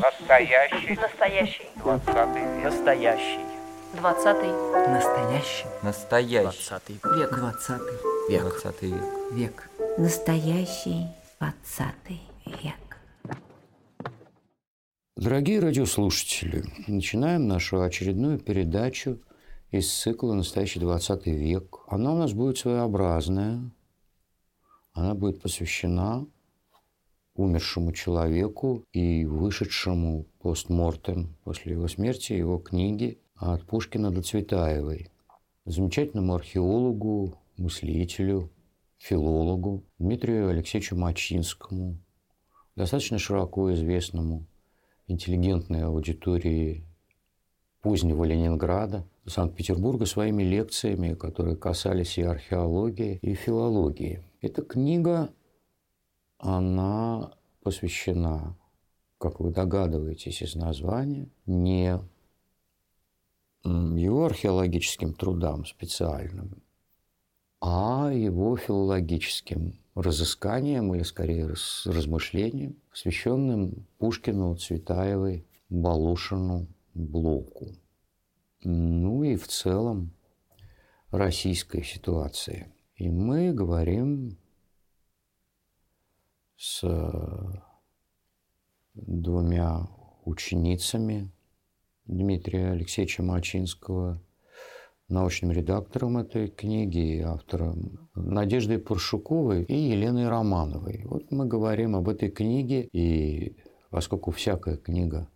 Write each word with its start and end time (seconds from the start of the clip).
Настоящий. 0.00 0.96
Настоящий. 1.00 1.66
Двадцатый 1.76 2.42
век. 2.42 2.64
Настоящий. 2.64 3.40
Двадцатый. 3.94 4.50
Настоящий. 4.88 5.66
Настоящий. 5.82 6.42
Двадцатый 6.42 7.00
век. 7.16 7.30
Двадцатый 7.30 7.94
Век. 8.28 8.42
Двадцатый 8.42 8.90
век. 8.90 9.04
век. 9.32 9.70
Настоящий 9.98 11.06
двадцатый 11.38 12.22
век. 12.44 12.74
Дорогие 15.16 15.60
радиослушатели, 15.60 16.64
начинаем 16.88 17.46
нашу 17.46 17.82
очередную 17.82 18.40
передачу 18.40 19.20
из 19.70 19.92
цикла 19.92 20.34
«Настоящий 20.34 20.80
20 20.80 21.26
век». 21.26 21.84
Она 21.86 22.14
у 22.14 22.16
нас 22.16 22.32
будет 22.32 22.58
своеобразная. 22.58 23.60
Она 24.92 25.14
будет 25.14 25.40
посвящена 25.40 26.26
умершему 27.34 27.92
человеку 27.92 28.84
и 28.92 29.24
вышедшему 29.24 30.26
постмортем 30.40 31.36
после 31.44 31.72
его 31.72 31.88
смерти 31.88 32.32
его 32.32 32.58
книги 32.58 33.18
от 33.36 33.64
Пушкина 33.64 34.10
до 34.10 34.22
Цветаевой. 34.22 35.08
Замечательному 35.66 36.34
археологу, 36.34 37.34
мыслителю, 37.56 38.50
филологу 38.98 39.82
Дмитрию 39.98 40.48
Алексеевичу 40.48 40.96
Мачинскому, 40.96 41.98
достаточно 42.76 43.18
широко 43.18 43.72
известному 43.74 44.46
интеллигентной 45.06 45.84
аудитории 45.84 46.84
позднего 47.82 48.24
Ленинграда, 48.24 49.06
Санкт-Петербурга 49.26 50.06
своими 50.06 50.42
лекциями, 50.42 51.14
которые 51.14 51.56
касались 51.56 52.18
и 52.18 52.22
археологии, 52.22 53.18
и 53.20 53.34
филологии. 53.34 54.22
Эта 54.40 54.62
книга, 54.62 55.30
она 56.44 57.32
посвящена, 57.62 58.54
как 59.16 59.40
вы 59.40 59.50
догадываетесь 59.50 60.42
из 60.42 60.54
названия, 60.54 61.30
не 61.46 61.98
его 63.64 64.26
археологическим 64.26 65.14
трудам 65.14 65.64
специальным, 65.64 66.62
а 67.62 68.10
его 68.12 68.58
филологическим 68.58 69.80
разысканием 69.94 70.94
или, 70.94 71.02
скорее, 71.02 71.46
раз- 71.46 71.86
размышлением, 71.86 72.76
посвященным 72.90 73.86
Пушкину, 73.96 74.54
Цветаевой, 74.56 75.46
Балушину, 75.70 76.66
Блоку. 76.92 77.74
Ну 78.64 79.24
и 79.24 79.36
в 79.36 79.48
целом 79.48 80.12
российской 81.10 81.82
ситуации. 81.82 82.70
И 82.96 83.08
мы 83.08 83.54
говорим 83.54 84.36
с 86.56 86.80
э, 86.82 87.52
двумя 88.94 89.88
ученицами 90.24 91.30
Дмитрия 92.06 92.72
Алексеевича 92.72 93.22
Мачинского, 93.22 94.20
научным 95.08 95.52
редактором 95.52 96.18
этой 96.18 96.48
книги 96.48 97.16
и 97.16 97.20
автором 97.20 98.08
Надеждой 98.14 98.78
Паршуковой 98.78 99.64
и 99.64 99.74
Еленой 99.74 100.28
Романовой. 100.28 101.02
Вот 101.04 101.30
мы 101.30 101.46
говорим 101.46 101.96
об 101.96 102.08
этой 102.08 102.30
книге, 102.30 102.88
и 102.92 103.56
поскольку 103.90 104.30
всякая 104.30 104.76
книга 104.76 105.28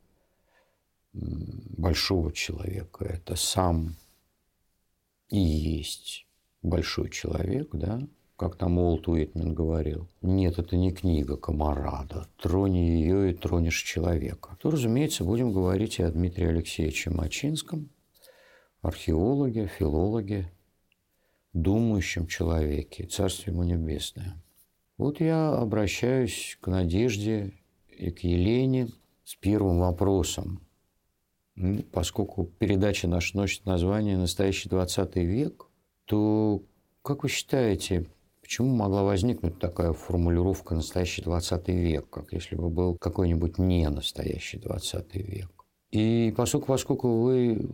большого 1.12 2.33
человека– 2.33 3.05
это 3.06 3.34
сам 3.36 3.96
и 5.28 5.39
есть 5.39 6.27
большой 6.62 7.11
человек, 7.11 7.70
да, 7.72 8.00
как 8.39 8.55
там 8.55 8.78
Уолт 8.78 9.08
Уитмен 9.08 9.53
говорил. 9.53 10.08
Нет, 10.22 10.61
это 10.61 10.77
не 10.77 10.92
книга 10.92 11.36
комарада. 11.36 12.28
Трони 12.41 12.89
ее 12.89 13.33
и 13.33 13.34
тронешь 13.34 13.83
человека. 13.83 14.56
То, 14.62 14.70
разумеется, 14.70 15.25
будем 15.25 15.53
говорить 15.53 15.98
и 15.98 16.05
о 16.05 16.11
Дмитрии 16.12 16.47
Алексеевиче 16.47 17.11
Мачинском, 17.11 17.90
археологе, 18.80 19.67
филологе, 19.67 20.52
думающем 21.52 22.29
человеке, 22.29 23.07
царствие 23.07 23.52
ему 23.52 23.64
небесное. 23.64 24.41
Вот 24.98 25.20
я 25.20 25.51
обращаюсь 25.55 26.57
к 26.61 26.68
Надежде 26.68 27.55
и 27.89 28.12
к 28.12 28.20
Елене 28.20 28.89
с 29.24 29.35
первым 29.35 29.80
вопросом. 29.80 30.61
Ну, 31.57 31.83
Поскольку 31.91 32.45
передача 32.45 33.08
наша 33.08 33.36
носит 33.36 33.67
название 33.67 34.17
«Настоящий 34.17 34.68
20 34.68 35.17
век», 35.17 35.67
то 36.05 36.62
как 37.02 37.24
вы 37.24 37.29
считаете, 37.29 38.07
почему 38.48 38.75
могла 38.75 39.03
возникнуть 39.03 39.59
такая 39.59 39.92
формулировка 39.92 40.75
«настоящий 40.75 41.20
20 41.20 41.69
век», 41.69 42.09
как 42.09 42.33
если 42.33 42.57
бы 42.57 42.70
был 42.70 42.97
какой-нибудь 42.97 43.59
не 43.59 43.86
настоящий 43.91 44.57
20 44.57 45.14
век? 45.17 45.51
И 45.91 46.33
поскольку, 46.35 46.69
поскольку 46.69 47.20
вы 47.20 47.69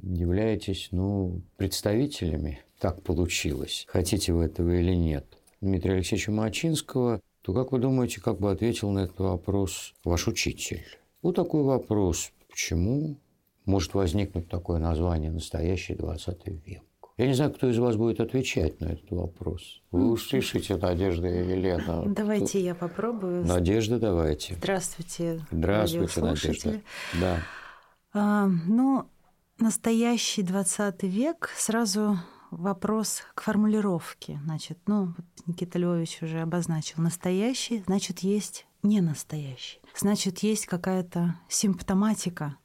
являетесь 0.00 0.90
ну, 0.92 1.42
представителями, 1.56 2.60
так 2.78 3.02
получилось, 3.02 3.86
хотите 3.88 4.32
вы 4.32 4.44
этого 4.44 4.70
или 4.70 4.94
нет, 4.94 5.26
Дмитрия 5.60 5.94
Алексеевича 5.94 6.30
Мачинского, 6.30 7.20
то 7.42 7.52
как 7.52 7.72
вы 7.72 7.80
думаете, 7.80 8.20
как 8.20 8.38
бы 8.38 8.52
ответил 8.52 8.92
на 8.92 9.00
этот 9.00 9.18
вопрос 9.18 9.94
ваш 10.04 10.28
учитель? 10.28 10.84
Вот 11.22 11.34
такой 11.34 11.64
вопрос. 11.64 12.30
Почему 12.48 13.16
может 13.64 13.94
возникнуть 13.94 14.48
такое 14.48 14.78
название 14.78 15.32
«Настоящий 15.32 15.96
20 15.96 16.46
век»? 16.64 16.85
Я 17.18 17.28
не 17.28 17.32
знаю, 17.32 17.52
кто 17.52 17.70
из 17.70 17.78
вас 17.78 17.96
будет 17.96 18.20
отвечать 18.20 18.78
на 18.80 18.86
этот 18.86 19.10
вопрос. 19.10 19.80
Вы 19.90 20.12
услышите, 20.12 20.76
Надежда 20.76 21.28
и 21.28 21.50
Елена. 21.50 22.02
Давайте 22.06 22.60
я 22.60 22.74
попробую. 22.74 23.46
Надежда, 23.46 23.98
давайте. 23.98 24.54
Здравствуйте, 24.56 25.40
Здравствуйте. 25.50 26.20
Надежда. 26.20 26.80
Да. 27.18 27.38
А, 28.12 28.46
ну, 28.66 29.08
настоящий 29.58 30.42
20 30.42 31.04
век, 31.04 31.50
сразу 31.56 32.18
вопрос 32.50 33.22
к 33.34 33.40
формулировке. 33.40 34.38
Значит, 34.44 34.78
ну, 34.86 35.14
вот 35.16 35.26
Никита 35.46 35.78
Львович 35.78 36.22
уже 36.22 36.42
обозначил. 36.42 37.02
Настоящий, 37.02 37.82
значит, 37.86 38.18
есть 38.18 38.66
не 38.82 39.00
настоящий. 39.00 39.80
Значит, 39.96 40.40
есть 40.40 40.66
какая-то 40.66 41.36
симптоматика 41.48 42.56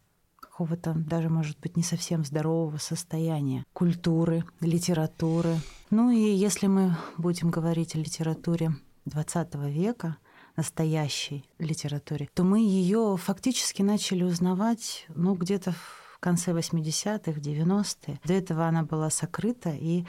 какого-то 0.52 0.94
даже, 0.94 1.30
может 1.30 1.60
быть, 1.60 1.78
не 1.78 1.84
совсем 1.84 2.26
здорового 2.26 2.78
состояния 2.78 3.66
культуры, 3.74 4.44
литературы. 4.60 5.58
Ну 5.90 6.12
и 6.12 6.20
если 6.20 6.68
мы 6.68 6.96
будем 7.18 7.50
говорить 7.50 7.96
о 7.96 8.00
литературе 8.00 8.76
XX 9.08 9.72
века, 9.72 10.18
настоящей 10.58 11.46
литературе, 11.58 12.30
то 12.34 12.44
мы 12.44 12.60
ее 12.60 13.18
фактически 13.18 13.82
начали 13.82 14.24
узнавать 14.24 15.06
ну, 15.16 15.36
где-то 15.36 15.72
в 15.72 16.20
конце 16.20 16.52
80-х, 16.52 17.32
90-е. 17.32 18.20
До 18.24 18.34
этого 18.34 18.68
она 18.68 18.84
была 18.84 19.10
сокрыта 19.10 19.70
и, 19.70 20.06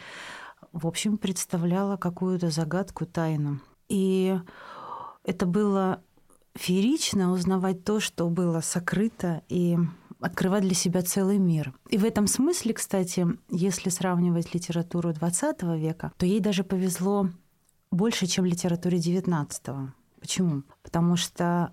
в 0.72 0.86
общем, 0.88 1.18
представляла 1.18 1.96
какую-то 1.96 2.50
загадку, 2.50 3.06
тайну. 3.06 3.60
И 3.88 4.36
это 5.24 5.46
было 5.46 6.02
феерично 6.54 7.30
узнавать 7.30 7.84
то, 7.84 8.00
что 8.00 8.28
было 8.28 8.60
сокрыто, 8.60 9.42
и 9.48 9.78
открывать 10.22 10.62
для 10.62 10.74
себя 10.74 11.02
целый 11.02 11.38
мир. 11.38 11.74
И 11.90 11.98
в 11.98 12.04
этом 12.04 12.26
смысле, 12.26 12.74
кстати, 12.74 13.26
если 13.50 13.90
сравнивать 13.90 14.54
литературу 14.54 15.10
XX 15.10 15.78
века, 15.78 16.12
то 16.16 16.26
ей 16.26 16.40
даже 16.40 16.64
повезло 16.64 17.28
больше, 17.90 18.26
чем 18.26 18.44
литературе 18.44 18.98
XIX. 18.98 19.90
Почему? 20.20 20.62
Потому 20.82 21.16
что 21.16 21.72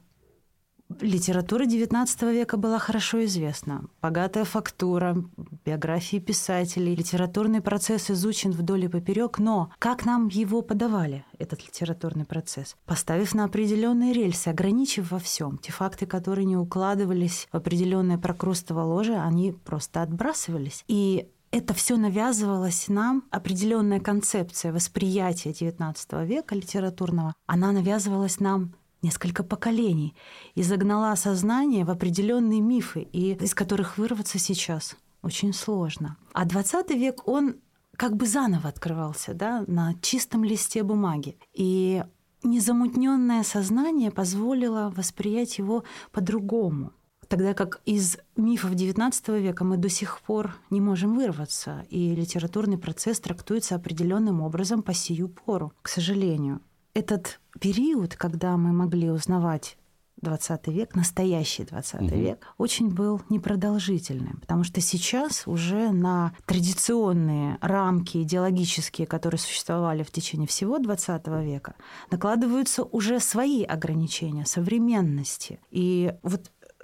литература 1.01 1.65
XIX 1.65 2.33
века 2.33 2.57
была 2.57 2.79
хорошо 2.79 3.23
известна. 3.25 3.83
Богатая 4.01 4.43
фактура, 4.43 5.23
биографии 5.65 6.17
писателей, 6.17 6.95
литературный 6.95 7.61
процесс 7.61 8.09
изучен 8.11 8.51
вдоль 8.51 8.85
и 8.85 8.87
поперек, 8.87 9.39
но 9.39 9.71
как 9.79 10.05
нам 10.05 10.27
его 10.27 10.61
подавали, 10.61 11.25
этот 11.37 11.65
литературный 11.65 12.25
процесс? 12.25 12.75
Поставив 12.85 13.33
на 13.33 13.45
определенные 13.45 14.13
рельсы, 14.13 14.47
ограничив 14.47 15.11
во 15.11 15.19
всем. 15.19 15.57
Те 15.57 15.71
факты, 15.71 16.05
которые 16.05 16.45
не 16.45 16.57
укладывались 16.57 17.47
в 17.51 17.57
определенное 17.57 18.17
прокрустово 18.17 18.81
ложе, 18.81 19.15
они 19.15 19.51
просто 19.51 20.01
отбрасывались. 20.01 20.83
И 20.87 21.27
это 21.51 21.73
все 21.73 21.97
навязывалось 21.97 22.87
нам, 22.89 23.23
определенная 23.31 23.99
концепция 23.99 24.71
восприятия 24.71 25.51
XIX 25.51 26.25
века 26.25 26.55
литературного, 26.55 27.33
она 27.47 27.71
навязывалась 27.71 28.39
нам 28.39 28.73
несколько 29.01 29.43
поколений 29.43 30.15
и 30.55 30.63
загнала 30.63 31.15
сознание 31.15 31.85
в 31.85 31.91
определенные 31.91 32.61
мифы, 32.61 33.01
и 33.01 33.33
из 33.33 33.53
которых 33.53 33.97
вырваться 33.97 34.39
сейчас 34.39 34.95
очень 35.21 35.53
сложно. 35.53 36.17
А 36.33 36.45
20 36.45 36.91
век, 36.91 37.27
он 37.27 37.55
как 37.95 38.15
бы 38.15 38.25
заново 38.25 38.69
открывался 38.69 39.33
да, 39.33 39.63
на 39.67 39.93
чистом 40.01 40.43
листе 40.43 40.83
бумаги. 40.83 41.37
И 41.53 42.03
незамутненное 42.43 43.43
сознание 43.43 44.11
позволило 44.11 44.93
восприять 44.95 45.57
его 45.57 45.83
по-другому. 46.11 46.93
Тогда 47.27 47.53
как 47.53 47.81
из 47.85 48.17
мифов 48.37 48.71
XIX 48.71 49.39
века 49.39 49.63
мы 49.63 49.77
до 49.77 49.87
сих 49.89 50.19
пор 50.21 50.55
не 50.71 50.81
можем 50.81 51.15
вырваться, 51.15 51.85
и 51.89 52.15
литературный 52.15 52.79
процесс 52.79 53.19
трактуется 53.19 53.75
определенным 53.75 54.41
образом 54.41 54.81
по 54.81 54.93
сию 54.93 55.29
пору, 55.29 55.71
к 55.83 55.89
сожалению. 55.89 56.61
Этот 56.99 57.39
период, 57.59 58.15
когда 58.15 58.57
мы 58.57 58.71
могли 58.73 59.09
узнавать 59.09 59.77
20 60.21 60.67
век, 60.67 60.95
настоящий 60.95 61.63
20 61.63 62.01
угу. 62.01 62.07
век, 62.15 62.45
очень 62.57 62.89
был 62.89 63.21
непродолжительным, 63.29 64.39
потому 64.41 64.63
что 64.63 64.81
сейчас 64.81 65.47
уже 65.47 65.91
на 65.91 66.33
традиционные 66.45 67.57
рамки 67.61 68.21
идеологические, 68.21 69.07
которые 69.07 69.39
существовали 69.39 70.03
в 70.03 70.11
течение 70.11 70.47
всего 70.47 70.77
20 70.79 71.27
века, 71.27 71.75
накладываются 72.11 72.83
уже 72.83 73.19
свои 73.19 73.63
ограничения 73.63 74.45
современности. 74.45 75.59
И 75.71 76.13
вот 76.21 76.51
э, 76.61 76.83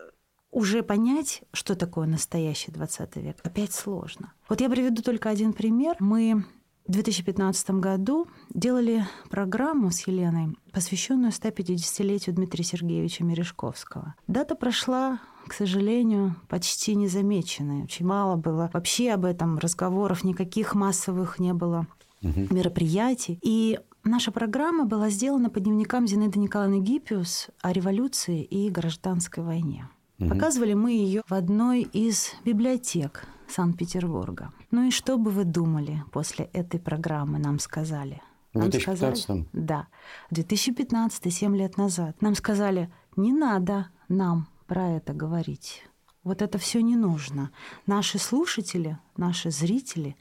уже 0.51 0.81
понять, 0.81 1.43
что 1.51 1.75
такое 1.75 2.07
настоящий 2.07 2.71
20 2.71 3.15
век, 3.17 3.37
опять 3.43 3.73
сложно. 3.73 4.33
Вот 4.47 4.61
я 4.61 4.69
приведу 4.69 5.01
только 5.01 5.29
один 5.29 5.51
пример. 5.51 5.97
Мы 5.99 6.45
в 6.87 6.91
2015 6.91 7.71
году 7.71 8.27
делали 8.53 9.05
программу 9.29 9.91
с 9.91 10.07
Еленой, 10.07 10.55
посвященную 10.71 11.31
150-летию 11.31 12.35
Дмитрия 12.35 12.63
Сергеевича 12.63 13.23
Мережковского. 13.23 14.15
Дата 14.27 14.55
прошла 14.55 15.19
к 15.47 15.53
сожалению, 15.53 16.35
почти 16.47 16.95
незамеченная. 16.95 17.83
Очень 17.83 18.05
мало 18.05 18.35
было 18.35 18.69
вообще 18.73 19.11
об 19.11 19.25
этом 19.25 19.59
разговоров, 19.59 20.23
никаких 20.23 20.73
массовых 20.73 21.39
не 21.39 21.53
было 21.53 21.87
угу. 22.23 22.47
мероприятий. 22.49 23.39
И 23.43 23.79
наша 24.03 24.31
программа 24.31 24.85
была 24.85 25.09
сделана 25.09 25.49
по 25.49 25.59
дневникам 25.59 26.07
Зинаиды 26.07 26.39
Николаевны 26.39 26.81
Гиппиус 26.81 27.49
о 27.61 27.71
революции 27.71 28.43
и 28.43 28.69
гражданской 28.69 29.43
войне. 29.43 29.87
Угу. 30.19 30.29
Показывали 30.29 30.73
мы 30.73 30.93
ее 30.93 31.21
в 31.27 31.33
одной 31.33 31.81
из 31.81 32.31
библиотек 32.43 33.27
Санкт-Петербурга. 33.47 34.51
Ну 34.71 34.87
и 34.87 34.91
что 34.91 35.17
бы 35.17 35.31
вы 35.31 35.43
думали 35.43 36.03
после 36.11 36.45
этой 36.53 36.79
программы 36.79 37.39
нам 37.39 37.59
сказали? 37.59 38.21
В 38.53 38.69
2015 38.69 39.47
Да, 39.51 39.87
в 40.31 40.35
2015, 40.35 41.33
7 41.33 41.55
лет 41.57 41.77
назад. 41.77 42.21
Нам 42.21 42.35
сказали, 42.35 42.89
не 43.15 43.33
надо 43.33 43.89
нам 44.07 44.47
про 44.65 44.91
это 44.91 45.13
говорить. 45.13 45.83
Вот 46.23 46.41
это 46.41 46.57
все 46.57 46.81
не 46.81 46.95
нужно. 46.95 47.51
Наши 47.85 48.17
слушатели, 48.17 48.97
наши 49.17 49.51
зрители, 49.51 50.15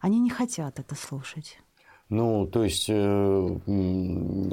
они 0.00 0.18
не 0.20 0.30
хотят 0.30 0.78
это 0.78 0.94
слушать. 0.94 1.58
Ну, 2.08 2.46
то 2.46 2.64
есть 2.64 2.86
э, 2.88 2.92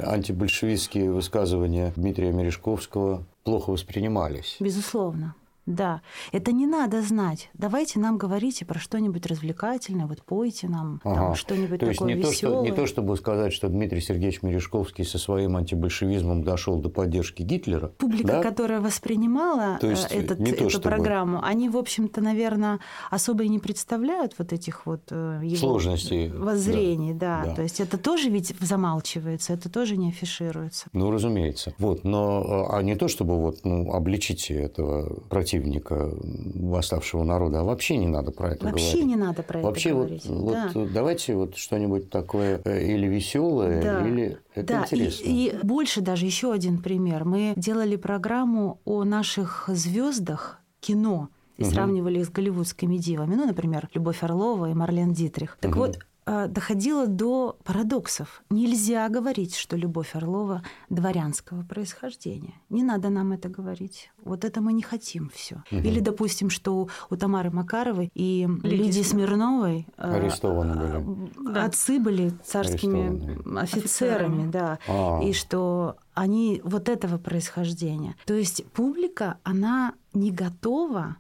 антибольшевистские 0.04 1.12
высказывания 1.12 1.92
Дмитрия 1.96 2.32
Мережковского 2.32 3.26
плохо 3.44 3.72
воспринимались. 3.72 4.58
Безусловно. 4.60 5.34
Да, 5.68 6.02
это 6.32 6.54
не 6.54 6.66
надо 6.66 7.02
знать. 7.02 7.50
Давайте 7.54 8.00
нам 8.00 8.18
говорите 8.18 8.66
про 8.66 8.80
что-нибудь 8.80 9.26
развлекательное, 9.26 10.08
вот 10.08 10.24
пойте 10.24 10.70
нам 10.70 11.02
ага. 11.04 11.36
что-нибудь 11.36 11.82
то 11.82 11.88
такое 11.88 11.90
есть 11.90 12.02
не 12.02 12.14
веселое. 12.14 12.32
То, 12.32 12.64
что, 12.64 12.64
не 12.64 12.72
то, 12.72 12.86
чтобы 12.88 13.18
сказать, 13.18 13.52
что 13.52 13.68
Дмитрий 13.68 14.00
Сергеевич 14.00 14.44
Мережковский 14.44 15.04
со 15.04 15.18
своим 15.18 15.58
антибольшевизмом 15.58 16.42
дошел 16.44 16.80
до 16.80 16.90
поддержки 16.90 17.42
Гитлера. 17.42 17.90
Публика, 17.90 18.28
да? 18.28 18.42
которая 18.42 18.80
воспринимала 18.80 19.78
то 19.82 19.90
есть 19.90 20.10
этот, 20.10 20.40
не 20.40 20.54
то, 20.54 20.64
эту 20.64 20.70
чтобы... 20.70 20.84
программу, 20.84 21.44
они, 21.44 21.68
в 21.68 21.76
общем-то, 21.76 22.22
наверное, 22.22 22.80
особо 23.12 23.44
и 23.44 23.50
не 23.50 23.60
представляют 23.60 24.36
вот 24.38 24.54
этих 24.54 24.86
вот 24.86 25.02
э, 25.12 25.42
его 25.44 25.58
сложностей 25.58 26.30
воззрений. 26.30 27.14
Да. 27.14 27.42
Да. 27.42 27.50
да. 27.50 27.56
То 27.56 27.64
есть 27.64 27.82
это 27.82 27.98
тоже 27.98 28.30
ведь 28.30 28.56
замалчивается, 28.62 29.52
это 29.52 29.70
тоже 29.70 29.98
не 29.98 30.10
афишируется. 30.10 30.88
Ну, 30.94 31.12
разумеется. 31.12 31.74
Вот, 31.78 32.06
но 32.06 32.70
а 32.72 32.82
не 32.82 32.96
то, 32.96 33.10
чтобы 33.10 33.38
вот, 33.38 33.66
ну, 33.66 33.92
обличить 33.92 34.50
этого 34.50 35.20
противника 35.30 35.57
противника 35.58 36.10
восставшего 36.56 37.24
народа, 37.24 37.62
а 37.62 37.64
вообще 37.64 37.98
не 37.98 38.08
надо 38.08 38.32
про 38.32 38.52
это 38.52 38.66
вообще 38.66 38.70
говорить. 38.70 38.94
Вообще 38.94 39.06
не 39.06 39.16
надо 39.16 39.44
про 39.44 39.62
вообще 39.62 39.90
это 39.90 39.98
говорить. 39.98 40.26
Вот, 40.26 40.54
да. 40.54 40.72
вот 40.74 40.94
давайте 40.94 41.36
вот 41.36 41.56
что-нибудь 41.56 42.10
такое 42.10 42.62
э, 42.64 42.86
или 42.86 43.08
веселое, 43.08 43.82
да. 43.82 44.08
или 44.08 44.38
это 44.54 44.68
да. 44.68 44.82
интересно. 44.84 45.24
И, 45.26 45.48
и 45.48 45.66
больше 45.66 46.02
даже 46.02 46.26
еще 46.26 46.52
один 46.52 46.82
пример. 46.82 47.26
Мы 47.26 47.54
делали 47.56 47.96
программу 47.96 48.80
о 48.86 49.04
наших 49.04 49.66
звездах 49.68 50.60
кино 50.80 51.30
и 51.58 51.64
угу. 51.64 51.72
сравнивали 51.72 52.20
их 52.20 52.26
с 52.26 52.30
голливудскими 52.30 52.98
дивами. 52.98 53.36
Ну, 53.36 53.46
например, 53.46 53.90
Любовь 53.94 54.24
Орлова 54.24 54.70
и 54.70 54.74
Марлен 54.74 55.14
Дитрих. 55.14 55.58
Так 55.60 55.72
угу. 55.72 55.80
вот, 55.80 56.00
доходило 56.28 57.08
до 57.08 57.58
парадоксов. 57.64 58.44
Нельзя 58.50 59.08
говорить, 59.10 59.56
что 59.56 59.78
Любовь 59.78 60.16
Орлова 60.16 60.62
дворянского 60.90 61.64
происхождения. 61.64 62.56
Не 62.70 62.84
надо 62.84 63.10
нам 63.10 63.32
это 63.32 63.50
говорить. 63.50 64.12
Вот 64.24 64.44
это 64.44 64.60
мы 64.60 64.74
не 64.74 64.82
хотим 64.82 65.30
все. 65.34 65.64
Угу. 65.72 65.80
Или, 65.80 66.00
допустим, 66.02 66.50
что 66.50 66.90
у 67.10 67.16
Тамары 67.16 67.50
Макаровой 67.52 68.12
и 68.14 68.48
Лидии 68.64 69.04
Смирновой 69.04 69.88
а, 69.98 70.16
арестованы 70.16 71.00
были. 71.00 71.58
Отцы 71.58 72.00
были 72.00 72.34
царскими 72.44 73.60
офицерами, 73.60 74.52
да. 74.52 74.80
А. 74.88 75.22
И 75.24 75.34
что 75.34 75.96
они 76.14 76.62
вот 76.64 76.90
этого 76.90 77.18
происхождения. 77.18 78.16
То 78.26 78.34
есть 78.34 78.66
публика, 78.72 79.38
она 79.44 79.94
не 80.14 80.32
готова 80.32 81.18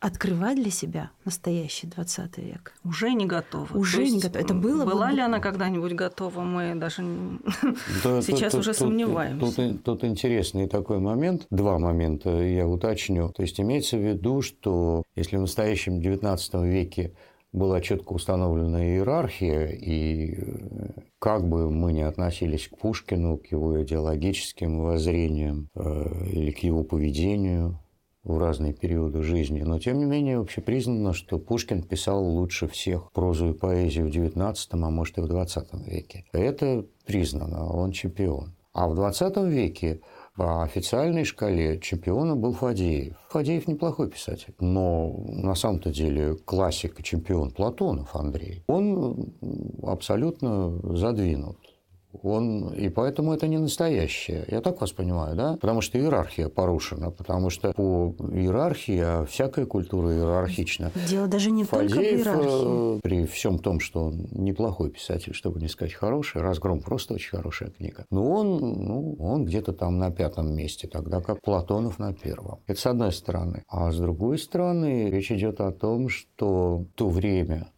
открывать 0.00 0.56
для 0.56 0.70
себя 0.70 1.10
настоящий 1.24 1.86
20 1.86 2.38
век. 2.38 2.74
Уже 2.84 3.12
не 3.12 3.26
готова. 3.26 3.68
Уже 3.74 4.08
не 4.08 4.20
готова. 4.20 4.42
Это 4.42 4.54
было 4.54 4.84
Была 4.84 5.08
бы... 5.08 5.14
ли 5.14 5.20
она 5.20 5.40
когда-нибудь 5.40 5.92
готова, 5.92 6.42
мы 6.42 6.74
даже 6.74 7.02
да, 8.04 8.22
сейчас 8.22 8.52
тут, 8.52 8.60
уже 8.60 8.70
тут, 8.70 8.78
сомневаемся. 8.78 9.46
Тут, 9.46 9.56
тут, 9.56 9.82
тут 9.84 10.04
интересный 10.04 10.68
такой 10.68 10.98
момент, 10.98 11.46
два 11.50 11.78
момента 11.78 12.30
я 12.30 12.66
уточню. 12.66 13.30
То 13.30 13.42
есть 13.42 13.60
имеется 13.60 13.96
в 13.96 14.00
виду, 14.00 14.42
что 14.42 15.02
если 15.16 15.36
в 15.36 15.40
настоящем 15.40 16.00
19 16.00 16.54
веке 16.54 17.14
была 17.52 17.80
четко 17.80 18.12
установлена 18.12 18.84
иерархия, 18.84 19.68
и 19.68 20.34
э, 20.36 20.90
как 21.18 21.48
бы 21.48 21.70
мы 21.70 21.92
ни 21.92 22.02
относились 22.02 22.68
к 22.68 22.76
Пушкину, 22.76 23.38
к 23.38 23.46
его 23.46 23.82
идеологическим 23.82 24.80
воззрениям 24.82 25.68
э, 25.74 26.26
или 26.30 26.50
к 26.50 26.58
его 26.58 26.84
поведению, 26.84 27.80
в 28.24 28.38
разные 28.38 28.72
периоды 28.72 29.22
жизни. 29.22 29.62
Но, 29.62 29.78
тем 29.78 29.98
не 29.98 30.04
менее, 30.04 30.38
общепризнано, 30.38 31.12
что 31.12 31.38
Пушкин 31.38 31.82
писал 31.82 32.24
лучше 32.24 32.68
всех 32.68 33.10
прозу 33.12 33.50
и 33.50 33.52
поэзию 33.54 34.06
в 34.06 34.10
XIX, 34.10 34.54
а 34.70 34.90
может 34.90 35.18
и 35.18 35.20
в 35.20 35.26
XX 35.26 35.84
веке. 35.84 36.24
Это 36.32 36.84
признано, 37.06 37.70
он 37.72 37.92
чемпион. 37.92 38.54
А 38.72 38.86
в 38.86 38.98
XX 38.98 39.48
веке 39.48 40.00
по 40.36 40.62
официальной 40.62 41.24
шкале 41.24 41.80
чемпионом 41.80 42.40
был 42.40 42.52
Фадеев. 42.52 43.16
Фадеев 43.30 43.66
неплохой 43.66 44.08
писатель, 44.08 44.54
но 44.60 45.12
на 45.26 45.56
самом-то 45.56 45.90
деле 45.90 46.36
классик 46.36 47.00
и 47.00 47.02
чемпион 47.02 47.50
Платонов 47.50 48.14
Андрей. 48.14 48.62
Он 48.68 49.32
абсолютно 49.82 50.78
задвинут 50.96 51.58
он, 52.22 52.72
и 52.72 52.88
поэтому 52.88 53.32
это 53.32 53.46
не 53.46 53.58
настоящее. 53.58 54.44
Я 54.48 54.60
так 54.60 54.80
вас 54.80 54.92
понимаю, 54.92 55.36
да? 55.36 55.56
Потому 55.60 55.80
что 55.80 55.98
иерархия 55.98 56.48
порушена, 56.48 57.10
потому 57.10 57.50
что 57.50 57.72
по 57.72 58.14
иерархии, 58.32 58.98
а 58.98 59.24
всякая 59.24 59.66
культура 59.66 60.12
иерархична. 60.12 60.90
Дело 61.08 61.28
даже 61.28 61.50
не 61.50 61.64
Фадеев, 61.64 61.90
только 61.92 62.00
в 62.00 62.02
иерархии. 62.02 62.96
Э, 62.96 63.00
при 63.02 63.26
всем 63.26 63.58
том, 63.58 63.80
что 63.80 64.06
он 64.06 64.28
неплохой 64.32 64.90
писатель, 64.90 65.34
чтобы 65.34 65.60
не 65.60 65.68
сказать 65.68 65.94
хороший, 65.94 66.40
«Разгром» 66.40 66.80
просто 66.80 67.14
очень 67.14 67.30
хорошая 67.30 67.70
книга. 67.70 68.06
Но 68.10 68.30
он, 68.30 68.58
ну, 68.58 69.16
он 69.18 69.44
где-то 69.44 69.72
там 69.72 69.98
на 69.98 70.10
пятом 70.10 70.54
месте, 70.54 70.88
тогда 70.88 71.20
как 71.20 71.40
Платонов 71.42 71.98
на 71.98 72.12
первом. 72.12 72.60
Это 72.66 72.80
с 72.80 72.86
одной 72.86 73.12
стороны. 73.12 73.62
А 73.68 73.92
с 73.92 73.98
другой 73.98 74.38
стороны, 74.38 75.10
речь 75.10 75.30
идет 75.30 75.60
о 75.60 75.72
том, 75.72 76.08
что 76.08 76.86
то 76.94 77.08
время, 77.08 77.68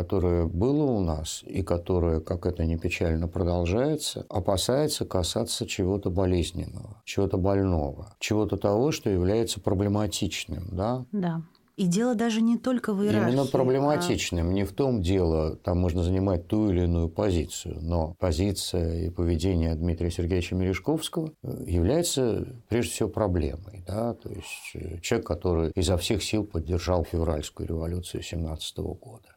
которое 0.00 0.46
было 0.46 0.84
у 0.84 1.00
нас 1.00 1.42
и 1.46 1.62
которое, 1.62 2.20
как 2.20 2.46
это 2.46 2.64
не 2.64 2.78
печально, 2.78 3.28
продолжается, 3.28 4.24
опасается 4.30 5.04
касаться 5.04 5.66
чего-то 5.66 6.08
болезненного, 6.08 7.02
чего-то 7.04 7.36
больного, 7.36 8.14
чего-то 8.18 8.56
того, 8.56 8.92
что 8.92 9.10
является 9.10 9.60
проблематичным. 9.60 10.68
Да? 10.72 11.04
Да. 11.12 11.42
И 11.76 11.86
дело 11.86 12.14
даже 12.14 12.40
не 12.40 12.56
только 12.56 12.94
в 12.94 13.02
иерархии. 13.02 13.32
Именно 13.32 13.46
проблематичным. 13.46 14.48
А... 14.48 14.52
Не 14.52 14.64
в 14.64 14.72
том 14.72 15.02
дело, 15.02 15.56
там 15.56 15.78
можно 15.78 16.02
занимать 16.02 16.46
ту 16.46 16.70
или 16.70 16.84
иную 16.84 17.10
позицию, 17.10 17.78
но 17.82 18.14
позиция 18.18 19.04
и 19.04 19.10
поведение 19.10 19.74
Дмитрия 19.74 20.10
Сергеевича 20.10 20.54
Мережковского 20.54 21.32
э, 21.42 21.64
является 21.66 22.46
прежде 22.68 22.92
всего 22.92 23.08
проблемой. 23.10 23.84
Да? 23.86 24.14
То 24.14 24.30
есть 24.30 24.70
э, 24.74 24.98
человек, 25.00 25.26
который 25.26 25.72
изо 25.74 25.98
всех 25.98 26.22
сил 26.22 26.44
поддержал 26.44 27.04
февральскую 27.04 27.68
революцию 27.68 28.22
17 28.22 28.78
года 28.78 29.28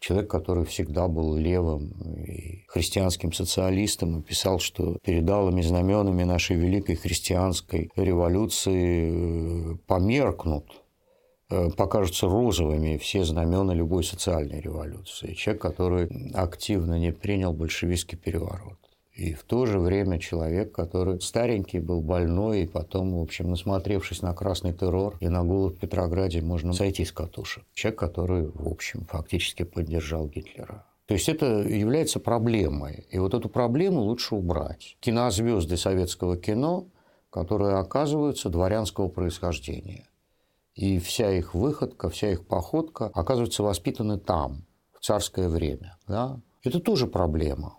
человек, 0.00 0.30
который 0.30 0.64
всегда 0.64 1.06
был 1.08 1.36
левым 1.36 1.92
и 2.24 2.64
христианским 2.68 3.32
социалистом, 3.32 4.18
и 4.18 4.22
писал, 4.22 4.58
что 4.58 4.96
перед 5.04 5.28
алыми 5.28 5.60
знаменами 5.60 6.24
нашей 6.24 6.56
великой 6.56 6.96
христианской 6.96 7.90
революции 7.96 9.74
э, 9.74 9.76
померкнут, 9.86 10.66
э, 11.50 11.70
покажутся 11.76 12.26
розовыми 12.26 12.96
все 12.96 13.24
знамена 13.24 13.74
любой 13.74 14.02
социальной 14.02 14.60
революции. 14.60 15.34
Человек, 15.34 15.62
который 15.62 16.32
активно 16.34 16.98
не 16.98 17.12
принял 17.12 17.52
большевистский 17.52 18.16
переворот. 18.16 18.79
И 19.20 19.34
в 19.34 19.42
то 19.42 19.66
же 19.66 19.78
время 19.78 20.18
человек, 20.18 20.72
который 20.72 21.20
старенький, 21.20 21.78
был 21.78 22.00
больной, 22.00 22.62
и 22.62 22.66
потом, 22.66 23.18
в 23.18 23.20
общем, 23.20 23.50
насмотревшись 23.50 24.22
на 24.22 24.32
красный 24.32 24.72
террор 24.72 25.18
и 25.20 25.28
на 25.28 25.44
голод 25.44 25.74
в 25.74 25.78
Петрограде, 25.78 26.40
можно 26.40 26.72
сойти 26.72 27.04
с 27.04 27.12
катушек. 27.12 27.64
Человек, 27.74 27.98
который, 27.98 28.46
в 28.46 28.66
общем, 28.66 29.04
фактически 29.04 29.64
поддержал 29.64 30.26
Гитлера. 30.26 30.86
То 31.04 31.12
есть 31.12 31.28
это 31.28 31.60
является 31.60 32.18
проблемой. 32.18 33.04
И 33.10 33.18
вот 33.18 33.34
эту 33.34 33.50
проблему 33.50 34.00
лучше 34.00 34.36
убрать. 34.36 34.96
Кинозвезды 35.00 35.76
советского 35.76 36.38
кино, 36.38 36.86
которые 37.28 37.74
оказываются 37.74 38.48
дворянского 38.48 39.08
происхождения. 39.08 40.08
И 40.74 40.98
вся 40.98 41.30
их 41.30 41.52
выходка, 41.52 42.08
вся 42.08 42.30
их 42.30 42.46
походка 42.46 43.10
оказывается 43.12 43.62
воспитаны 43.62 44.18
там, 44.18 44.64
в 44.98 45.04
царское 45.04 45.50
время. 45.50 45.98
Да? 46.08 46.40
Это 46.62 46.80
тоже 46.80 47.06
проблема. 47.06 47.76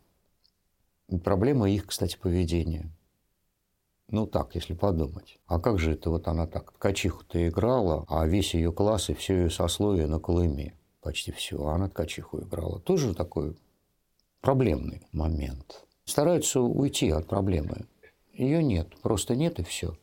Проблема 1.20 1.70
их, 1.70 1.88
кстати, 1.88 2.18
поведения. 2.18 2.90
Ну 4.08 4.28
так, 4.28 4.56
если 4.56 4.74
подумать. 4.74 5.40
А 5.46 5.60
как 5.60 5.80
же 5.80 5.94
это 5.94 6.10
вот 6.10 6.28
она 6.28 6.48
так? 6.48 6.74
Ткачиху-то 6.74 7.48
играла, 7.48 8.06
а 8.10 8.26
весь 8.26 8.54
ее 8.54 8.72
класс 8.72 9.10
и 9.10 9.14
все 9.14 9.36
ее 9.36 9.50
сословие 9.50 10.08
на 10.08 10.20
Колыме. 10.20 10.78
Почти 11.02 11.32
все. 11.32 11.66
А 11.66 11.76
она 11.76 11.90
ткачиху 11.90 12.42
играла. 12.42 12.80
Тоже 12.80 13.16
такой 13.16 13.56
проблемный 14.42 15.02
момент. 15.12 15.86
Стараются 16.06 16.62
уйти 16.62 17.10
от 17.10 17.28
проблемы. 17.28 17.88
Ее 18.34 18.64
нет. 18.64 18.90
Просто 19.02 19.36
нет 19.36 19.60
и 19.60 19.64
все. 19.64 19.96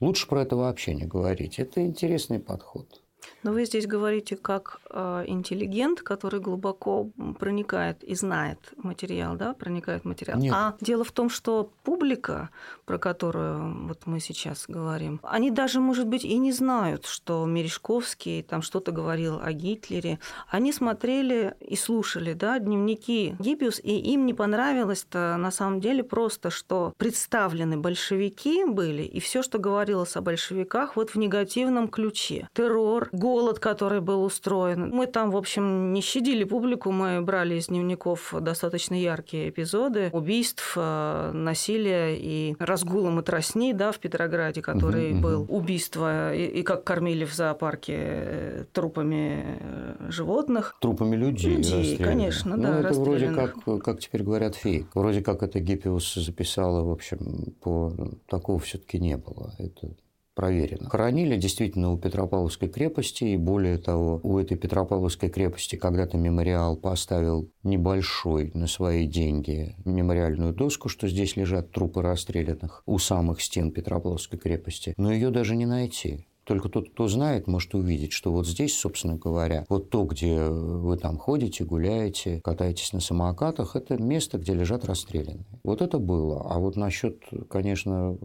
Лучше 0.00 0.28
про 0.28 0.42
это 0.42 0.56
вообще 0.56 0.94
не 0.94 1.04
говорить. 1.04 1.58
Это 1.58 1.84
интересный 1.84 2.38
подход. 2.38 3.02
Но 3.42 3.52
вы 3.52 3.64
здесь 3.64 3.86
говорите 3.86 4.36
как 4.36 4.80
э, 4.90 5.24
интеллигент, 5.26 6.02
который 6.02 6.40
глубоко 6.40 7.10
проникает 7.38 8.02
и 8.02 8.14
знает 8.14 8.58
материал, 8.76 9.36
да, 9.36 9.54
проникает 9.54 10.02
в 10.02 10.06
материал. 10.06 10.38
Нет. 10.38 10.52
А 10.54 10.76
дело 10.80 11.04
в 11.04 11.12
том, 11.12 11.30
что 11.30 11.70
публика, 11.84 12.50
про 12.84 12.98
которую 12.98 13.86
вот 13.88 14.06
мы 14.06 14.20
сейчас 14.20 14.64
говорим, 14.66 15.20
они 15.22 15.50
даже, 15.50 15.80
может 15.80 16.06
быть, 16.06 16.24
и 16.24 16.36
не 16.38 16.52
знают, 16.52 17.06
что 17.06 17.44
Мережковский 17.46 18.42
там 18.42 18.62
что-то 18.62 18.92
говорил 18.92 19.38
о 19.40 19.52
Гитлере. 19.52 20.18
Они 20.48 20.72
смотрели 20.72 21.54
и 21.60 21.76
слушали, 21.76 22.32
да, 22.32 22.58
дневники 22.58 23.36
Гиппиус, 23.38 23.80
и 23.80 23.96
им 24.12 24.26
не 24.26 24.34
понравилось-то 24.34 25.36
на 25.38 25.50
самом 25.50 25.80
деле 25.80 26.02
просто, 26.02 26.50
что 26.50 26.94
представлены 26.96 27.76
большевики 27.76 28.64
были, 28.64 29.02
и 29.02 29.20
все, 29.20 29.42
что 29.42 29.58
говорилось 29.58 30.16
о 30.16 30.20
большевиках, 30.20 30.96
вот 30.96 31.10
в 31.10 31.16
негативном 31.16 31.88
ключе. 31.88 32.48
Террор, 32.54 33.08
голод, 33.26 33.58
который 33.58 34.00
был 34.00 34.22
устроен. 34.22 34.90
Мы 34.90 35.06
там, 35.06 35.30
в 35.32 35.36
общем, 35.36 35.92
не 35.92 36.00
щадили 36.00 36.44
публику, 36.44 36.92
мы 36.92 37.20
брали 37.22 37.56
из 37.56 37.66
дневников 37.66 38.32
достаточно 38.40 38.94
яркие 38.94 39.48
эпизоды 39.48 40.10
убийств, 40.12 40.74
э, 40.76 41.32
насилия 41.32 42.16
и 42.16 42.54
разгула 42.60 43.10
матросни 43.10 43.72
да, 43.72 43.90
в 43.90 43.98
Петрограде, 43.98 44.62
который 44.62 45.12
угу, 45.12 45.20
был. 45.20 45.42
Угу. 45.42 45.56
Убийство 45.56 46.34
и, 46.34 46.60
и 46.60 46.62
как 46.62 46.84
кормили 46.84 47.24
в 47.24 47.34
зоопарке 47.34 47.94
э, 47.96 48.64
трупами 48.72 49.58
э, 49.60 50.10
животных. 50.10 50.76
Трупами 50.80 51.16
людей. 51.16 51.56
Людей, 51.56 51.96
конечно, 51.96 52.56
ну, 52.56 52.62
да. 52.62 52.80
Это 52.80 52.94
вроде 52.94 53.30
как, 53.32 53.82
как 53.82 53.98
теперь 53.98 54.22
говорят, 54.22 54.54
фейк. 54.54 54.86
Вроде 54.94 55.20
как 55.20 55.42
это 55.42 55.58
Гиппиус 55.58 56.14
записала, 56.14 56.84
в 56.84 56.90
общем, 56.92 57.54
по 57.60 57.92
такого 58.28 58.60
все-таки 58.60 59.00
не 59.00 59.16
было. 59.16 59.52
Это 59.58 59.88
проверено. 60.36 60.88
Хоронили 60.88 61.36
действительно 61.36 61.92
у 61.92 61.98
Петропавловской 61.98 62.68
крепости, 62.68 63.24
и 63.24 63.36
более 63.36 63.78
того, 63.78 64.20
у 64.22 64.38
этой 64.38 64.56
Петропавловской 64.56 65.30
крепости 65.30 65.74
когда-то 65.74 66.18
мемориал 66.18 66.76
поставил 66.76 67.50
небольшой 67.64 68.52
на 68.54 68.68
свои 68.68 69.06
деньги 69.06 69.74
мемориальную 69.84 70.52
доску, 70.52 70.88
что 70.88 71.08
здесь 71.08 71.36
лежат 71.36 71.72
трупы 71.72 72.02
расстрелянных 72.02 72.82
у 72.86 72.98
самых 72.98 73.40
стен 73.40 73.72
Петропавловской 73.72 74.38
крепости, 74.38 74.94
но 74.96 75.10
ее 75.10 75.30
даже 75.30 75.56
не 75.56 75.66
найти. 75.66 76.26
Только 76.44 76.68
тот, 76.68 76.90
кто 76.90 77.08
знает, 77.08 77.48
может 77.48 77.74
увидеть, 77.74 78.12
что 78.12 78.30
вот 78.30 78.46
здесь, 78.46 78.78
собственно 78.78 79.16
говоря, 79.16 79.66
вот 79.68 79.90
то, 79.90 80.04
где 80.04 80.44
вы 80.44 80.96
там 80.96 81.18
ходите, 81.18 81.64
гуляете, 81.64 82.40
катаетесь 82.44 82.92
на 82.92 83.00
самокатах, 83.00 83.74
это 83.74 84.00
место, 84.00 84.38
где 84.38 84.54
лежат 84.54 84.84
расстрелянные. 84.84 85.44
Вот 85.64 85.82
это 85.82 85.98
было. 85.98 86.46
А 86.48 86.60
вот 86.60 86.76
насчет, 86.76 87.20
конечно, 87.50 88.16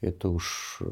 это 0.00 0.28
уж 0.28 0.82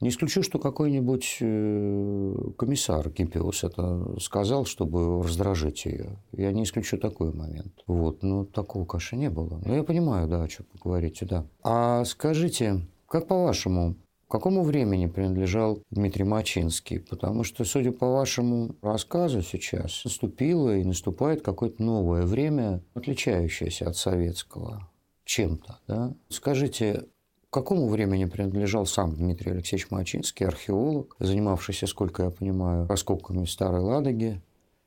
не 0.00 0.10
исключу, 0.10 0.42
что 0.42 0.58
какой-нибудь 0.58 1.38
э, 1.40 2.34
комиссар 2.56 3.10
Кипиус 3.10 3.64
это 3.64 4.20
сказал, 4.20 4.64
чтобы 4.64 5.22
раздражить 5.22 5.84
ее. 5.86 6.18
Я 6.32 6.52
не 6.52 6.62
исключу 6.62 6.98
такой 6.98 7.32
момент. 7.32 7.82
Вот, 7.86 8.22
но 8.22 8.44
такого 8.44 8.84
каши 8.84 9.16
не 9.16 9.28
было. 9.28 9.60
Но 9.64 9.74
я 9.74 9.82
понимаю, 9.82 10.28
да, 10.28 10.42
о 10.42 10.48
чем 10.48 10.66
вы 10.72 10.80
говорите, 10.82 11.26
да. 11.26 11.46
А 11.64 12.04
скажите, 12.04 12.86
как 13.08 13.26
по-вашему, 13.26 13.96
какому 14.28 14.62
времени 14.62 15.06
принадлежал 15.06 15.82
Дмитрий 15.90 16.24
Мачинский? 16.24 17.00
Потому 17.00 17.42
что, 17.42 17.64
судя 17.64 17.90
по 17.90 18.06
вашему 18.06 18.76
рассказу 18.82 19.42
сейчас, 19.42 20.04
наступило 20.04 20.76
и 20.76 20.84
наступает 20.84 21.42
какое-то 21.42 21.82
новое 21.82 22.24
время, 22.24 22.82
отличающееся 22.94 23.88
от 23.88 23.96
советского 23.96 24.88
чем-то. 25.24 25.80
Да? 25.88 26.14
Скажите, 26.28 27.06
к 27.50 27.54
какому 27.54 27.88
времени 27.88 28.26
принадлежал 28.26 28.84
сам 28.84 29.14
Дмитрий 29.14 29.52
Алексеевич 29.52 29.90
Мачинский, 29.90 30.46
археолог, 30.46 31.16
занимавшийся, 31.18 31.86
сколько 31.86 32.24
я 32.24 32.30
понимаю, 32.30 32.86
раскопками 32.86 33.46
Старой 33.46 33.80
Ладоги, 33.80 34.42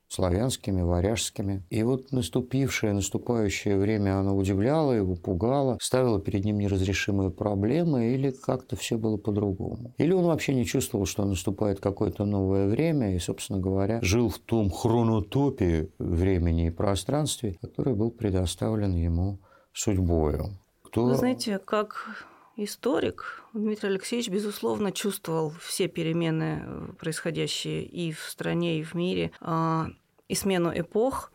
славянскими, 0.08 0.82
варяжскими. 0.82 1.64
И 1.72 1.82
вот 1.82 2.12
наступившее, 2.12 2.94
наступающее 2.94 3.78
время 3.78 4.20
оно 4.20 4.36
удивляло 4.36 4.92
его, 4.92 5.16
пугало, 5.16 5.78
ставило 5.82 6.20
перед 6.20 6.46
ним 6.46 6.60
неразрешимые 6.60 7.32
проблемы, 7.32 8.14
или 8.14 8.30
как-то 8.30 8.76
все 8.76 8.98
было 8.98 9.18
по-другому. 9.18 9.94
Или 9.98 10.12
он 10.12 10.26
вообще 10.26 10.54
не 10.54 10.66
чувствовал, 10.66 11.06
что 11.06 11.26
наступает 11.26 11.80
какое-то 11.80 12.26
новое 12.26 12.68
время, 12.68 13.16
и, 13.16 13.20
собственно 13.20 13.60
говоря, 13.60 14.00
жил 14.04 14.30
в 14.30 14.38
том 14.38 14.70
хронотопе 14.70 15.90
времени 15.98 16.68
и 16.68 16.72
пространстве, 16.72 17.58
который 17.60 17.96
был 17.96 18.12
предоставлен 18.12 18.94
ему 18.94 19.40
судьбою. 19.74 20.60
Кто... 20.84 21.06
Вы 21.06 21.16
знаете, 21.16 21.58
как 21.58 22.28
историк, 22.64 23.44
Дмитрий 23.54 23.90
Алексеевич, 23.90 24.30
безусловно, 24.30 24.92
чувствовал 24.92 25.52
все 25.62 25.88
перемены, 25.88 26.64
э, 26.66 26.94
происходящие 27.00 27.84
и 27.84 28.12
в 28.12 28.20
стране, 28.22 28.80
и 28.80 28.84
в 28.84 28.94
мире, 28.94 29.32
а, 29.40 29.88
и 30.28 30.36
смену 30.36 30.72
эпох, 30.74 31.32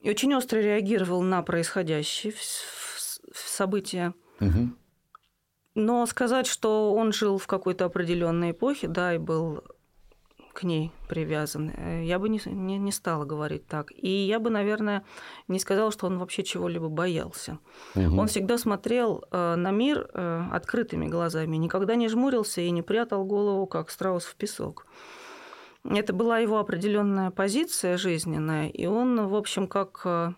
и 0.00 0.10
очень 0.10 0.34
остро 0.34 0.58
реагировал 0.58 1.22
на 1.22 1.42
происходящие 1.42 2.34
события. 3.34 4.14
Угу. 4.40 4.70
Но 5.74 6.06
сказать, 6.06 6.46
что 6.46 6.92
он 6.92 7.12
жил 7.12 7.38
в 7.38 7.46
какой-то 7.46 7.84
определенной 7.86 8.50
эпохе, 8.50 8.88
да, 8.88 9.14
и 9.14 9.18
был 9.18 9.64
к 10.52 10.62
ней 10.64 10.92
привязан. 11.08 11.72
Э, 11.76 12.04
я 12.04 12.18
бы 12.18 12.28
не, 12.28 12.40
не, 12.46 12.78
не 12.78 12.92
стала 12.92 13.24
говорить 13.24 13.66
так. 13.66 13.92
И 13.96 14.08
я 14.08 14.38
бы, 14.38 14.50
наверное, 14.50 15.04
не 15.48 15.58
сказала, 15.58 15.90
что 15.90 16.06
он 16.06 16.18
вообще 16.18 16.42
чего-либо 16.42 16.88
боялся. 16.88 17.58
Угу. 17.94 18.20
Он 18.20 18.26
всегда 18.26 18.58
смотрел 18.58 19.24
э, 19.30 19.54
на 19.56 19.70
мир 19.70 20.08
э, 20.12 20.44
открытыми 20.52 21.06
глазами, 21.06 21.56
никогда 21.56 21.94
не 21.94 22.08
жмурился 22.08 22.60
и 22.60 22.70
не 22.70 22.82
прятал 22.82 23.24
голову, 23.24 23.66
как 23.66 23.90
страус 23.90 24.24
в 24.24 24.34
песок. 24.36 24.86
Это 25.84 26.12
была 26.12 26.38
его 26.38 26.58
определенная 26.58 27.30
позиция 27.30 27.96
жизненная, 27.96 28.68
и 28.68 28.86
он, 28.86 29.26
в 29.26 29.34
общем, 29.34 29.66
как 29.66 30.36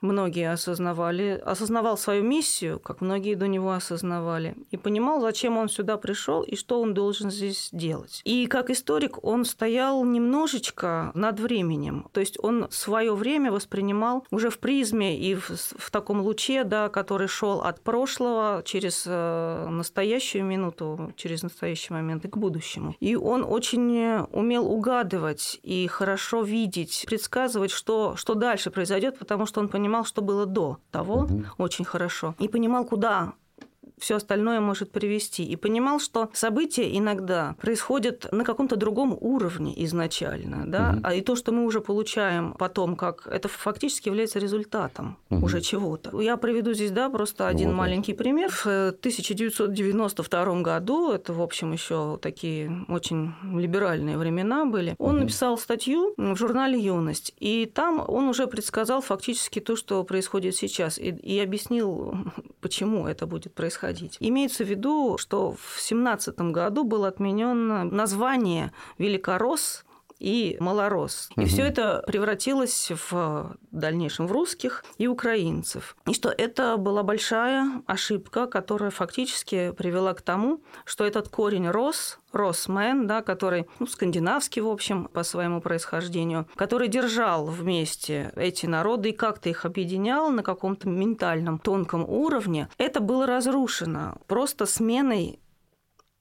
многие 0.00 0.52
осознавали, 0.52 1.40
осознавал 1.44 1.98
свою 1.98 2.22
миссию, 2.22 2.78
как 2.78 3.00
многие 3.00 3.34
до 3.34 3.46
него 3.48 3.72
осознавали, 3.72 4.56
и 4.70 4.76
понимал, 4.76 5.20
зачем 5.20 5.56
он 5.56 5.68
сюда 5.68 5.96
пришел 5.96 6.42
и 6.42 6.56
что 6.56 6.80
он 6.80 6.94
должен 6.94 7.30
здесь 7.30 7.68
делать. 7.72 8.22
И 8.24 8.46
как 8.46 8.70
историк 8.70 9.24
он 9.24 9.44
стоял 9.44 10.04
немножечко 10.04 11.10
над 11.14 11.40
временем, 11.40 12.08
то 12.12 12.20
есть 12.20 12.38
он 12.42 12.68
свое 12.70 13.14
время 13.14 13.50
воспринимал 13.52 14.26
уже 14.30 14.50
в 14.50 14.58
призме 14.58 15.18
и 15.18 15.34
в, 15.34 15.50
в 15.50 15.90
таком 15.90 16.20
луче, 16.20 16.64
да, 16.64 16.88
который 16.88 17.28
шел 17.28 17.62
от 17.62 17.82
прошлого 17.82 18.62
через 18.64 19.04
э, 19.06 19.68
настоящую 19.68 20.44
минуту, 20.44 21.12
через 21.16 21.42
настоящий 21.42 21.92
момент 21.92 22.24
и 22.24 22.28
к 22.28 22.36
будущему. 22.36 22.94
И 23.00 23.16
он 23.16 23.44
очень 23.44 23.78
умел 24.32 24.70
угадывать 24.70 25.58
и 25.62 25.86
хорошо 25.86 26.42
видеть, 26.42 27.04
предсказывать, 27.06 27.70
что, 27.70 28.16
что 28.16 28.34
дальше 28.34 28.70
произойдет, 28.70 29.18
потому 29.18 29.46
что 29.46 29.60
он 29.60 29.68
понимал, 29.68 29.87
понимал, 29.88 30.04
что 30.04 30.20
было 30.20 30.44
до 30.44 30.78
того 30.90 31.20
угу. 31.22 31.44
очень 31.56 31.84
хорошо, 31.84 32.34
и 32.38 32.48
понимал, 32.48 32.84
куда 32.84 33.32
все 34.00 34.16
остальное 34.16 34.60
может 34.60 34.90
привести. 34.90 35.44
И 35.44 35.56
понимал, 35.56 36.00
что 36.00 36.30
события 36.32 36.96
иногда 36.96 37.54
происходят 37.60 38.28
на 38.32 38.44
каком-то 38.44 38.76
другом 38.76 39.16
уровне 39.20 39.72
изначально, 39.84 40.64
да, 40.66 40.94
угу. 40.94 41.00
а 41.04 41.14
и 41.14 41.20
то, 41.20 41.36
что 41.36 41.52
мы 41.52 41.64
уже 41.64 41.80
получаем 41.80 42.54
потом, 42.58 42.96
как 42.96 43.26
это 43.26 43.48
фактически 43.48 44.08
является 44.08 44.38
результатом 44.38 45.18
угу. 45.30 45.46
уже 45.46 45.60
чего-то. 45.60 46.20
Я 46.20 46.36
приведу 46.36 46.72
здесь, 46.72 46.90
да, 46.90 47.10
просто 47.10 47.48
один 47.48 47.68
вот. 47.68 47.76
маленький 47.76 48.14
пример. 48.14 48.50
В 48.50 48.66
1992 48.66 50.62
году, 50.62 51.12
это, 51.12 51.32
в 51.32 51.42
общем, 51.42 51.72
еще 51.72 52.18
такие 52.20 52.84
очень 52.88 53.34
либеральные 53.42 54.16
времена 54.16 54.64
были, 54.64 54.94
он 54.98 55.16
угу. 55.16 55.24
написал 55.24 55.58
статью 55.58 56.14
в 56.16 56.36
журнале 56.36 56.78
«Юность», 56.78 57.34
и 57.38 57.66
там 57.66 58.04
он 58.06 58.28
уже 58.28 58.46
предсказал 58.46 59.00
фактически 59.00 59.60
то, 59.60 59.76
что 59.76 60.04
происходит 60.04 60.56
сейчас, 60.56 60.98
и, 60.98 61.10
и 61.10 61.38
объяснил, 61.40 62.16
почему 62.60 63.06
это 63.06 63.26
будет 63.26 63.54
происходить 63.54 63.87
происходить. 63.88 64.16
Имеется 64.20 64.64
в 64.64 64.68
виду, 64.68 65.18
что 65.18 65.52
в 65.52 65.80
17 65.80 66.38
году 66.38 66.84
было 66.84 67.08
отменено 67.08 67.84
название 67.84 68.72
Великорос 68.98 69.84
и 70.18 70.56
малорос. 70.60 71.28
И 71.36 71.40
Мгм. 71.40 71.48
все 71.48 71.62
это 71.62 72.02
превратилось 72.06 72.90
в 73.10 73.56
дальнейшем 73.70 74.26
в 74.26 74.32
русских 74.32 74.84
и 74.98 75.06
украинцев. 75.06 75.96
И 76.06 76.14
что 76.14 76.30
это 76.30 76.76
была 76.76 77.02
большая 77.02 77.82
ошибка, 77.86 78.46
которая 78.46 78.90
фактически 78.90 79.72
привела 79.76 80.14
к 80.14 80.22
тому, 80.22 80.62
что 80.84 81.04
этот 81.04 81.28
корень 81.28 81.68
рос, 81.68 82.18
Росмен, 82.32 83.06
да, 83.06 83.22
который 83.22 83.66
ну, 83.78 83.86
скандинавский, 83.86 84.60
в 84.60 84.68
общем, 84.68 85.06
по 85.06 85.22
своему 85.22 85.62
происхождению, 85.62 86.46
который 86.56 86.88
держал 86.88 87.46
вместе 87.46 88.32
эти 88.36 88.66
народы 88.66 89.10
и 89.10 89.12
как-то 89.12 89.48
их 89.48 89.64
объединял 89.64 90.28
на 90.30 90.42
каком-то 90.42 90.88
ментальном 90.88 91.58
тонком 91.58 92.04
уровне, 92.08 92.68
это 92.76 93.00
было 93.00 93.26
разрушено 93.26 94.18
просто 94.26 94.66
сменой 94.66 95.40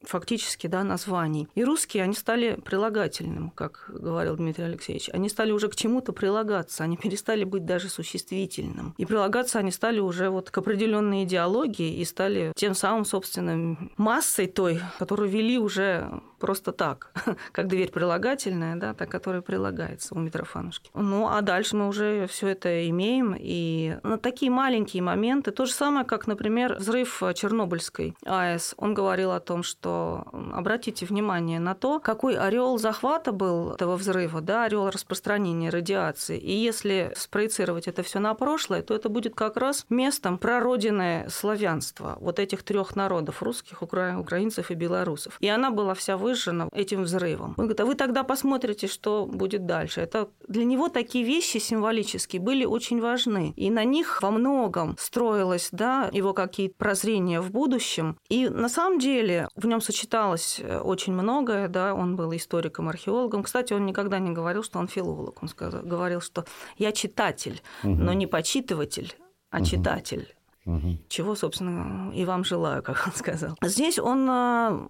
фактически 0.04 0.68
да, 0.68 0.84
названий. 0.84 1.48
И 1.56 1.64
русские, 1.64 2.04
они 2.04 2.14
стали 2.14 2.56
прилагательным, 2.64 3.50
как 3.50 3.86
говорил 3.90 4.36
Дмитрий 4.36 4.66
Алексеевич. 4.66 5.10
Они 5.14 5.30
стали 5.30 5.52
уже 5.52 5.70
к 5.70 5.76
чему-то 5.76 6.14
прилагаться, 6.14 6.84
они 6.84 6.98
перестали 6.98 7.44
быть 7.44 7.66
даже 7.66 7.90
существительным. 7.90 8.94
И 8.98 9.06
прилагаться 9.06 9.60
они 9.60 9.72
стали 9.72 10.00
уже 10.00 10.30
вот 10.30 10.52
к 10.52 10.58
определенной 10.58 11.24
идеологии 11.24 11.98
и 11.98 12.06
стали 12.06 12.54
тем 12.56 12.76
самым, 12.76 13.06
собственно, 13.06 13.78
массой 13.98 14.48
той, 14.48 14.82
которую 15.00 15.30
вели 15.30 15.58
уже 15.58 16.22
просто 16.38 16.72
так, 16.72 17.12
как 17.52 17.68
дверь 17.68 17.92
прилагательная, 17.92 18.76
да, 18.76 18.94
та, 18.94 19.06
которая 19.06 19.42
прилагается 19.42 20.16
у 20.16 20.20
Митрофанушки. 20.20 20.90
Ну, 20.94 21.28
а 21.28 21.42
дальше 21.42 21.76
мы 21.76 21.88
уже 21.88 22.28
все 22.28 22.50
это 22.50 22.90
имеем, 22.90 23.36
и 23.38 23.98
на 24.04 24.18
такие 24.18 24.52
маленькие 24.52 25.04
моменты, 25.04 25.52
то 25.52 25.66
же 25.66 25.72
самое, 25.72 26.06
как, 26.06 26.28
например, 26.28 26.76
взрыв 26.76 27.22
Чернобыльской 27.36 28.16
АЭС, 28.26 28.76
он 28.78 28.94
говорил 28.94 29.32
о 29.32 29.40
том, 29.40 29.64
что 29.64 30.26
обратите 30.54 31.06
внимание 31.06 31.60
на 31.60 31.76
то, 31.76 32.00
какой 32.00 32.38
орел 32.38 32.78
захвата 32.78 33.32
был 33.32 33.74
этого 33.74 33.96
взрыва, 33.96 34.42
да, 34.42 34.66
орел 34.66 34.90
распространения 34.90 35.70
радиации, 35.70 36.38
и 36.38 36.52
если 36.52 37.14
спроецировать 37.16 37.88
это 37.88 38.04
все 38.04 38.20
на 38.20 38.34
прошлое, 38.34 38.82
то 38.82 38.94
это 38.94 39.10
будет 39.10 39.36
как 39.36 39.58
раз 39.58 39.86
местом 39.90 40.38
прародины 40.38 41.28
славянства, 41.30 42.18
вот 42.20 42.40
этих 42.40 42.64
трех 42.64 42.96
народов, 42.96 43.42
русских, 43.44 43.82
укра... 43.82 44.18
украинцев 44.20 44.72
и 44.72 44.74
белорусов. 44.74 45.38
И 45.40 45.48
она 45.48 45.72
была 45.72 45.94
вся 45.94 46.18
выжжена 46.28 46.68
этим 46.74 47.04
взрывом. 47.04 47.56
Он 47.58 47.66
говорит, 47.66 47.80
а 47.80 47.86
вы 47.86 47.96
тогда 47.96 48.24
посмотрите, 48.24 48.88
что 48.88 49.26
будет 49.26 49.66
дальше. 49.66 50.02
Это 50.02 50.28
для 50.48 50.66
него 50.66 50.90
такие 50.90 51.24
вещи 51.26 51.58
символические 51.58 52.42
были 52.42 52.66
очень 52.66 53.02
важны. 53.02 53.54
И 53.56 53.70
на 53.70 53.84
них 53.86 54.22
во 54.22 54.32
многом 54.32 54.96
строилось 55.00 55.70
да, 55.72 56.10
его 56.14 56.34
какие-то 56.34 56.76
прозрения 56.78 57.42
в 57.42 57.52
будущем. 57.52 58.18
И 58.30 58.50
на 58.50 58.70
самом 58.70 59.00
деле 59.00 59.48
в 59.56 59.66
нем 59.66 59.82
сочеталось 59.82 60.60
э, 60.60 60.80
очень 60.80 61.14
многое. 61.14 61.68
Да. 61.68 61.94
Он 61.94 62.16
был 62.16 62.36
историком, 62.36 62.90
археологом. 62.90 63.44
Кстати, 63.44 63.74
он 63.74 63.86
никогда 63.86 64.20
не 64.20 64.32
говорил, 64.32 64.64
что 64.64 64.80
он 64.80 64.88
филолог. 64.88 65.42
Он 65.42 65.48
сказал, 65.48 65.82
говорил, 65.84 66.22
что 66.22 66.46
я 66.78 66.92
читатель, 66.92 67.62
но 67.84 68.14
не 68.14 68.28
почитыватель, 68.28 69.16
а 69.50 69.64
читатель. 69.64 70.38
Мгм. 70.68 71.00
Чего, 71.08 71.36
собственно, 71.36 72.12
и 72.14 72.26
вам 72.26 72.44
желаю, 72.44 72.84
как 72.88 73.04
он 73.08 73.14
сказал. 73.14 73.56
Здесь 73.64 73.98
он, 74.00 74.28
а, 74.30 74.88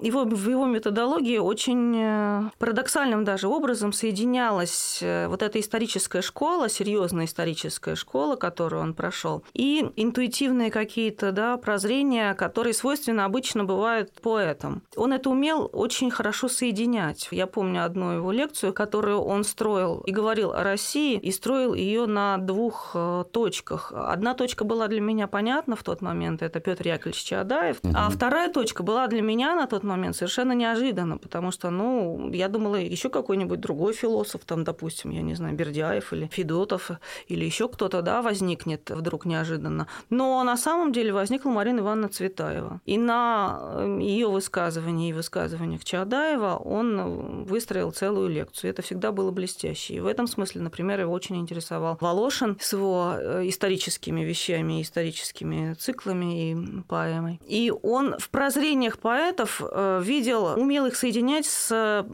его, 0.00 0.24
в 0.24 0.48
его 0.48 0.66
методологии 0.66 1.38
очень 1.38 1.94
э, 1.96 2.50
парадоксальным 2.58 3.24
даже 3.24 3.48
образом 3.48 3.92
соединялась 3.92 4.98
э, 5.02 5.28
вот 5.28 5.42
эта 5.42 5.60
историческая 5.60 6.22
школа, 6.22 6.68
серьезная 6.68 7.26
историческая 7.26 7.94
школа, 7.94 8.36
которую 8.36 8.82
он 8.82 8.94
прошел, 8.94 9.44
и 9.52 9.90
интуитивные 9.96 10.70
какие-то 10.70 11.32
да, 11.32 11.56
прозрения, 11.56 12.34
которые 12.34 12.74
свойственно 12.74 13.24
обычно 13.24 13.64
бывают 13.64 14.10
поэтам. 14.22 14.82
Он 14.96 15.12
это 15.12 15.30
умел 15.30 15.68
очень 15.72 16.10
хорошо 16.10 16.48
соединять. 16.48 17.28
Я 17.30 17.46
помню 17.46 17.84
одну 17.84 18.12
его 18.12 18.32
лекцию, 18.32 18.72
которую 18.72 19.20
он 19.20 19.44
строил 19.44 20.00
и 20.06 20.12
говорил 20.12 20.52
о 20.52 20.62
России, 20.62 21.18
и 21.18 21.30
строил 21.30 21.74
ее 21.74 22.06
на 22.06 22.38
двух 22.38 22.92
э, 22.94 23.24
точках. 23.30 23.92
Одна 23.94 24.34
точка 24.34 24.64
была 24.64 24.88
для 24.88 25.00
меня 25.00 25.26
понятна 25.26 25.76
в 25.76 25.82
тот 25.82 26.00
момент, 26.00 26.42
это 26.42 26.60
Петр 26.60 26.88
Яковлевич 26.88 27.22
Чаадаев, 27.22 27.78
а 27.94 28.08
вторая 28.08 28.50
точка 28.50 28.82
была 28.82 29.06
для 29.06 29.22
меня 29.22 29.54
на 29.54 29.66
тот 29.66 29.82
момент 29.82 29.89
совершенно 30.12 30.52
неожиданно, 30.52 31.18
потому 31.18 31.50
что, 31.50 31.70
ну, 31.70 32.30
я 32.32 32.48
думала, 32.48 32.76
еще 32.76 33.08
какой-нибудь 33.08 33.60
другой 33.60 33.92
философ, 33.92 34.44
там, 34.44 34.64
допустим, 34.64 35.10
я 35.10 35.22
не 35.22 35.34
знаю, 35.34 35.54
Бердяев 35.54 36.12
или 36.12 36.28
Федотов, 36.32 36.90
или 37.28 37.44
еще 37.44 37.68
кто-то, 37.68 38.02
да, 38.02 38.22
возникнет 38.22 38.90
вдруг 38.90 39.26
неожиданно. 39.26 39.86
Но 40.10 40.42
на 40.44 40.56
самом 40.56 40.92
деле 40.92 41.12
возникла 41.12 41.50
Марина 41.50 41.80
Ивановна 41.80 42.08
Цветаева. 42.08 42.80
И 42.86 42.98
на 42.98 43.98
ее 44.00 44.28
высказывании 44.28 45.10
и 45.10 45.12
высказываниях 45.12 45.84
Чаадаева 45.84 46.56
он 46.56 47.44
выстроил 47.44 47.92
целую 47.92 48.28
лекцию. 48.28 48.70
Это 48.70 48.82
всегда 48.82 49.12
было 49.12 49.30
блестяще. 49.30 49.94
И 49.94 50.00
в 50.00 50.06
этом 50.06 50.26
смысле, 50.26 50.62
например, 50.62 51.00
его 51.00 51.12
очень 51.12 51.36
интересовал 51.36 51.98
Волошин 52.00 52.56
с 52.60 52.72
его 52.72 53.14
э, 53.16 53.48
историческими 53.48 54.22
вещами, 54.22 54.82
историческими 54.82 55.74
циклами 55.74 56.52
и 56.52 56.82
поэмой. 56.88 57.40
И 57.46 57.72
он 57.82 58.16
в 58.18 58.28
прозрениях 58.30 58.98
поэтов 58.98 59.60
э, 59.60 59.66
видел, 60.02 60.54
умел 60.56 60.86
их 60.86 60.96
соединять 60.96 61.46
с 61.46 62.04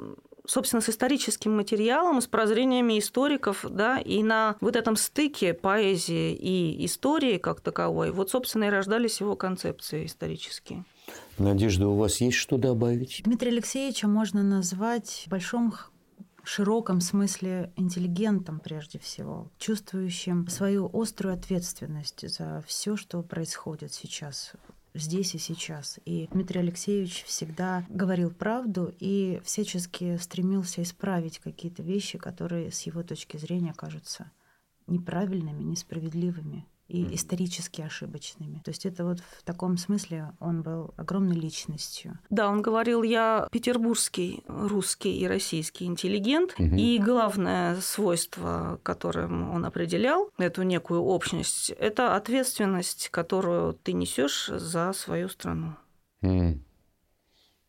собственно, 0.48 0.80
с 0.80 0.88
историческим 0.88 1.56
материалом, 1.56 2.20
с 2.20 2.26
прозрениями 2.26 2.98
историков, 2.98 3.64
да, 3.68 3.98
и 3.98 4.22
на 4.22 4.56
вот 4.60 4.76
этом 4.76 4.96
стыке 4.96 5.54
поэзии 5.54 6.34
и 6.34 6.84
истории 6.86 7.38
как 7.38 7.60
таковой, 7.60 8.10
вот, 8.10 8.30
собственно, 8.30 8.64
и 8.64 8.70
рождались 8.70 9.20
его 9.20 9.36
концепции 9.36 10.06
исторические. 10.06 10.84
Надежда, 11.38 11.88
у 11.88 11.96
вас 11.96 12.20
есть 12.20 12.36
что 12.36 12.56
добавить? 12.56 13.22
Дмитрия 13.24 13.50
Алексеевича 13.50 14.08
можно 14.08 14.42
назвать 14.42 15.24
в 15.26 15.30
большом 15.30 15.74
широком 16.42 17.00
смысле 17.00 17.72
интеллигентом 17.76 18.60
прежде 18.60 18.98
всего, 18.98 19.50
чувствующим 19.58 20.46
свою 20.48 20.88
острую 20.92 21.34
ответственность 21.34 22.28
за 22.28 22.62
все, 22.66 22.96
что 22.96 23.22
происходит 23.22 23.92
сейчас 23.92 24.52
здесь 24.96 25.34
и 25.34 25.38
сейчас. 25.38 25.98
И 26.04 26.28
Дмитрий 26.32 26.60
Алексеевич 26.60 27.24
всегда 27.24 27.84
говорил 27.88 28.30
правду 28.30 28.94
и 28.98 29.40
всячески 29.44 30.16
стремился 30.16 30.82
исправить 30.82 31.38
какие-то 31.38 31.82
вещи, 31.82 32.18
которые 32.18 32.70
с 32.70 32.82
его 32.82 33.02
точки 33.02 33.36
зрения 33.36 33.72
кажутся 33.74 34.30
неправильными, 34.86 35.62
несправедливыми 35.62 36.66
и 36.88 37.02
Мгм. 37.04 37.14
исторически 37.14 37.80
ошибочными. 37.82 38.60
То 38.64 38.70
есть 38.70 38.86
это 38.86 39.04
вот 39.04 39.18
в 39.20 39.42
таком 39.44 39.76
смысле 39.76 40.32
он 40.40 40.62
был 40.62 40.94
огромной 40.96 41.36
личностью. 41.36 42.18
Да, 42.30 42.48
он 42.48 42.62
говорил, 42.62 43.02
я 43.02 43.48
петербургский, 43.50 44.42
русский 44.46 45.18
и 45.18 45.26
российский 45.26 45.84
интеллигент, 45.86 46.54
Мгм. 46.58 46.76
и 46.76 46.98
главное 46.98 47.80
свойство, 47.80 48.78
которым 48.82 49.50
он 49.52 49.64
определял 49.64 50.30
эту 50.38 50.62
некую 50.62 51.02
общность, 51.02 51.70
это 51.70 52.14
ответственность, 52.14 53.08
которую 53.10 53.74
ты 53.74 53.92
несешь 53.92 54.46
за 54.48 54.92
свою 54.92 55.28
страну. 55.28 55.74
М. 56.22 56.62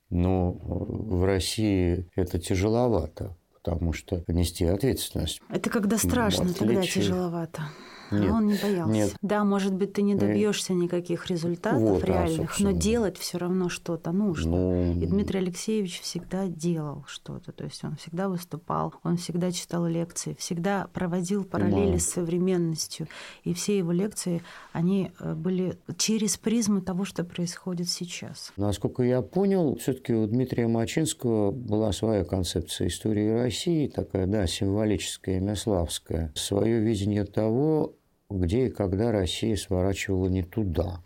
Ну, 0.10 0.58
в 0.64 1.26
России 1.26 2.10
это 2.16 2.40
тяжеловато, 2.40 3.36
потому 3.54 3.92
что 3.94 4.24
нести 4.28 4.64
ответственность. 4.64 5.42
Это 5.50 5.70
когда 5.70 5.98
страшно, 5.98 6.54
тогда 6.54 6.82
тяжеловато. 6.84 7.64
Нет, 8.12 8.32
а 8.32 8.34
он 8.36 8.48
не 8.48 8.56
боялся. 8.62 8.92
нет. 8.94 9.16
Да, 9.22 9.44
может 9.44 9.74
быть, 9.74 9.94
ты 9.94 10.02
не 10.02 10.16
Э, 10.16 10.20
добьешься 10.20 10.74
никаких 10.74 11.28
результатов 11.28 11.82
вот, 11.82 12.02
да, 12.02 12.08
реальных, 12.08 12.38
но 12.40 12.46
собственно. 12.46 12.74
делать 12.74 13.18
все 13.18 13.38
равно 13.38 13.70
что-то 13.70 14.12
нужно. 14.12 14.52
Ну, 14.52 14.94
И 15.02 15.06
Дмитрий 15.06 15.40
Алексеевич 15.40 16.02
всегда 16.02 16.48
делал 16.48 17.04
что-то, 17.08 17.52
то 17.52 17.64
есть 17.64 17.84
он 17.84 17.96
всегда 17.98 18.30
выступал, 18.30 18.94
он 19.04 19.18
всегда 19.18 19.52
читал 19.52 19.86
лекции, 19.86 20.36
всегда 20.40 20.88
проводил 20.94 21.44
параллели 21.44 21.76
Понимаю. 21.76 22.00
с 22.00 22.06
современностью. 22.06 23.08
И 23.44 23.54
все 23.54 23.78
его 23.78 23.92
лекции, 23.92 24.42
они 24.74 25.12
э, 25.20 25.34
были 25.34 25.78
через 25.98 26.38
призму 26.38 26.82
того, 26.82 27.06
что 27.06 27.24
происходит 27.24 27.90
сейчас. 27.90 28.52
Насколько 28.58 29.04
я 29.04 29.22
понял, 29.22 29.76
все-таки 29.78 30.14
у 30.14 30.26
Дмитрия 30.28 30.68
Мачинского 30.68 31.52
была 31.52 31.92
своя 31.92 32.24
концепция 32.24 32.88
истории 32.88 33.30
России, 33.30 33.88
такая, 33.88 34.28
да, 34.28 34.48
символическая, 34.48 35.40
мяславская. 35.40 36.32
Свое 36.36 36.80
видение 36.80 37.26
того, 37.26 37.94
где 38.30 38.68
и 38.68 38.70
когда 38.70 39.12
Россия 39.12 39.56
сворачивала 39.56 40.28
не 40.28 40.44
туда. 40.44 41.02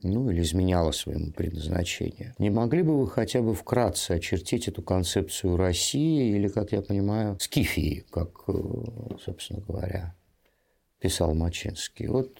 Ну, 0.00 0.30
или 0.30 0.42
изменяла 0.42 0.92
своему 0.92 1.32
предназначению. 1.32 2.32
Не 2.38 2.50
могли 2.50 2.82
бы 2.82 2.96
вы 3.00 3.08
хотя 3.08 3.42
бы 3.42 3.52
вкратце 3.52 4.12
очертить 4.12 4.68
эту 4.68 4.80
концепцию 4.80 5.56
России 5.56 6.36
или, 6.36 6.46
как 6.46 6.70
я 6.70 6.82
понимаю, 6.82 7.36
Скифии, 7.40 8.04
как, 8.10 8.44
э, 8.46 8.52
собственно 9.24 9.60
говоря, 9.60 10.14
писал 11.00 11.34
Мачинский? 11.34 12.06
Вот 12.06 12.38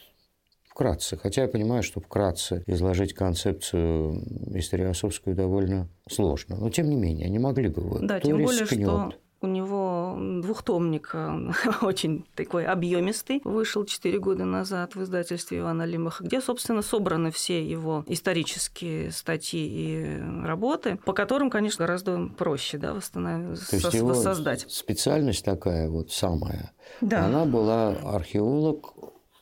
вкратце. 0.68 1.16
Хотя 1.16 1.42
я 1.42 1.48
понимаю, 1.48 1.82
что 1.82 2.00
вкратце 2.00 2.62
изложить 2.66 3.12
концепцию 3.12 4.22
историосовскую 4.56 5.34
довольно 5.34 5.88
сложно. 6.08 6.56
Но 6.56 6.70
тем 6.70 6.88
не 6.88 6.94
менее, 6.94 7.28
не 7.28 7.40
могли 7.40 7.68
бы 7.68 7.82
вы. 7.82 8.06
Да, 8.06 8.20
Кто 8.20 8.28
тем 8.28 8.42
более, 8.44 8.60
рискнет? 8.60 8.88
что 8.88 9.12
у 9.40 9.46
него 9.46 10.16
двухтомник 10.42 11.10
э, 11.14 11.50
очень 11.82 12.26
такой 12.34 12.66
объемистый, 12.66 13.40
вышел 13.44 13.84
4 13.84 14.18
года 14.18 14.44
назад 14.44 14.94
в 14.94 15.02
издательстве 15.02 15.58
Ивана 15.58 15.84
Лимаха, 15.84 16.24
где, 16.24 16.40
собственно, 16.40 16.82
собраны 16.82 17.30
все 17.30 17.64
его 17.64 18.04
исторические 18.06 19.12
статьи 19.12 19.60
и 19.60 20.20
работы, 20.44 20.98
по 21.04 21.12
которым, 21.12 21.50
конечно, 21.50 21.84
гораздо 21.84 22.28
проще 22.36 22.78
да, 22.78 22.94
восстановить, 22.94 23.68
То 23.68 23.76
есть 23.76 23.94
его 23.94 24.08
воссоздать. 24.08 24.66
Специальность 24.68 25.44
такая 25.44 25.88
вот 25.88 26.10
самая. 26.10 26.72
Да. 27.00 27.26
Она 27.26 27.44
была 27.44 27.90
археолог 27.90 28.94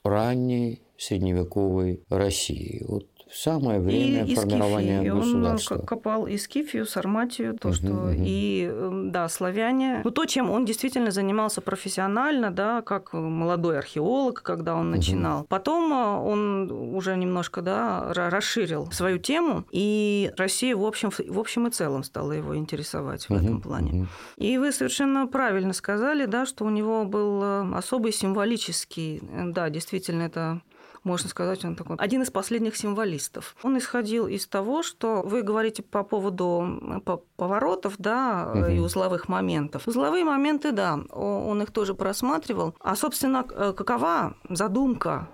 ранней 0.05 0.83
средневековой 0.99 2.05
России. 2.09 2.85
Вот 2.87 3.07
самое 3.33 3.81
время 3.81 4.25
и, 4.25 4.35
формирования 4.35 5.03
и 5.03 5.11
государства. 5.11 5.77
Он 5.77 5.87
копал 5.87 6.27
и 6.27 6.37
Скифию, 6.37 6.87
Сарматию, 6.87 7.57
то, 7.59 7.73
что 7.73 7.89
угу. 7.89 8.11
и 8.17 8.69
эм, 8.71 9.11
да, 9.11 9.29
славяне. 9.29 10.01
Ну, 10.05 10.11
то, 10.11 10.25
чем 10.27 10.51
он 10.51 10.65
действительно 10.65 11.11
занимался 11.11 11.61
профессионально, 11.61 12.51
да, 12.51 12.83
как 12.83 13.12
молодой 13.12 13.79
археолог, 13.79 14.43
когда 14.43 14.75
он 14.75 14.89
угу. 14.89 14.97
начинал. 14.97 15.45
Потом 15.49 15.93
э, 15.93 16.19
он 16.19 16.71
уже 16.71 17.17
немножко 17.17 17.62
да, 17.62 18.12
расширил 18.12 18.91
свою 18.93 19.19
тему, 19.19 19.65
и 19.71 20.33
Россия 20.37 20.77
в 20.77 20.85
общем, 20.85 21.11
в 21.11 21.39
общем 21.39 21.67
и 21.67 21.71
целом 21.71 22.05
стала 22.05 22.33
его 22.33 22.57
интересовать 22.57 23.29
в 23.29 23.31
угу. 23.31 23.43
этом 23.43 23.61
плане. 23.61 24.03
Угу. 24.03 24.09
И 24.37 24.59
вы 24.59 24.73
совершенно 24.73 25.27
правильно 25.27 25.73
сказали, 25.73 26.27
да, 26.27 26.47
что 26.47 26.65
у 26.65 26.71
него 26.71 27.05
был 27.05 27.43
э, 27.43 27.75
особый 27.75 28.12
символический, 28.12 29.19
э, 29.19 29.45
да, 29.47 29.69
действительно, 29.69 30.23
это 30.23 30.61
можно 31.07 31.29
сказать, 31.29 31.64
он 31.64 31.77
такой 31.77 31.97
один 31.97 32.23
из 32.23 32.31
последних 32.31 32.77
символистов. 32.77 33.57
Он 33.62 33.79
исходил 33.79 34.27
из 34.27 34.47
того, 34.47 34.83
что 34.83 35.23
вы 35.23 35.42
говорите 35.42 35.83
по 35.83 36.03
поводу 36.03 37.03
поворотов, 37.37 37.95
да, 37.99 38.51
угу. 38.53 38.64
и 38.66 38.79
узловых 38.79 39.29
моментов. 39.29 39.87
Узловые 39.87 40.25
моменты, 40.25 40.73
да, 40.73 40.99
он 41.11 41.62
их 41.62 41.71
тоже 41.71 41.95
просматривал. 41.95 42.75
А, 42.81 42.97
собственно, 42.97 43.45
какова 43.45 44.37
задумка 44.49 45.29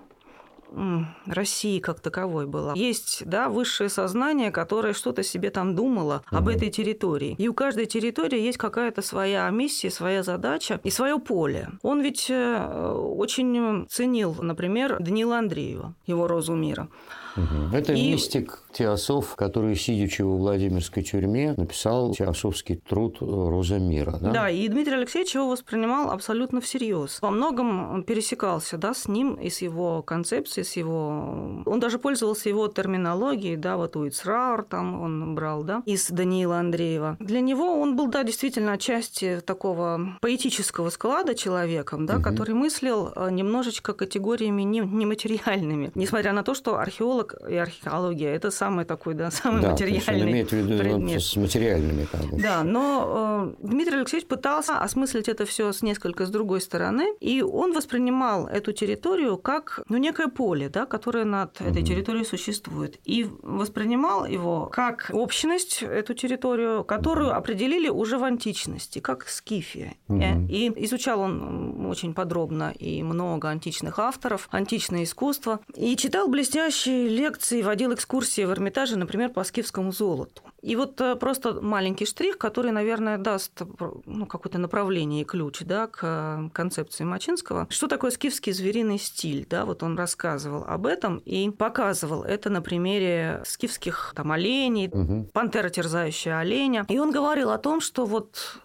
России 1.25 1.79
как 1.79 1.99
таковой 1.99 2.47
была. 2.47 2.73
Есть 2.75 3.23
да, 3.25 3.49
высшее 3.49 3.89
сознание, 3.89 4.51
которое 4.51 4.93
что-то 4.93 5.23
себе 5.23 5.49
там 5.49 5.75
думало 5.75 6.23
угу. 6.27 6.37
об 6.37 6.47
этой 6.47 6.69
территории. 6.69 7.35
И 7.37 7.47
у 7.47 7.53
каждой 7.53 7.85
территории 7.85 8.39
есть 8.39 8.57
какая-то 8.57 9.01
своя 9.01 9.49
миссия, 9.49 9.89
своя 9.89 10.23
задача 10.23 10.79
и 10.83 10.89
свое 10.89 11.19
поле. 11.19 11.69
Он 11.81 12.01
ведь 12.01 12.27
э, 12.29 12.93
очень 12.93 13.87
ценил, 13.89 14.35
например, 14.41 14.97
Данила 14.99 15.37
Андреева, 15.37 15.95
его 16.05 16.27
«Розу 16.27 16.55
мира». 16.55 16.89
Угу. 17.35 17.75
Это 17.75 17.93
и... 17.93 18.11
мистик 18.11 18.63
Теософ, 18.73 19.35
который, 19.35 19.75
сидячи 19.75 20.21
во 20.21 20.35
Владимирской 20.35 21.03
тюрьме, 21.03 21.53
написал 21.55 22.13
теософский 22.13 22.75
труд 22.75 23.17
«Роза 23.21 23.77
мира». 23.79 24.17
Да? 24.19 24.31
да, 24.31 24.49
и 24.49 24.67
Дмитрий 24.67 24.95
Алексеевич 24.95 25.35
его 25.35 25.49
воспринимал 25.49 26.11
абсолютно 26.11 26.59
всерьез. 26.59 27.19
Во 27.21 27.29
многом 27.29 27.93
он 27.93 28.03
пересекался 28.03 28.77
да, 28.77 28.93
с 28.93 29.07
ним 29.07 29.35
и 29.35 29.49
с 29.49 29.61
его 29.61 30.01
концепцией, 30.01 30.65
с 30.65 30.75
его... 30.75 31.63
Он 31.65 31.79
даже 31.79 31.99
пользовался 31.99 32.49
его 32.49 32.67
терминологией, 32.67 33.55
да, 33.55 33.77
вот 33.77 33.95
Уицрауэр 33.95 34.63
там 34.63 35.01
он 35.01 35.35
брал, 35.35 35.63
да, 35.63 35.83
из 35.85 36.09
Даниила 36.09 36.57
Андреева. 36.57 37.17
Для 37.19 37.41
него 37.41 37.79
он 37.79 37.95
был, 37.95 38.07
да, 38.07 38.23
действительно 38.23 38.73
отчасти 38.73 39.41
такого 39.45 40.17
поэтического 40.21 40.89
склада 40.89 41.35
человеком, 41.35 42.05
да, 42.05 42.15
угу. 42.15 42.23
который 42.23 42.55
мыслил 42.55 43.11
э, 43.15 43.29
немножечко 43.29 43.93
категориями 43.93 44.63
нематериальными, 44.63 45.91
несмотря 45.95 46.33
на 46.33 46.43
то, 46.43 46.55
что 46.55 46.77
археолог 46.79 47.22
и 47.49 47.55
археология– 47.55 48.29
это 48.35 48.51
самый 48.51 48.85
такой, 48.85 49.13
да, 49.13 49.31
самый 49.31 49.61
да, 49.61 49.71
материальный 49.71 50.31
имеет 50.31 50.49
в 50.49 50.53
виду 50.53 50.77
предмет. 50.77 51.21
с 51.21 51.35
материальными. 51.35 52.07
Бы. 52.31 52.41
Да, 52.41 52.63
но 52.63 53.53
э, 53.61 53.67
Дмитрий 53.67 53.97
Алексеевич 53.97 54.27
пытался 54.27 54.79
осмыслить 54.79 55.29
это 55.29 55.45
все 55.45 55.71
с 55.71 55.81
несколько 55.81 56.25
с 56.25 56.29
другой 56.29 56.61
стороны, 56.61 57.13
и 57.19 57.41
он 57.41 57.73
воспринимал 57.73 58.47
эту 58.47 58.71
территорию 58.71 59.37
как 59.37 59.81
ну, 59.89 59.97
некое 59.97 60.27
поле, 60.27 60.69
да, 60.69 60.85
которое 60.85 61.25
над 61.25 61.59
угу. 61.59 61.69
этой 61.69 61.83
территорией 61.83 62.25
существует, 62.25 62.99
и 63.05 63.27
воспринимал 63.41 64.25
его 64.25 64.67
как 64.67 65.09
общность, 65.13 65.83
эту 65.83 66.13
территорию, 66.13 66.83
которую 66.83 67.29
угу. 67.29 67.37
определили 67.37 67.89
уже 67.89 68.17
в 68.17 68.23
античности, 68.23 68.99
как 68.99 69.27
Скифия. 69.27 69.95
Угу. 70.07 70.47
И 70.49 70.71
изучал 70.85 71.21
он 71.21 71.85
очень 71.85 72.13
подробно 72.13 72.73
и 72.77 73.03
много 73.03 73.49
античных 73.49 73.99
авторов, 73.99 74.47
античное 74.51 75.03
искусство, 75.03 75.59
и 75.75 75.95
читал 75.95 76.27
блестящие 76.27 77.07
лекции, 77.13 77.61
водил 77.61 77.93
экскурсии 77.93 78.43
в 78.43 78.51
Эрмитаже, 78.51 78.97
например, 78.97 79.29
по 79.29 79.43
скифскому 79.43 79.91
золоту. 79.91 80.41
И 80.61 80.75
вот 80.75 80.99
э, 81.01 81.15
просто 81.15 81.61
маленький 81.61 82.05
штрих, 82.05 82.37
который, 82.37 82.71
наверное, 82.71 83.17
даст 83.17 83.61
ну, 84.05 84.25
какое-то 84.25 84.57
направление 84.57 85.21
и 85.21 85.25
ключ 85.25 85.59
да, 85.61 85.87
к 85.87 85.99
э, 86.03 86.49
концепции 86.53 87.03
Мачинского. 87.03 87.67
Что 87.69 87.87
такое 87.87 88.11
скифский 88.11 88.53
звериный 88.53 88.97
стиль? 88.97 89.45
Да, 89.49 89.65
вот 89.65 89.83
он 89.83 89.97
рассказывал 89.97 90.63
об 90.65 90.85
этом 90.85 91.17
и 91.17 91.49
показывал 91.49 92.23
это 92.23 92.49
на 92.49 92.61
примере 92.61 93.41
скифских 93.45 94.13
там, 94.15 94.31
оленей, 94.31 94.87
угу. 94.87 95.29
пантера, 95.33 95.69
терзающая 95.69 96.39
оленя. 96.39 96.85
И 96.87 96.97
он 96.97 97.11
говорил 97.11 97.51
о 97.51 97.57
том, 97.57 97.81
что 97.81 98.05
вот 98.05 98.61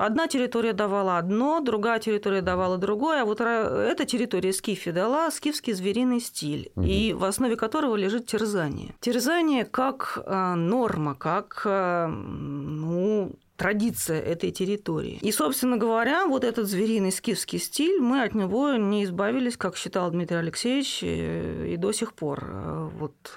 Одна 0.00 0.28
территория 0.28 0.72
давала 0.72 1.18
одно, 1.18 1.60
другая 1.60 2.00
территория 2.00 2.40
давала 2.40 2.78
другое, 2.78 3.20
а 3.20 3.24
вот 3.26 3.42
эта 3.42 4.06
территория 4.06 4.54
Скифи 4.54 4.92
дала 4.92 5.30
скифский 5.30 5.74
звериный 5.74 6.20
стиль, 6.20 6.72
угу. 6.74 6.86
и 6.86 7.12
в 7.12 7.22
основе 7.24 7.54
которого 7.54 7.96
лежит 7.96 8.26
терзание. 8.26 8.94
Терзание 9.00 9.66
как 9.66 10.22
э, 10.24 10.54
норма, 10.54 11.14
как 11.14 11.62
э, 11.66 12.06
ну, 12.06 13.32
традиция 13.56 14.22
этой 14.22 14.52
территории. 14.52 15.18
И, 15.20 15.32
собственно 15.32 15.76
говоря, 15.76 16.24
вот 16.26 16.44
этот 16.44 16.66
звериный 16.66 17.12
скифский 17.12 17.58
стиль, 17.58 18.00
мы 18.00 18.22
от 18.22 18.34
него 18.34 18.72
не 18.76 19.04
избавились, 19.04 19.58
как 19.58 19.76
считал 19.76 20.10
Дмитрий 20.10 20.38
Алексеевич, 20.38 21.00
и 21.02 21.76
до 21.76 21.92
сих 21.92 22.14
пор. 22.14 22.90
Вот 22.98 23.34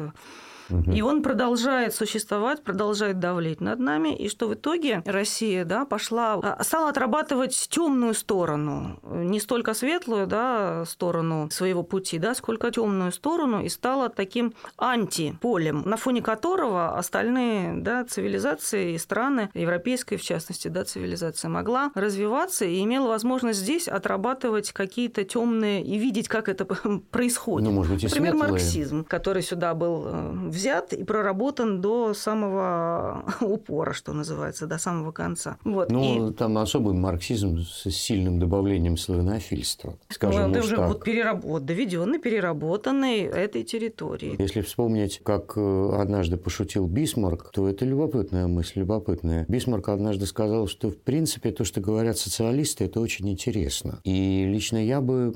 и 0.69 1.02
он 1.02 1.21
продолжает 1.21 1.93
существовать, 1.93 2.63
продолжает 2.63 3.19
давлеть 3.19 3.62
над 3.62 3.80
нами, 3.80 4.15
и 4.15 4.30
что 4.30 4.47
в 4.47 4.54
итоге 4.54 5.02
Россия 5.06 5.65
да, 5.65 5.86
пошла, 5.86 6.39
а, 6.41 6.63
стала 6.63 6.89
отрабатывать 6.89 7.67
темную 7.69 8.13
сторону, 8.13 8.99
не 9.04 9.39
столько 9.39 9.73
светлую 9.73 10.28
да, 10.28 10.86
сторону 10.86 11.49
своего 11.52 11.84
пути, 11.84 12.19
да, 12.19 12.36
сколько 12.36 12.71
темную 12.71 13.12
сторону, 13.12 13.63
и 13.63 13.69
стала 13.69 14.10
таким 14.10 14.54
антиполем, 14.78 15.84
на 15.86 15.97
фоне 15.97 16.21
которого 16.21 16.97
остальные 16.97 17.82
да, 17.82 18.04
цивилизации 18.06 18.93
и 18.93 18.97
страны, 18.97 19.49
европейской 19.54 20.17
в 20.17 20.21
частности, 20.21 20.67
да, 20.67 20.86
цивилизация 20.86 21.49
могла 21.49 21.91
развиваться 21.95 22.65
и 22.65 22.82
имела 22.82 23.08
возможность 23.08 23.60
здесь 23.60 23.88
отрабатывать 23.88 24.71
какие-то 24.71 25.23
темные 25.23 25.84
и 25.84 25.97
видеть, 25.97 26.28
как 26.28 26.49
это 26.49 26.65
происходит. 27.12 27.67
Ну, 27.67 27.76
может 27.76 27.93
быть, 27.93 28.04
и 28.04 28.08
Например, 28.08 28.32
светлые. 28.32 28.52
марксизм, 28.52 29.04
который 29.06 29.41
сюда 29.41 29.73
был 29.73 30.04
э, 30.06 30.49
взят 30.53 30.93
и 30.93 31.03
проработан 31.03 31.81
до 31.81 32.13
самого 32.13 33.25
упора, 33.41 33.93
что 33.93 34.13
называется, 34.13 34.67
до 34.67 34.77
самого 34.77 35.11
конца. 35.11 35.57
Вот. 35.63 35.91
Ну, 35.91 36.29
и... 36.29 36.33
там 36.33 36.57
особый 36.57 36.93
марксизм 36.93 37.59
с 37.59 37.89
сильным 37.89 38.39
добавлением 38.39 38.97
славянофильства. 38.97 39.97
Скажем, 40.09 40.43
ну, 40.43 40.49
это 40.49 40.59
уже 40.59 40.77
вот, 40.77 41.03
перераб... 41.03 41.43
вот 41.43 41.65
доведенный, 41.65 42.19
переработанный 42.19 43.21
этой 43.21 43.63
территории. 43.63 44.35
Если 44.39 44.61
вспомнить, 44.61 45.21
как 45.23 45.53
э, 45.55 45.89
однажды 45.99 46.37
пошутил 46.37 46.87
Бисмарк, 46.87 47.51
то 47.51 47.67
это 47.67 47.85
любопытная 47.85 48.47
мысль, 48.47 48.79
любопытная. 48.79 49.45
Бисмарк 49.49 49.89
однажды 49.89 50.25
сказал, 50.25 50.67
что 50.67 50.89
в 50.89 50.97
принципе 50.97 51.51
то, 51.51 51.63
что 51.63 51.81
говорят 51.81 52.17
социалисты, 52.17 52.85
это 52.85 52.99
очень 52.99 53.29
интересно. 53.29 53.99
И 54.03 54.45
лично 54.45 54.77
я 54.77 55.01
бы 55.01 55.33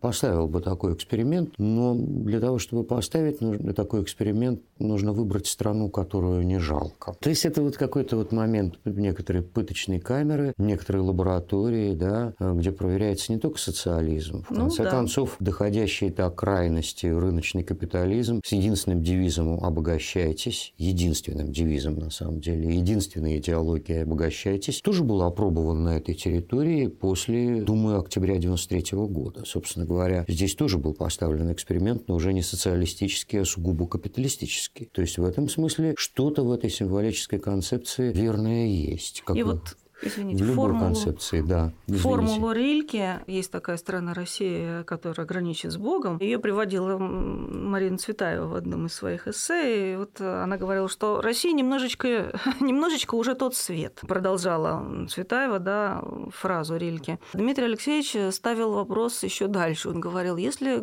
поставил 0.00 0.48
бы 0.48 0.60
такой 0.60 0.94
эксперимент, 0.94 1.54
но 1.58 1.94
для 1.94 2.40
того, 2.40 2.58
чтобы 2.58 2.84
поставить 2.84 3.40
нужно 3.40 3.72
такой 3.72 4.02
эксперимент, 4.02 4.31
эксперимент 4.32 4.62
нужно 4.78 5.12
выбрать 5.12 5.46
страну, 5.46 5.88
которую 5.88 6.44
не 6.44 6.58
жалко. 6.58 7.14
То 7.20 7.30
есть 7.30 7.44
это 7.44 7.62
вот 7.62 7.76
какой-то 7.76 8.16
вот 8.16 8.32
момент 8.32 8.78
некоторые 8.84 9.42
пыточные 9.42 10.00
камеры, 10.00 10.54
некоторые 10.58 11.02
лаборатории, 11.02 11.94
да, 11.94 12.34
где 12.40 12.72
проверяется 12.72 13.32
не 13.32 13.38
только 13.38 13.58
социализм. 13.58 14.44
В 14.44 14.50
ну 14.50 14.56
конце 14.56 14.82
ну, 14.82 14.84
да. 14.84 14.90
концов, 14.90 15.36
доходящий 15.38 16.10
до 16.10 16.30
крайности 16.30 17.06
рыночный 17.06 17.62
капитализм 17.62 18.40
с 18.44 18.52
единственным 18.52 19.02
девизом 19.02 19.62
«обогащайтесь», 19.62 20.74
единственным 20.78 21.52
девизом 21.52 21.98
на 21.98 22.10
самом 22.10 22.40
деле, 22.40 22.74
единственной 22.74 23.38
идеологией 23.38 24.02
«обогащайтесь», 24.02 24.80
тоже 24.80 25.04
был 25.04 25.22
опробован 25.22 25.84
на 25.84 25.96
этой 25.96 26.14
территории 26.14 26.88
после, 26.88 27.62
думаю, 27.62 28.00
октября 28.00 28.38
93 28.38 28.98
года. 29.06 29.44
Собственно 29.46 29.86
говоря, 29.86 30.24
здесь 30.26 30.56
тоже 30.56 30.78
был 30.78 30.94
поставлен 30.94 31.52
эксперимент, 31.52 32.08
но 32.08 32.16
уже 32.16 32.32
не 32.32 32.42
социалистический, 32.42 33.40
а 33.40 33.44
сугубо 33.44 33.86
капиталистический 33.86 34.21
капиталистический. 34.22 34.86
То 34.86 35.02
есть 35.02 35.18
в 35.18 35.24
этом 35.24 35.48
смысле 35.48 35.94
что-то 35.96 36.42
в 36.44 36.52
этой 36.52 36.70
символической 36.70 37.38
концепции 37.38 38.12
верное 38.12 38.66
есть. 38.66 39.22
Как 39.24 39.36
И 39.36 39.42
бы... 39.42 39.52
вот 39.52 39.76
извините, 40.02 40.44
в 40.44 40.46
любой 40.46 40.68
формулу, 40.68 40.84
концепции, 40.86 41.40
да. 41.40 41.72
извините. 41.86 42.02
формулу 42.02 42.52
Рильке. 42.52 43.20
Есть 43.26 43.50
такая 43.50 43.76
страна 43.76 44.14
Россия, 44.14 44.82
которая 44.84 45.26
граничит 45.26 45.72
с 45.72 45.76
Богом. 45.76 46.18
Ее 46.18 46.38
приводила 46.38 46.98
Марина 46.98 47.98
Цветаева 47.98 48.46
в 48.46 48.54
одном 48.54 48.86
из 48.86 48.94
своих 48.94 49.28
эссе. 49.28 49.92
И 49.92 49.96
вот 49.96 50.20
она 50.20 50.56
говорила, 50.56 50.88
что 50.88 51.20
Россия 51.20 51.52
немножечко, 51.52 52.38
немножечко 52.60 53.14
уже 53.14 53.34
тот 53.34 53.54
свет. 53.54 54.00
Продолжала 54.02 55.06
Цветаева, 55.08 55.58
да, 55.58 56.02
фразу 56.30 56.76
Рильке. 56.76 57.18
Дмитрий 57.32 57.64
Алексеевич 57.64 58.34
ставил 58.34 58.72
вопрос 58.72 59.22
еще 59.22 59.46
дальше. 59.46 59.88
Он 59.88 60.00
говорил, 60.00 60.36
если 60.36 60.82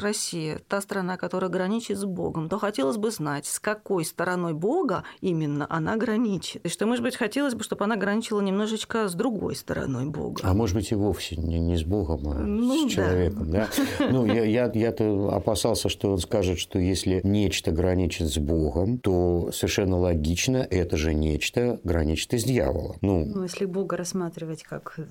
Россия 0.00 0.60
та 0.68 0.80
страна, 0.80 1.16
которая 1.16 1.50
граничит 1.50 1.98
с 1.98 2.04
Богом, 2.04 2.48
то 2.48 2.58
хотелось 2.58 2.96
бы 2.96 3.10
знать, 3.10 3.46
с 3.46 3.58
какой 3.58 4.04
стороной 4.04 4.54
Бога 4.54 5.04
именно 5.20 5.66
она 5.68 5.96
граничит. 5.96 6.64
И 6.64 6.68
что, 6.68 6.86
может 6.86 7.02
быть, 7.02 7.16
хотелось 7.16 7.54
бы, 7.54 7.62
чтобы 7.62 7.84
она 7.84 7.96
граничила 7.96 8.40
немножечко 8.58 9.08
с 9.08 9.14
другой 9.14 9.54
стороной 9.54 10.06
Бога. 10.06 10.40
А 10.42 10.52
может 10.52 10.74
быть, 10.74 10.90
и 10.90 10.94
вовсе 10.96 11.36
не, 11.36 11.60
не 11.60 11.76
с 11.76 11.84
Богом, 11.84 12.28
а 12.28 12.34
Ну, 12.40 12.88
с 12.88 12.94
да. 12.94 13.02
человеком, 13.02 13.50
да? 13.50 13.68
Ну, 14.10 14.26
я, 14.26 14.44
я, 14.44 14.70
я-то 14.74 15.30
опасался, 15.32 15.88
что 15.88 16.10
он 16.12 16.18
скажет, 16.18 16.58
что 16.58 16.78
если 16.80 17.20
нечто 17.22 17.70
граничит 17.70 18.28
с 18.32 18.38
Богом, 18.38 18.98
то 18.98 19.50
совершенно 19.52 19.98
логично 19.98 20.56
это 20.58 20.96
же 20.96 21.14
нечто 21.14 21.78
граничит 21.84 22.34
и 22.34 22.38
с 22.38 22.44
дьяволом. 22.44 22.96
Ну, 23.00 23.24
Ну, 23.26 23.42
если 23.44 23.64
Бога 23.64 23.96
рассматривать 23.96 24.64
как 24.64 24.94
э, 24.98 25.04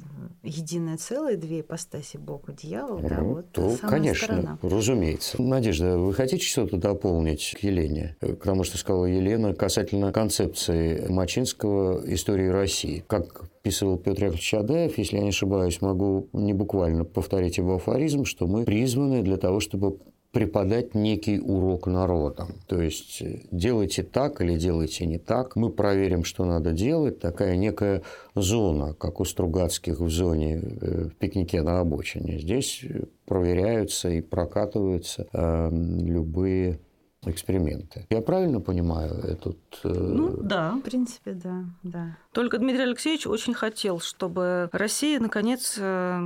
единое 0.44 0.98
целое, 0.98 1.38
две 1.38 1.62
ипостаси 1.62 2.18
Бога, 2.18 2.52
дьявол, 2.54 3.00
да, 3.00 3.20
Ну, 3.22 3.34
вот 3.36 3.52
то, 3.54 3.76
конечно, 3.82 4.26
сторона. 4.28 4.60
разумеется. 4.62 5.42
Надежда, 5.42 5.98
вы 5.98 6.14
хотите 6.14 6.46
что-то 6.46 6.78
дополнить 6.78 7.56
к 7.58 7.64
Елене? 7.64 8.18
К 8.20 8.44
тому, 8.44 8.64
что 8.66 8.78
сказала 8.78 9.06
Елена 9.06 9.54
касательно 9.54 10.12
концепции 10.12 11.08
Мачинского 11.10 12.02
истории 12.14 12.48
России. 12.48 13.04
Как 13.08 13.37
писал 13.68 13.98
Петр 13.98 14.24
Яковлевич 14.24 14.50
Чадаев, 14.50 14.98
если 14.98 15.18
я 15.18 15.24
не 15.24 15.30
ошибаюсь, 15.30 15.82
могу 15.82 16.30
не 16.32 16.54
буквально 16.54 17.04
повторить 17.04 17.58
его 17.58 17.76
афоризм, 17.76 18.24
что 18.24 18.48
мы 18.48 18.64
призваны 18.64 19.22
для 19.24 19.36
того, 19.36 19.60
чтобы 19.60 19.98
преподать 20.32 20.96
некий 20.96 21.40
урок 21.40 21.88
народам. 21.88 22.48
То 22.68 22.82
есть 22.82 23.22
э, 23.22 23.42
делайте 23.52 24.04
так 24.04 24.40
или 24.42 24.58
делайте 24.58 25.06
не 25.06 25.18
так. 25.18 25.58
Мы 25.58 25.70
проверим, 25.70 26.24
что 26.24 26.46
надо 26.46 26.72
делать. 26.72 27.20
Такая 27.20 27.58
некая 27.58 28.04
зона, 28.36 28.94
как 28.94 29.20
у 29.20 29.26
Стругацких 29.26 30.00
в 30.00 30.10
зоне 30.10 30.62
э, 30.62 31.10
в 31.10 31.16
пикнике 31.16 31.62
на 31.62 31.80
обочине. 31.82 32.40
Здесь 32.40 32.84
э, 32.84 33.04
проверяются 33.26 34.10
и 34.10 34.22
прокатываются 34.22 35.28
э, 35.34 35.70
любые 35.72 36.80
эксперименты. 37.26 38.06
Я 38.10 38.22
правильно 38.22 38.62
понимаю 38.62 39.14
этот... 39.16 39.58
э, 39.84 39.90
Ну, 39.90 40.38
да. 40.42 40.76
В 40.78 40.82
принципе, 40.82 41.32
да, 41.32 41.66
да. 41.84 42.18
Только 42.38 42.60
Дмитрий 42.60 42.84
Алексеевич 42.84 43.26
очень 43.26 43.56
хотел, 43.56 44.00
чтобы 44.00 44.70
Россия, 44.72 45.20
наконец, 45.20 45.74
э, 45.80 46.20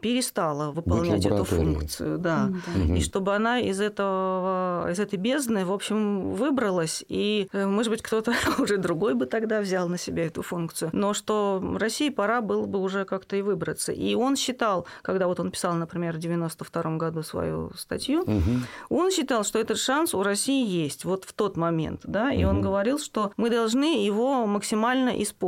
перестала 0.00 0.72
выполнять 0.72 1.24
эту 1.24 1.44
функцию. 1.44 2.18
Да. 2.18 2.50
Мгм. 2.74 2.96
И 2.96 3.00
чтобы 3.00 3.36
она 3.36 3.60
из 3.60 3.80
этого, 3.80 4.90
из 4.90 4.98
этой 4.98 5.14
бездны, 5.16 5.64
в 5.64 5.72
общем, 5.72 6.32
выбралась, 6.32 7.04
и, 7.06 7.46
э, 7.52 7.66
может 7.66 7.92
быть, 7.92 8.02
кто-то 8.02 8.32
уже 8.58 8.78
другой 8.78 9.14
бы 9.14 9.26
тогда 9.26 9.60
взял 9.60 9.88
на 9.88 9.96
себя 9.96 10.26
эту 10.26 10.42
функцию, 10.42 10.90
но 10.92 11.14
что 11.14 11.62
России 11.78 12.08
пора 12.08 12.40
было 12.40 12.66
бы 12.66 12.80
уже 12.80 13.04
как-то 13.04 13.36
и 13.36 13.42
выбраться. 13.42 13.92
И 13.92 14.16
он 14.16 14.34
считал, 14.34 14.88
когда 15.02 15.28
вот 15.28 15.38
он 15.38 15.52
писал, 15.52 15.74
например, 15.74 16.16
в 16.16 16.18
92 16.18 16.96
году 16.96 17.22
свою 17.22 17.70
статью, 17.76 18.24
Мгм. 18.26 18.66
он 18.88 19.12
считал, 19.12 19.44
что 19.44 19.60
этот 19.60 19.78
шанс 19.78 20.14
у 20.14 20.24
России 20.24 20.66
есть 20.66 21.04
вот 21.04 21.22
в 21.22 21.32
тот 21.32 21.56
момент, 21.56 22.00
да, 22.02 22.32
и 22.32 22.42
он 22.42 22.56
Мгм. 22.56 22.62
говорил, 22.62 22.98
что 22.98 23.30
мы 23.36 23.50
должны 23.50 24.04
его 24.04 24.46
максимально 24.46 25.10
использовать, 25.22 25.43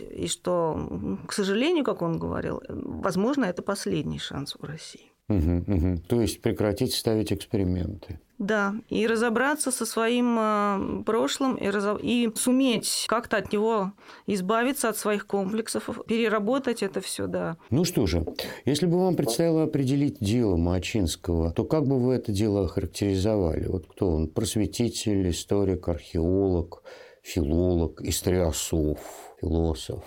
и 0.00 0.26
что, 0.28 1.18
к 1.26 1.32
сожалению, 1.32 1.84
как 1.84 2.02
он 2.02 2.18
говорил, 2.18 2.62
возможно, 2.68 3.44
это 3.44 3.62
последний 3.62 4.18
шанс 4.18 4.56
у 4.60 4.66
России. 4.66 5.12
Мгм, 5.28 5.64
мгм. 5.66 5.98
То 6.08 6.20
есть 6.20 6.42
прекратить 6.42 6.92
ставить 6.92 7.32
эксперименты. 7.32 8.18
Да, 8.38 8.74
и 8.88 9.06
разобраться 9.06 9.70
со 9.70 9.86
своим 9.86 10.36
э, 10.40 11.02
прошлым 11.04 11.54
и, 11.56 11.66
разо- 11.66 12.00
и 12.00 12.34
суметь 12.34 13.04
как-то 13.06 13.36
от 13.36 13.52
него 13.52 13.92
избавиться 14.26 14.88
от 14.88 14.96
своих 14.96 15.26
комплексов, 15.26 15.88
переработать 16.08 16.82
это 16.82 17.00
все, 17.00 17.26
да. 17.26 17.58
Ну 17.70 17.84
что 17.84 18.06
же, 18.06 18.24
если 18.64 18.86
бы 18.86 18.98
вам 18.98 19.14
предстояло 19.14 19.64
определить 19.64 20.16
дело 20.20 20.56
Мачинского, 20.56 21.52
то 21.52 21.64
как 21.64 21.86
бы 21.86 22.00
вы 22.00 22.14
это 22.14 22.32
дело 22.32 22.64
охарактеризовали? 22.64 23.66
Вот 23.68 23.86
кто 23.86 24.08
он? 24.08 24.26
Просветитель, 24.26 25.30
историк, 25.30 25.86
археолог, 25.88 26.82
филолог, 27.22 28.00
историософ, 28.02 28.98
философ. 29.40 30.04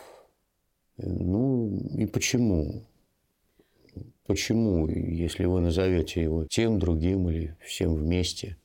Ну 0.98 1.78
и 1.98 2.06
почему? 2.06 2.84
Почему, 4.26 4.88
если 4.88 5.46
вы 5.46 5.62
назовете 5.62 6.22
его 6.22 6.46
тем, 6.46 6.80
другим 6.80 7.30
или 7.30 7.58
всем 7.62 7.96
вместе, 7.96 8.58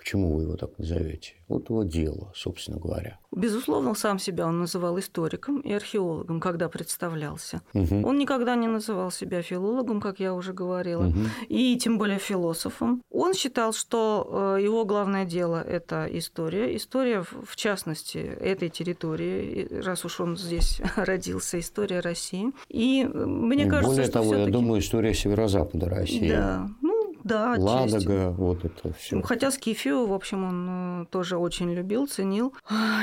почему 0.00 0.34
вы 0.36 0.42
его 0.44 0.56
так 0.56 0.70
назовете? 0.78 1.34
Вот 1.46 1.68
его 1.68 1.82
дело, 1.84 2.32
собственно 2.34 2.78
говоря. 2.78 3.18
Безусловно, 3.32 3.94
сам 3.94 4.18
себя 4.18 4.46
он 4.46 4.58
называл 4.60 4.98
историком 4.98 5.60
и 5.60 5.72
археологом, 5.72 6.40
когда 6.40 6.68
представлялся. 6.68 7.60
Мгм. 7.74 8.04
Он 8.04 8.18
никогда 8.18 8.56
не 8.56 8.66
называл 8.66 9.10
себя 9.10 9.42
филологом, 9.42 10.00
как 10.00 10.20
я 10.20 10.32
уже 10.34 10.52
говорила, 10.52 11.02
Мгм. 11.04 11.26
и 11.48 11.76
тем 11.76 11.98
более 11.98 12.18
философом. 12.18 13.02
Он 13.10 13.34
считал, 13.34 13.72
что 13.72 14.56
э, 14.58 14.62
его 14.62 14.84
главное 14.84 15.24
дело– 15.26 15.60
это 15.68 16.06
история. 16.10 16.74
История, 16.76 17.22
в 17.22 17.54
частности, 17.56 18.18
этой 18.18 18.68
территории, 18.70 19.68
раз 19.84 20.04
уж 20.04 20.20
он 20.20 20.36
здесь 20.36 20.80
родился, 20.96 21.58
история 21.58 22.00
России. 22.00 22.52
И 22.68 23.02
э, 23.04 23.26
мне 23.26 23.64
И 23.66 23.68
кажется, 23.68 23.88
Более 23.90 24.04
что 24.04 24.12
того, 24.12 24.34
я 24.34 24.46
думаю, 24.46 24.80
история 24.80 25.12
северо-запада 25.14 25.88
России. 25.88 26.30
Да, 26.30 26.68
ну 26.80 26.89
да. 27.30 27.54
Ладога, 27.58 28.30
вот 28.30 28.64
это 28.64 28.92
все. 28.92 29.22
Хотя 29.22 29.50
Скифию, 29.50 30.06
в 30.06 30.12
общем, 30.12 30.44
он 30.44 31.02
э, 31.02 31.06
тоже 31.10 31.36
очень 31.36 31.72
любил, 31.72 32.06
ценил 32.06 32.54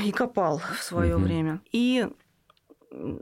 и 0.03 0.11
копал 0.11 0.59
в 0.77 0.83
свое 0.83 1.15
Мгм. 1.15 1.23
время. 1.23 1.61
И 1.71 2.07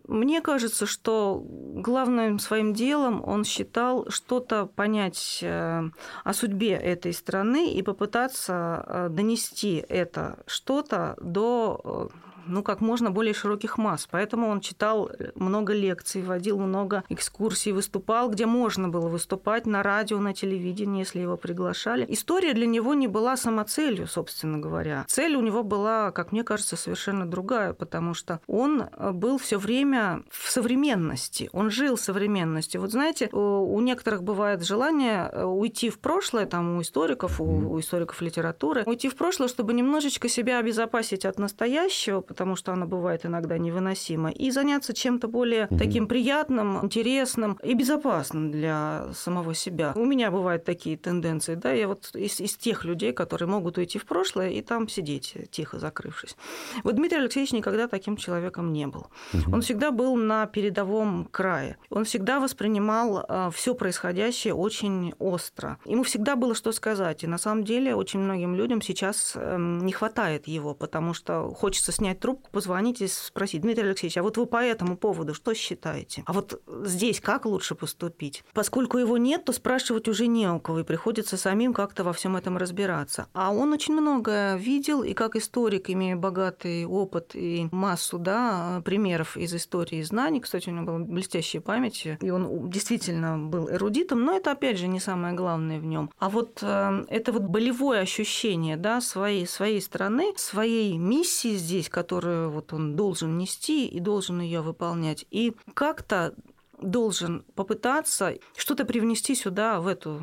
мне 0.07 0.41
кажется, 0.41 0.85
что 0.85 1.41
главным 1.43 2.39
своим 2.39 2.73
делом 2.73 3.23
он 3.25 3.43
считал 3.43 4.05
что-то 4.09 4.67
понять 4.67 5.39
э, 5.41 5.83
о 6.23 6.33
судьбе 6.33 6.71
этой 6.73 7.13
страны 7.13 7.71
и 7.73 7.81
попытаться 7.81 8.83
э, 8.87 9.09
донести 9.09 9.83
это 9.89 10.43
что-то 10.45 11.15
до 11.21 12.09
ну, 12.47 12.63
как 12.63 12.81
можно 12.81 13.11
более 13.11 13.33
широких 13.33 13.77
масс. 13.77 14.07
Поэтому 14.09 14.47
он 14.47 14.61
читал 14.61 15.11
много 15.35 15.73
лекций, 15.73 16.21
водил 16.21 16.59
много 16.59 17.03
экскурсий, 17.09 17.71
выступал, 17.71 18.29
где 18.29 18.45
можно 18.45 18.89
было 18.89 19.07
выступать 19.07 19.65
на 19.65 19.83
радио, 19.83 20.19
на 20.19 20.33
телевидении, 20.33 20.99
если 20.99 21.19
его 21.19 21.37
приглашали. 21.37 22.05
История 22.09 22.53
для 22.53 22.67
него 22.67 22.93
не 22.93 23.07
была 23.07 23.37
самоцелью, 23.37 24.07
собственно 24.07 24.57
говоря. 24.57 25.05
Цель 25.07 25.35
у 25.35 25.41
него 25.41 25.63
была, 25.63 26.11
как 26.11 26.31
мне 26.31 26.43
кажется, 26.43 26.75
совершенно 26.75 27.25
другая, 27.25 27.73
потому 27.73 28.13
что 28.13 28.39
он 28.47 28.81
э, 28.81 29.11
был 29.11 29.37
все 29.37 29.57
время 29.57 30.23
в 30.29 30.49
современности, 30.49 31.49
он 31.51 31.69
жил 31.69 31.97
современностью. 31.97 32.81
Вот 32.81 32.91
знаете, 32.91 33.29
у 33.31 33.75
у 33.75 33.81
некоторых 33.81 34.23
бывает 34.23 34.63
желание 34.63 35.29
э, 35.31 35.43
уйти 35.43 35.89
в 35.89 35.99
прошлое, 35.99 36.45
там 36.45 36.77
у 36.77 36.81
историков, 36.81 37.41
у, 37.41 37.43
у 37.43 37.79
историков 37.79 38.21
литературы, 38.21 38.83
уйти 38.85 39.09
в 39.09 39.15
прошлое, 39.15 39.47
чтобы 39.47 39.73
немножечко 39.73 40.29
себя 40.29 40.59
обезопасить 40.59 41.25
от 41.25 41.39
настоящего, 41.39 42.21
потому 42.35 42.57
что 42.57 42.73
оно 42.73 42.85
бывает 42.85 43.25
иногда 43.25 43.57
невыносимо, 43.57 44.29
и 44.29 44.51
заняться 44.51 44.93
чем-то 44.93 45.29
более 45.29 45.67
Мгм. 45.69 45.79
таким 45.79 46.07
приятным, 46.07 46.83
интересным 46.83 47.57
и 47.63 47.73
безопасным 47.73 48.51
для 48.51 49.05
самого 49.13 49.53
себя. 49.55 49.93
У 49.95 50.03
меня 50.05 50.31
бывают 50.31 50.65
такие 50.65 50.97
тенденции, 50.97 51.55
да, 51.55 51.71
я 51.71 51.87
вот 51.87 52.11
из, 52.13 52.41
из 52.41 52.57
тех 52.57 52.83
людей, 52.83 53.13
которые 53.13 53.47
могут 53.47 53.77
уйти 53.77 53.97
в 53.99 54.05
прошлое 54.05 54.49
и 54.49 54.61
там 54.61 54.89
сидеть, 54.89 55.33
тихо 55.49 55.79
закрывшись. 55.79 56.35
Вот 56.83 56.95
Дмитрий 56.95 57.19
Алексеевич 57.19 57.53
никогда 57.53 57.87
таким 57.87 58.17
человеком 58.17 58.73
не 58.73 58.85
был. 58.87 59.07
Он 59.53 59.61
всегда 59.61 59.91
был 59.91 60.17
на 60.17 60.45
передовом 60.45 61.29
крае. 61.31 61.77
Он 61.89 62.03
всегда 62.03 62.41
воспринимал 62.41 63.25
все 63.53 63.73
происходящее 63.75 64.53
очень 64.53 65.13
остро. 65.19 65.77
Ему 65.85 66.03
всегда 66.03 66.35
было 66.35 66.53
что 66.53 66.73
сказать. 66.73 67.23
И 67.23 67.27
на 67.27 67.37
самом 67.37 67.63
деле 67.63 67.95
очень 67.95 68.19
многим 68.19 68.55
людям 68.55 68.81
сейчас 68.81 69.33
эм, 69.35 69.85
не 69.85 69.93
хватает 69.93 70.47
его, 70.47 70.73
потому 70.73 71.13
что 71.13 71.53
хочется 71.55 71.91
снять 71.91 72.19
трубку, 72.25 72.49
позвонить 72.49 73.01
и 73.01 73.07
спросить, 73.07 73.61
Дмитрий 73.61 73.85
Алексеевич, 73.85 74.17
а 74.17 74.23
вот 74.23 74.37
вы 74.37 74.47
по 74.47 74.57
этому 74.57 74.97
поводу 74.97 75.35
что 75.35 75.53
считаете? 75.53 76.23
А 76.25 76.33
вот 76.33 76.59
здесь 76.83 77.21
как 77.21 77.45
лучше 77.45 77.75
поступить? 77.75 78.43
Поскольку 78.53 78.97
его 78.97 79.19
нет, 79.19 79.45
то 79.45 79.51
спрашивать 79.51 80.07
уже 80.07 80.25
не 80.25 80.47
у 80.47 80.59
кого, 80.59 80.79
и 80.79 80.83
приходится 80.83 81.37
самим 81.37 81.71
как-то 81.71 82.03
во 82.03 82.13
всем 82.13 82.35
этом 82.35 82.57
разбираться. 82.57 83.27
А 83.33 83.53
он 83.53 83.73
очень 83.73 83.93
много 83.93 84.55
видел, 84.55 85.03
и 85.03 85.13
как 85.13 85.35
историк, 85.35 85.91
имея 85.91 86.15
богатый 86.15 86.87
опыт 86.87 87.35
и 87.35 87.67
массу 87.71 88.17
да, 88.17 88.81
примеров 88.83 89.37
из 89.37 89.53
истории 89.53 89.99
и 89.99 90.03
знаний, 90.03 90.39
кстати, 90.39 90.69
у 90.69 90.71
него 90.71 90.85
была 90.85 90.99
блестящая 90.99 91.61
память, 91.61 92.07
и 92.19 92.29
он 92.31 92.71
действительно 92.71 93.37
был 93.37 93.69
эрудитом, 93.69 94.25
но 94.25 94.35
это, 94.35 94.51
опять 94.51 94.79
же, 94.79 94.87
не 94.87 94.99
самое 94.99 95.35
главное 95.35 95.79
в 95.79 95.85
нем. 95.85 96.09
А 96.17 96.31
вот 96.31 96.57
э, 96.63 97.05
это 97.07 97.31
вот 97.31 97.43
болевое 97.43 97.99
ощущение 97.99 98.77
да, 98.77 98.99
своей, 98.99 99.45
своей 99.45 99.79
страны, 99.79 100.33
своей 100.37 100.97
миссии 100.97 101.55
здесь, 101.55 101.87
которую 101.87 102.14
которую 102.15 102.49
вот 102.49 102.71
он 102.71 102.95
должен 102.95 103.37
нести 103.37 103.87
и 103.87 103.99
должен 103.99 104.39
ее 104.39 104.61
выполнять. 104.61 105.25
И 105.31 105.53
как-то 105.73 106.33
должен 106.81 107.43
попытаться 107.55 108.35
что-то 108.55 108.85
привнести 108.85 109.35
сюда, 109.35 109.81
в 109.81 109.87
эту 109.87 110.21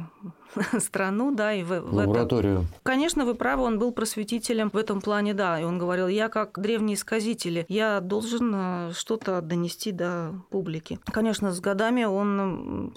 страну, 0.80 1.34
да, 1.34 1.52
и 1.52 1.62
в, 1.62 1.80
в 1.80 1.94
лабораторию. 1.94 2.60
Это. 2.60 2.80
Конечно, 2.82 3.24
вы 3.24 3.34
правы, 3.34 3.64
он 3.64 3.78
был 3.78 3.92
просветителем 3.92 4.70
в 4.70 4.76
этом 4.76 5.00
плане, 5.00 5.34
да, 5.34 5.60
и 5.60 5.64
он 5.64 5.78
говорил, 5.78 6.08
я 6.08 6.28
как 6.28 6.58
древний 6.58 6.94
исказитель, 6.94 7.64
я 7.68 8.00
должен 8.00 8.52
э, 8.54 8.92
что-то 8.94 9.40
донести 9.40 9.92
до 9.92 10.34
публики. 10.50 10.98
Конечно, 11.06 11.52
с 11.52 11.60
годами 11.60 12.04
он 12.04 12.92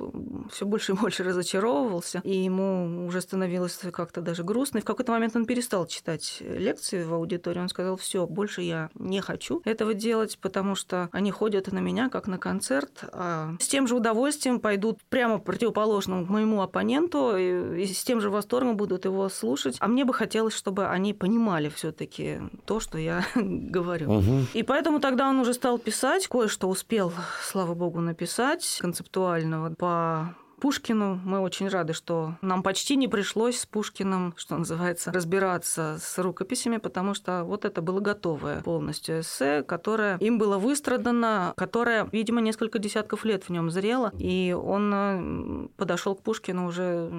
все 0.51 0.65
больше 0.65 0.93
и 0.93 0.95
больше 0.95 1.23
разочаровывался, 1.23 2.21
и 2.23 2.35
ему 2.35 3.05
уже 3.07 3.21
становилось 3.21 3.79
как-то 3.91 4.21
даже 4.21 4.43
грустно. 4.43 4.79
И 4.79 4.81
в 4.81 4.85
какой-то 4.85 5.11
момент 5.11 5.35
он 5.35 5.45
перестал 5.45 5.85
читать 5.87 6.37
лекции 6.41 7.03
в 7.03 7.13
аудитории, 7.13 7.59
он 7.59 7.69
сказал, 7.69 7.97
все, 7.97 8.25
больше 8.25 8.61
я 8.61 8.89
не 8.95 9.21
хочу 9.21 9.61
этого 9.65 9.93
делать, 9.93 10.37
потому 10.39 10.75
что 10.75 11.09
они 11.11 11.31
ходят 11.31 11.71
на 11.71 11.79
меня 11.79 12.09
как 12.09 12.27
на 12.27 12.37
концерт, 12.37 13.03
а 13.11 13.53
с 13.59 13.67
тем 13.67 13.87
же 13.87 13.95
удовольствием 13.95 14.59
пойдут 14.59 14.99
прямо 15.09 15.39
противоположному 15.39 16.25
моему 16.25 16.61
оппоненту, 16.61 17.37
и 17.51 17.86
с 17.86 18.03
тем 18.03 18.21
же 18.21 18.29
восторгом 18.29 18.77
будут 18.77 19.05
его 19.05 19.27
слушать. 19.29 19.77
А 19.79 19.88
мне 19.88 20.05
бы 20.05 20.13
хотелось, 20.13 20.53
чтобы 20.53 20.88
они 20.88 21.13
понимали 21.13 21.69
все-таки 21.69 22.39
то, 22.65 22.79
что 22.79 22.97
я 22.97 23.25
говорю. 23.36 24.12
Угу. 24.12 24.45
И 24.53 24.63
поэтому 24.63 24.99
тогда 24.99 25.29
он 25.29 25.39
уже 25.39 25.53
стал 25.53 25.77
писать, 25.77 26.27
кое-что 26.27 26.69
успел, 26.69 27.12
слава 27.43 27.73
богу, 27.73 27.99
написать 27.99 28.77
концептуального 28.81 29.73
по 29.73 30.36
Пушкину. 30.59 31.19
Мы 31.23 31.39
очень 31.39 31.67
рады, 31.67 31.93
что 31.93 32.35
нам 32.41 32.63
почти 32.63 32.95
не 32.95 33.07
пришлось 33.07 33.59
с 33.59 33.65
Пушкиным, 33.65 34.33
что 34.37 34.57
называется, 34.57 35.11
разбираться 35.11 35.97
с 36.01 36.17
рукописями, 36.17 36.77
потому 36.77 37.13
что 37.13 37.43
вот 37.43 37.65
это 37.65 37.81
было 37.81 37.99
готовое 37.99 38.61
полностью 38.61 39.21
эссе, 39.21 39.63
которое 39.63 40.17
им 40.17 40.37
было 40.37 40.57
выстрадано, 40.57 41.53
которое, 41.57 42.07
видимо, 42.11 42.41
несколько 42.41 42.79
десятков 42.79 43.25
лет 43.25 43.43
в 43.43 43.49
нем 43.49 43.69
зрело, 43.71 44.11
и 44.17 44.55
он 44.57 44.91
э, 44.93 45.67
подошел 45.77 46.15
к 46.15 46.21
Пушкину 46.21 46.67
уже 46.67 47.11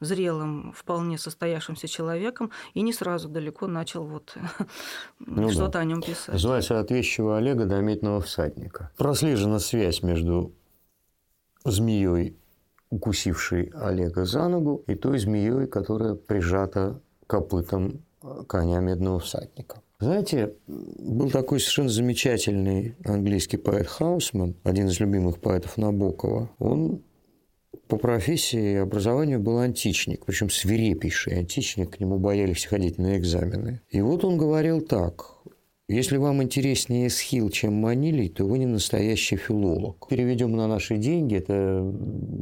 зрелым, 0.00 0.72
вполне 0.76 1.18
состоявшимся 1.18 1.88
человеком, 1.88 2.50
и 2.74 2.82
не 2.82 2.92
сразу 2.92 3.28
далеко 3.28 3.66
начал 3.66 4.04
вот 4.04 4.34
ну, 5.18 5.50
что-то 5.50 5.72
да. 5.72 5.80
о 5.80 5.84
нем 5.84 6.02
писать. 6.02 6.34
Называется 6.34 6.78
«От 6.78 6.90
вещего 6.90 7.36
Олега 7.36 7.64
до 7.64 7.80
метного 7.80 8.20
всадника». 8.20 8.90
Прослежена 8.96 9.58
связь 9.58 10.02
между 10.02 10.52
змеей, 11.64 12.36
укусившей 12.90 13.72
Олега 13.74 14.24
за 14.24 14.48
ногу, 14.48 14.84
и 14.86 14.94
той 14.94 15.18
змеей, 15.18 15.66
которая 15.66 16.14
прижата 16.14 17.00
копытом 17.26 18.04
коня 18.48 18.80
медного 18.80 19.20
всадника. 19.20 19.80
Знаете, 20.00 20.54
был 20.66 21.30
такой 21.30 21.60
совершенно 21.60 21.88
замечательный 21.88 22.96
английский 23.04 23.56
поэт 23.56 23.86
Хаусман, 23.86 24.56
один 24.62 24.88
из 24.88 25.00
любимых 25.00 25.40
поэтов 25.40 25.76
Набокова. 25.76 26.50
Он 26.58 27.02
по 27.88 27.96
профессии 27.96 28.72
и 28.72 28.76
образованию 28.76 29.40
был 29.40 29.58
античник, 29.58 30.24
причем 30.26 30.50
свирепейший 30.50 31.38
античник, 31.38 31.96
к 31.96 32.00
нему 32.00 32.18
боялись 32.18 32.66
ходить 32.66 32.98
на 32.98 33.16
экзамены. 33.16 33.80
И 33.90 34.00
вот 34.00 34.24
он 34.24 34.36
говорил 34.36 34.80
так. 34.80 35.36
Если 35.88 36.16
вам 36.16 36.42
интереснее 36.42 37.10
Схил, 37.10 37.50
чем 37.50 37.74
Манилий, 37.74 38.30
то 38.30 38.46
вы 38.46 38.58
не 38.58 38.64
настоящий 38.64 39.36
филолог. 39.36 40.08
Переведем 40.08 40.56
на 40.56 40.66
наши 40.66 40.96
деньги, 40.96 41.36
это 41.36 41.94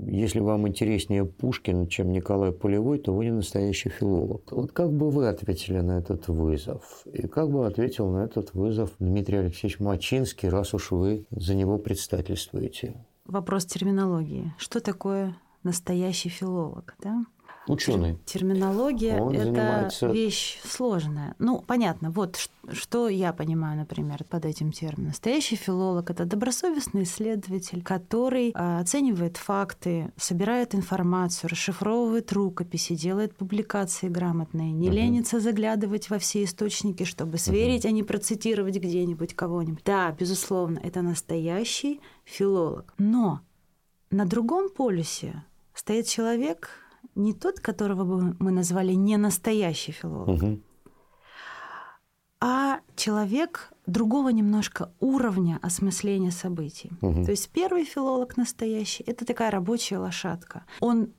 если 0.07 0.39
вам 0.39 0.69
интереснее 0.69 1.25
Пушкин, 1.25 1.89
чем 1.89 2.13
Николай 2.13 2.53
Полевой, 2.53 3.01
то 3.01 3.13
вы 3.13 3.25
не 3.25 3.33
настоящий 3.33 3.89
филолог. 3.89 4.53
Вот 4.53 4.71
как 4.71 4.93
бы 4.93 5.11
вы 5.11 5.27
ответили 5.27 5.81
на 5.81 5.99
этот 5.99 6.29
вызов? 6.29 7.03
И 7.13 7.27
как 7.27 7.51
бы 7.51 7.67
ответил 7.67 8.09
на 8.11 8.19
этот 8.19 8.55
вызов 8.55 8.93
Дмитрий 9.01 9.39
Алексеевич 9.39 9.81
Мачинский, 9.81 10.49
раз 10.49 10.73
уж 10.73 10.93
вы 10.93 11.27
за 11.33 11.57
него 11.57 11.79
предстательствуете? 11.79 12.95
Вопрос 13.25 13.67
терминологии. 13.67 14.53
Что 14.57 14.79
такое 14.79 15.37
настоящий 15.65 16.29
филолог? 16.29 16.95
Да? 17.03 17.25
Ученый. 17.69 18.19
Терминология– 18.25 19.17
это 19.31 19.45
занимается... 19.45 20.07
вещь 20.09 20.61
сложная. 20.65 21.35
Ну, 21.39 21.63
понятно, 21.65 22.11
вот 22.11 22.39
что 22.71 23.09
я 23.09 23.33
понимаю, 23.33 23.79
например, 23.79 24.25
под 24.25 24.45
этим 24.45 24.73
термином. 24.73 25.09
Настоящий 25.09 25.57
филолог– 25.57 26.11
это 26.11 26.25
добросовестный 26.25 27.05
исследователь, 27.05 27.83
который 27.83 28.53
а, 28.55 28.81
оценивает 28.81 29.37
факты, 29.37 30.13
собирает 30.17 30.75
информацию, 30.75 31.51
расшифровывает 31.51 32.33
рукописи, 32.33 32.95
делает 32.95 33.37
публикации 33.37 34.09
грамотные, 34.09 34.73
не 34.73 34.89
угу. 34.89 34.97
ленится 34.97 35.41
заглядывать 35.41 36.11
во 36.11 36.19
все 36.19 36.45
источники, 36.45 37.05
чтобы 37.05 37.39
сверить, 37.39 37.85
угу. 37.85 37.89
а 37.89 37.93
не 37.93 38.03
процитировать 38.03 38.77
где-нибудь 38.77 39.35
кого-нибудь. 39.35 39.83
Да, 39.85 40.13
безусловно, 40.13 40.81
это 40.83 41.03
настоящий 41.03 42.01
филолог. 42.25 42.95
Но 42.99 43.41
на 44.11 44.27
другом 44.27 44.69
полюсе 44.69 45.45
стоит 45.75 46.07
человек, 46.07 46.82
не 47.15 47.33
тот, 47.33 47.61
которого 47.61 48.05
бы 48.05 48.37
мы 48.39 48.51
назвали 48.51 48.93
не 48.93 49.17
настоящий 49.17 49.93
филолог, 49.93 50.29
угу. 50.29 50.61
а 52.41 52.81
человек 52.97 53.73
другого 53.87 54.31
немножко 54.31 54.93
уровня 55.01 55.59
осмысления 55.63 56.31
событий. 56.31 56.91
Угу. 57.01 57.25
То 57.25 57.31
есть 57.31 57.51
первый 57.51 57.85
филолог 57.85 58.37
настоящий 58.37 59.05
это 59.05 59.25
такая 59.25 59.51
рабочая 59.51 59.99
лошадка. 59.99 60.65
Он 60.81 61.13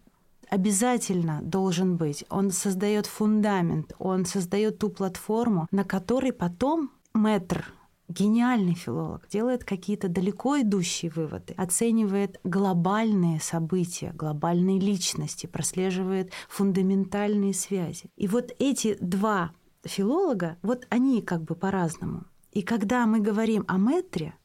обязательно 0.49 1.39
должен 1.41 1.97
быть. 1.97 2.25
Он 2.29 2.51
создает 2.51 3.07
фундамент, 3.07 3.93
он 3.99 4.25
создает 4.25 4.79
ту 4.79 4.89
платформу, 4.89 5.67
на 5.71 5.83
которой 5.83 6.31
потом 6.31 6.91
мэтр 7.13 7.65
гениальный 8.13 8.75
филолог 8.75 9.27
делает 9.27 9.63
какие-то 9.63 10.07
далеко 10.07 10.61
идущие 10.61 11.11
выводы, 11.11 11.53
оценивает 11.57 12.39
глобальные 12.43 13.39
события, 13.39 14.11
глобальные 14.13 14.79
личности, 14.79 15.47
прослеживает 15.47 16.31
фундаментальные 16.49 17.53
связи. 17.53 18.09
И 18.15 18.27
вот 18.27 18.51
эти 18.59 18.97
два 19.01 19.51
филолога, 19.83 20.57
вот 20.61 20.85
они 20.89 21.21
как 21.21 21.43
бы 21.43 21.55
по-разному. 21.55 22.25
И 22.51 22.61
когда 22.61 23.05
мы 23.05 23.19
говорим 23.19 23.65
о 23.67 23.77
метре, 23.77 24.35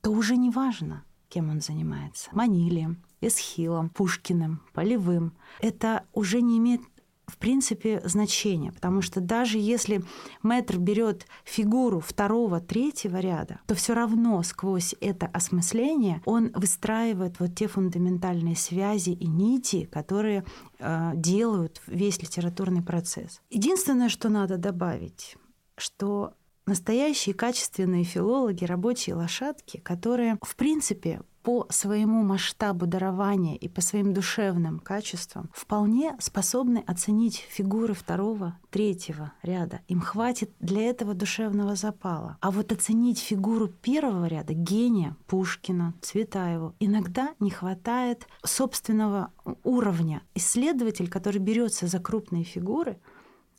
то 0.00 0.10
уже 0.10 0.36
не 0.36 0.50
важно, 0.50 1.04
кем 1.28 1.50
он 1.50 1.60
занимается. 1.60 2.28
Манилием, 2.32 3.02
Эсхилом, 3.20 3.88
Пушкиным, 3.90 4.60
Полевым. 4.72 5.32
Это 5.60 6.04
уже 6.12 6.42
не 6.42 6.58
имеет 6.58 6.80
в 7.26 7.38
принципе 7.38 8.02
значение, 8.04 8.72
потому 8.72 9.02
что 9.02 9.20
даже 9.20 9.58
если 9.58 10.02
метр 10.42 10.78
берет 10.78 11.26
фигуру 11.44 12.00
второго, 12.00 12.60
третьего 12.60 13.18
ряда, 13.18 13.60
то 13.66 13.74
все 13.74 13.94
равно 13.94 14.42
сквозь 14.42 14.94
это 15.00 15.26
осмысление 15.26 16.22
он 16.24 16.52
выстраивает 16.54 17.40
вот 17.40 17.54
те 17.54 17.68
фундаментальные 17.68 18.56
связи 18.56 19.10
и 19.10 19.26
нити, 19.26 19.84
которые 19.84 20.44
э, 20.78 21.12
делают 21.14 21.80
весь 21.86 22.20
литературный 22.22 22.82
процесс. 22.82 23.40
Единственное, 23.50 24.08
что 24.08 24.28
надо 24.28 24.56
добавить, 24.58 25.36
что 25.76 26.34
настоящие 26.66 27.34
качественные 27.34 28.04
филологи, 28.04 28.64
рабочие 28.64 29.14
лошадки, 29.14 29.78
которые, 29.78 30.38
в 30.42 30.56
принципе, 30.56 31.22
по 31.44 31.66
своему 31.68 32.22
масштабу 32.22 32.86
дарования 32.86 33.54
и 33.54 33.68
по 33.68 33.82
своим 33.82 34.14
душевным 34.14 34.78
качествам 34.78 35.50
вполне 35.52 36.16
способны 36.18 36.82
оценить 36.86 37.36
фигуры 37.36 37.92
второго, 37.92 38.58
третьего 38.70 39.32
ряда. 39.42 39.82
Им 39.86 40.00
хватит 40.00 40.50
для 40.58 40.88
этого 40.88 41.12
душевного 41.12 41.76
запала. 41.76 42.38
А 42.40 42.50
вот 42.50 42.72
оценить 42.72 43.18
фигуру 43.18 43.68
первого 43.68 44.24
ряда, 44.24 44.54
гения 44.54 45.16
Пушкина, 45.26 45.92
Цветаева, 46.00 46.74
иногда 46.80 47.34
не 47.40 47.50
хватает 47.50 48.26
собственного 48.42 49.30
уровня. 49.64 50.22
Исследователь, 50.34 51.10
который 51.10 51.38
берется 51.38 51.86
за 51.86 51.98
крупные 51.98 52.44
фигуры, 52.44 52.98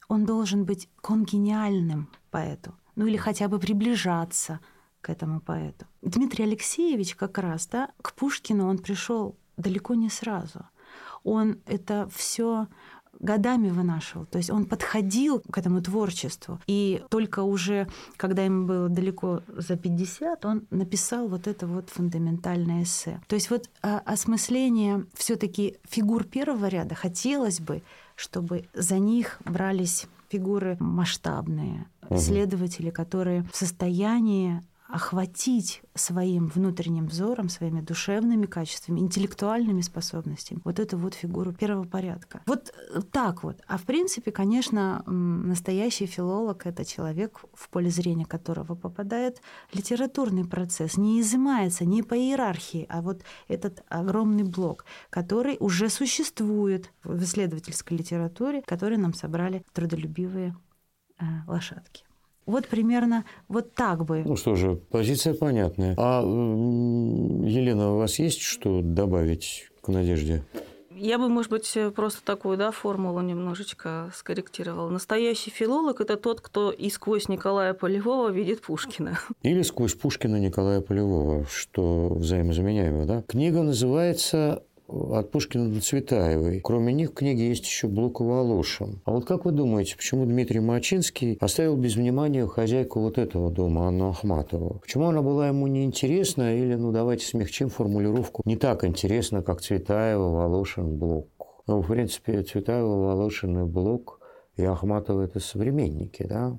он 0.08 0.26
должен 0.26 0.66
быть 0.66 0.90
конгениальным 1.02 2.10
поэту, 2.32 2.74
ну 2.96 3.06
или 3.06 3.18
хотя 3.18 3.48
бы 3.48 3.60
приближаться– 3.60 4.60
к 5.06 5.12
этому 5.12 5.40
поэту. 5.40 5.86
Дмитрий 6.02 6.46
Алексеевич 6.46 7.16
как 7.16 7.38
раз, 7.38 7.68
да, 7.68 7.90
к 8.02 8.16
Пушкину 8.16 8.68
он 8.68 8.80
пришел 8.80 9.36
далеко 9.56 9.94
не 9.94 10.10
сразу. 10.10 10.62
Он 11.24 11.60
это 11.68 12.10
все 12.12 12.68
годами 13.20 13.70
вынашивал. 13.70 14.26
То 14.26 14.40
есть 14.40 14.50
он 14.50 14.66
подходил 14.66 15.42
к 15.52 15.60
этому 15.60 15.80
творчеству. 15.82 16.60
И 16.66 17.04
только 17.10 17.44
уже, 17.44 17.88
когда 18.18 18.44
ему 18.44 18.66
было 18.66 18.90
далеко 18.90 19.42
за 19.48 19.78
50, 19.78 20.44
он 20.44 20.66
написал 20.72 21.28
вот 21.28 21.46
это 21.46 21.68
вот 21.68 21.92
фундаментальное 21.92 22.82
эссе. 22.82 23.22
То 23.28 23.36
есть 23.36 23.52
вот 23.52 23.70
а, 23.84 24.00
осмысление 24.06 25.06
все 25.14 25.36
таки 25.36 25.78
фигур 25.88 26.24
первого 26.24 26.68
ряда 26.68 26.96
хотелось 26.96 27.60
бы, 27.60 27.84
чтобы 28.16 28.66
за 28.74 28.98
них 28.98 29.40
брались 29.46 30.08
фигуры 30.30 30.78
масштабные, 30.80 31.86
угу. 32.02 32.16
исследователи, 32.16 32.90
которые 32.90 33.44
в 33.54 33.56
состоянии 33.56 34.64
охватить 34.88 35.82
своим 35.96 36.48
внутренним 36.48 37.08
взором, 37.08 37.50
своими 37.50 37.82
душевными 37.82 38.46
качествами, 38.46 39.00
интеллектуальными 39.00 39.82
способностями 39.82 40.62
вот 40.64 40.80
эту 40.80 40.98
вот 40.98 41.16
фигуру 41.16 41.54
первого 41.54 41.86
порядка. 41.86 42.42
Вот 42.46 42.72
э, 42.94 43.02
так 43.12 43.44
вот. 43.44 43.62
А 43.68 43.78
в 43.78 43.84
принципе, 43.84 44.32
конечно, 44.32 45.04
настоящий 45.08 46.06
филолог— 46.06 46.66
это 46.68 46.86
человек, 46.86 47.42
в 47.54 47.70
поле 47.70 47.90
зрения 47.90 48.26
которого 48.26 48.76
попадает 48.76 49.42
литературный 49.74 50.46
процесс, 50.46 50.98
не 50.98 51.20
изымается 51.22 51.86
не 51.86 52.04
по 52.04 52.16
иерархии, 52.16 52.86
а 52.90 53.02
вот 53.02 53.24
этот 53.48 53.84
огромный 53.90 54.44
блок, 54.44 54.86
который 55.10 55.58
уже 55.60 55.90
существует 55.90 56.92
в 57.04 57.24
исследовательской 57.24 57.98
литературе, 57.98 58.62
который 58.62 58.98
нам 58.98 59.14
собрали 59.14 59.66
трудолюбивые 59.74 60.56
э, 61.20 61.26
лошадки. 61.48 62.06
Вот 62.46 62.68
примерно 62.68 63.26
вот 63.48 63.74
так 63.74 64.06
бы. 64.06 64.24
Ну 64.26 64.36
что 64.36 64.56
же, 64.56 64.76
позиция 64.76 65.34
понятная. 65.34 65.96
А 65.98 66.22
Елена, 66.22 67.94
у 67.94 67.98
вас 67.98 68.20
есть 68.20 68.42
что 68.42 68.82
добавить 68.82 69.70
к 69.82 69.88
Надежде? 69.88 70.44
Я 70.98 71.18
бы, 71.18 71.28
может 71.28 71.52
быть, 71.52 71.78
просто 71.94 72.24
такую 72.24 72.58
да, 72.58 72.72
формулу 72.72 73.20
немножечко 73.20 74.10
скорректировала. 74.16 74.90
Настоящий 74.90 75.50
филолог– 75.50 76.00
это 76.02 76.16
тот, 76.16 76.40
кто 76.40 76.72
и 76.72 76.90
сквозь 76.90 77.28
Николая 77.28 77.74
Полевого 77.74 78.30
видит 78.30 78.62
Пушкина. 78.62 79.20
Или 79.42 79.62
сквозь 79.64 79.94
Пушкина 79.94 80.38
Николая 80.38 80.80
Полевого, 80.80 81.46
что 81.52 82.14
взаимозаменяемо. 82.14 83.06
Да? 83.06 83.24
Книга 83.24 83.62
называется 83.62 84.64
от 84.88 85.32
Пушкина 85.32 85.70
до 85.70 85.82
Цветаевой. 85.82 86.60
Кроме 86.64 86.94
них 86.94 87.12
в 87.12 87.14
книге 87.14 87.50
есть 87.50 87.66
еще 87.66 87.88
Блок 87.88 88.22
Волошин. 88.22 89.02
А 89.06 89.12
вот 89.12 89.26
как 89.26 89.46
вы 89.46 89.52
думаете, 89.52 89.96
почему 89.98 90.26
Дмитрий 90.26 90.60
Мачинский 90.60 91.38
оставил 91.40 91.76
без 91.76 91.96
внимания 91.96 92.46
хозяйку 92.48 93.00
вот 93.00 93.18
этого 93.18 93.52
дома, 93.52 93.88
Анну 93.88 94.10
Ахматову? 94.10 94.80
Почему 94.82 95.08
она 95.08 95.22
была 95.22 95.48
ему 95.48 95.68
неинтересна 95.68 96.56
или, 96.56 96.76
ну, 96.76 96.92
давайте 96.92 97.26
смягчим 97.26 97.70
формулировку, 97.70 98.42
не 98.46 98.56
так 98.56 98.84
интересна, 98.84 99.42
как 99.42 99.62
Цветаева, 99.62 100.30
Волошин, 100.30 100.98
Блок? 100.98 101.28
Ну, 101.68 101.82
в 101.82 101.88
принципе, 101.88 102.44
Цветаева, 102.44 103.08
Волошин 103.08 103.60
и 103.60 103.64
Блок 103.64 104.20
и 104.56 104.64
Ахматова– 104.64 105.22
это 105.24 105.40
современники, 105.40 106.24
да? 106.24 106.58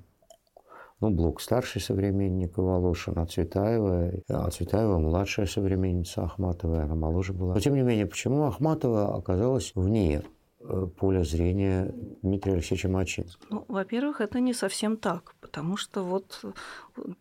Ну, 1.00 1.10
Блок 1.10 1.40
старший 1.42 1.82
современник 1.82 2.56
Волошина, 2.56 3.26
Цветаева, 3.26 4.12
а 4.28 4.50
Цветаева 4.50 4.98
младшая 4.98 5.46
современница 5.46 6.24
Ахматовой, 6.24 6.82
она 6.82 6.94
моложе 6.94 7.34
была. 7.34 7.54
Но, 7.54 7.60
тем 7.60 7.74
не 7.74 7.82
менее, 7.82 8.06
почему 8.06 8.44
Ахматова 8.44 9.14
оказалась 9.14 9.72
вне 9.74 10.22
поля 10.98 11.22
зрения 11.24 11.92
Дмитрия 12.22 12.54
Алексеевича 12.54 12.88
Мачинского? 12.88 13.46
Ну, 13.50 13.64
во-первых, 13.68 14.20
это 14.20 14.40
не 14.40 14.52
совсем 14.52 14.96
так, 14.96 15.34
потому 15.40 15.76
что 15.76 16.02
вот 16.02 16.42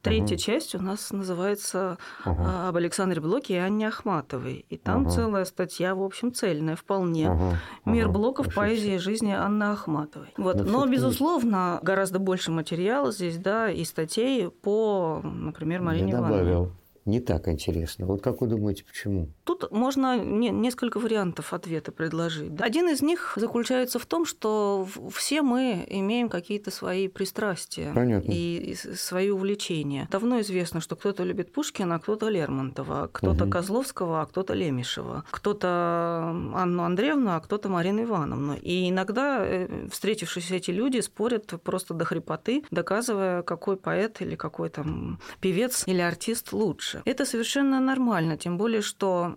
третья 0.01 0.35
угу. 0.35 0.41
часть 0.41 0.75
у 0.75 0.81
нас 0.81 1.11
называется 1.11 1.97
угу. 2.25 2.41
об 2.67 2.75
Александре 2.75 3.21
Блоке 3.21 3.55
и 3.55 3.57
Анне 3.57 3.87
Ахматовой. 3.87 4.65
И 4.69 4.77
там 4.77 5.03
угу. 5.03 5.11
целая 5.11 5.45
статья, 5.45 5.95
в 5.95 6.03
общем, 6.03 6.33
цельная 6.33 6.75
вполне. 6.75 7.29
Угу. 7.29 7.53
Мир 7.85 8.07
угу. 8.07 8.13
Блоков, 8.13 8.47
Очень 8.47 8.55
поэзия 8.55 8.99
жизни 8.99 9.31
Анны 9.31 9.63
Ахматовой. 9.63 10.33
Вот. 10.37 10.57
Но, 10.57 10.63
Но 10.63 10.87
безусловно, 10.87 11.79
гораздо 11.81 12.19
больше 12.19 12.51
материала 12.51 13.11
здесь, 13.11 13.37
да, 13.37 13.69
и 13.69 13.83
статей 13.83 14.49
по, 14.49 15.21
например, 15.23 15.81
Марине 15.81 16.11
Я 16.11 16.19
Ивановне. 16.19 16.37
добавил 16.37 16.71
не 17.05 17.19
так 17.19 17.47
интересно. 17.47 18.07
Вот 18.07 18.23
как 18.23 18.41
вы 18.41 18.47
думаете, 18.47 18.83
почему? 18.83 19.29
Тут 19.43 19.71
можно 19.71 20.17
не, 20.17 20.49
несколько 20.49 20.99
вариантов 20.99 21.53
ответа 21.53 21.91
предложить. 21.91 22.59
Один 22.59 22.89
из 22.89 23.03
них 23.03 23.33
заключается 23.35 23.99
в 23.99 24.07
том, 24.07 24.25
что 24.25 24.87
все 25.13 25.43
мы 25.43 25.85
имеем 25.87 26.29
какие-то 26.29 26.71
свои 26.71 27.07
пристрастия 27.07 27.93
Понятно. 27.93 28.31
и 28.31 28.75
свои 28.95 29.29
увлечения. 29.29 30.07
Давно 30.11 30.41
известно, 30.41 30.81
что 30.81 30.95
кто-то 30.95 31.23
любит 31.23 31.53
Пушкина, 31.53 31.95
а 31.95 31.99
кто-то 31.99 32.27
Лермонтова, 32.27 33.09
кто-то 33.11 33.43
угу. 33.43 33.51
Козловского, 33.51 34.21
а 34.21 34.25
кто-то 34.25 34.55
Лемешева, 34.55 35.25
кто-то 35.29 36.31
Анну 36.55 36.83
Андреевну, 36.83 37.35
а 37.35 37.39
кто-то 37.39 37.69
Марину 37.69 38.03
Ивановну. 38.03 38.55
И 38.59 38.89
иногда 38.89 39.45
э, 39.45 39.87
встретившись 39.91 40.49
эти 40.49 40.71
люди 40.71 41.01
спорят 41.01 41.53
просто 41.63 41.93
до 41.93 42.03
хрипоты, 42.03 42.63
доказывая, 42.71 43.43
какой 43.43 43.77
поэт 43.77 44.21
или 44.21 44.35
какой 44.35 44.69
там 44.69 45.19
певец 45.39 45.83
или 45.85 46.01
артист 46.01 46.51
лучше. 46.51 46.94
Это 47.05 47.25
совершенно 47.25 47.79
нормально, 47.79 48.37
тем 48.37 48.57
более, 48.57 48.81
что 48.81 49.35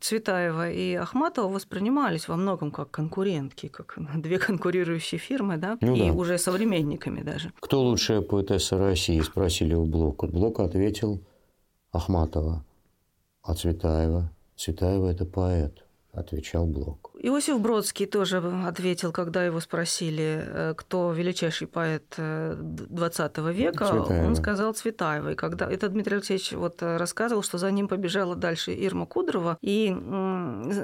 Цветаева 0.00 0.70
и 0.70 0.94
Ахматова 0.94 1.48
воспринимались 1.48 2.28
во 2.28 2.36
многом 2.36 2.70
как 2.70 2.90
конкурентки, 2.90 3.68
как 3.68 3.98
две 4.16 4.38
конкурирующие 4.38 5.18
фирмы, 5.18 5.56
да, 5.56 5.78
ну, 5.80 5.96
и 5.96 6.08
да. 6.08 6.12
уже 6.12 6.38
современниками 6.38 7.22
даже. 7.22 7.52
Кто 7.60 7.82
лучшая 7.82 8.20
поэтесса 8.20 8.78
России, 8.78 9.20
спросили 9.20 9.74
у 9.74 9.84
Блока. 9.84 10.26
Блок 10.26 10.60
ответил 10.60 11.20
Ахматова, 11.90 12.64
а 13.42 13.54
Цветаева. 13.54 14.30
Цветаева– 14.56 15.08
это 15.10 15.24
поэт, 15.24 15.84
отвечал 16.12 16.66
Блок. 16.66 17.01
Иосиф 17.24 17.60
Бродский 17.60 18.06
тоже 18.06 18.38
ответил, 18.66 19.12
когда 19.12 19.44
его 19.44 19.60
спросили, 19.60 20.44
э, 20.44 20.74
кто 20.76 21.12
величайший 21.12 21.68
поэт 21.68 22.14
XX 22.18 23.30
э, 23.36 23.52
века, 23.52 23.86
Цветаева. 23.86 24.26
он 24.26 24.34
сказал 24.34 24.74
Цветаева. 24.74 25.32
И 25.32 25.34
когда 25.36 25.70
это 25.70 25.88
Дмитрий 25.88 26.16
Алексеевич 26.16 26.52
вот 26.52 26.82
э, 26.82 26.96
рассказывал, 26.96 27.44
что 27.44 27.58
за 27.58 27.70
ним 27.70 27.86
побежала 27.86 28.34
дальше 28.34 28.72
Ирма 28.72 29.06
Кудрова 29.06 29.56
и 29.60 29.96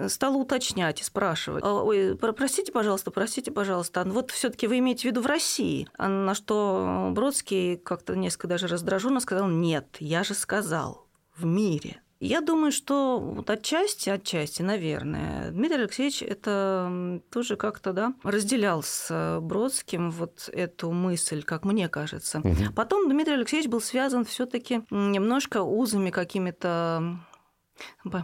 стала 0.09 0.37
уточнять 0.37 1.01
и 1.01 1.05
спрашивать, 1.05 1.65
ой, 1.65 2.17
простите, 2.17 2.71
пожалуйста, 2.71 3.11
простите, 3.11 3.51
пожалуйста, 3.51 4.03
а 4.03 4.05
вот 4.05 4.31
все 4.31 4.49
таки 4.49 4.69
вы 4.69 4.79
имеете 4.79 5.03
в 5.03 5.05
виду 5.07 5.21
в 5.21 5.27
России? 5.27 5.89
А 5.99 6.09
на 6.09 6.37
что 6.37 7.11
Бродский 7.13 7.77
как-то 7.79 8.15
несколько 8.15 8.47
даже 8.47 8.69
раздраженно 8.69 9.19
сказал, 9.19 9.49
нет, 9.49 9.97
я 9.99 10.23
же 10.23 10.35
сказал, 10.35 11.09
в 11.37 11.45
мире. 11.45 12.01
Я 12.21 12.41
думаю, 12.41 12.73
что 12.73 13.21
вот 13.21 13.49
отчасти, 13.49 14.11
отчасти, 14.11 14.63
наверное, 14.63 15.51
Дмитрий 15.53 15.83
Алексеевич 15.83 16.23
это 16.23 17.21
тоже 17.31 17.57
как-то 17.57 17.93
да, 17.93 18.15
разделял 18.25 18.83
с 18.83 19.39
Бродским 19.41 20.11
вот 20.11 20.49
эту 20.53 20.91
мысль, 20.91 21.45
как 21.45 21.65
мне 21.65 21.89
кажется. 21.89 22.41
Угу. 22.41 22.73
Потом 22.75 23.09
Дмитрий 23.09 23.35
Алексеевич 23.35 23.71
был 23.71 23.81
связан 23.81 24.25
все-таки 24.25 24.83
немножко 24.91 25.63
узами 25.63 26.11
какими-то 26.11 27.21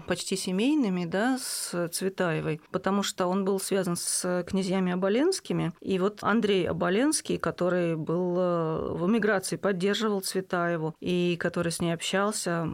почти 0.07 0.37
семейными, 0.37 1.05
да, 1.05 1.39
с 1.39 1.89
Цветаевой, 1.89 2.61
потому 2.71 3.03
что 3.03 3.27
он 3.27 3.45
был 3.45 3.61
связан 3.61 3.97
с 3.97 4.45
князьями 4.47 4.93
Оболенскими. 4.93 5.73
И 5.81 5.99
вот 5.99 6.19
Андрей 6.23 6.69
Оболенский, 6.69 7.39
который 7.39 7.97
был 7.97 8.37
э, 8.39 8.95
в 8.95 9.07
эмиграции, 9.07 9.57
поддерживал 9.57 10.21
Цветаеву, 10.21 10.95
и 11.01 11.37
который 11.39 11.73
с 11.73 11.81
ней 11.81 11.93
общался, 11.93 12.69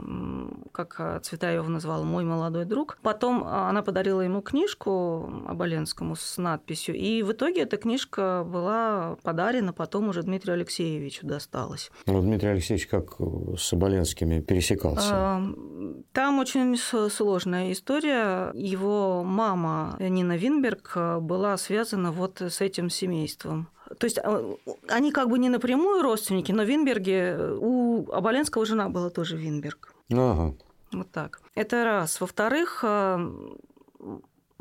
как 0.73 1.23
Цветаева 1.23 1.69
назвала, 1.69 2.05
мой 2.05 2.25
молодой 2.25 2.65
друг. 2.65 2.99
Потом 3.03 3.45
она 3.45 3.83
подарила 3.83 4.21
ему 4.21 4.43
книжку 4.43 5.45
Оболенскому 5.47 6.17
с 6.17 6.39
надписью, 6.39 6.95
и 6.95 7.23
в 7.23 7.33
итоге 7.33 7.63
эта 7.63 7.77
книжка 7.77 8.45
была 8.47 9.17
подарена 9.23 9.73
потом 9.73 10.09
уже 10.09 10.23
Дмитрию 10.23 10.55
Алексеевичу 10.55 11.27
досталась. 11.27 11.91
Ну, 12.07 12.21
Дмитрий 12.21 12.51
Алексеевич 12.51 12.87
как 12.87 13.17
с 13.57 13.73
Оболенскими 13.73 14.41
пересекался? 14.41 15.43
Там 16.13 16.39
очень 16.39 16.77
сложная 17.09 17.73
история. 17.73 18.51
Его 18.55 19.23
мама 19.25 19.97
Нина 19.99 20.37
Винберг 20.37 20.97
была 21.21 21.57
связана 21.57 22.13
вот 22.13 22.41
с 22.41 22.61
этим 22.61 22.91
семейством. 22.91 23.69
То 23.99 24.05
есть 24.05 24.19
а, 24.19 24.57
они 24.89 25.11
как 25.11 25.29
бы 25.29 25.39
не 25.39 25.49
напрямую 25.49 26.03
родственники, 26.03 26.53
но 26.53 26.63
Винберги, 26.63 27.37
у 27.59 28.11
Аболенского 28.13 28.65
жена 28.67 28.89
была 28.89 29.11
тоже 29.11 29.37
Винберг. 29.37 29.95
Ага. 30.13 30.55
Вот 30.93 31.11
так. 31.11 31.41
Это 31.55 31.85
раз. 31.85 32.21
Во-вторых, 32.21 32.85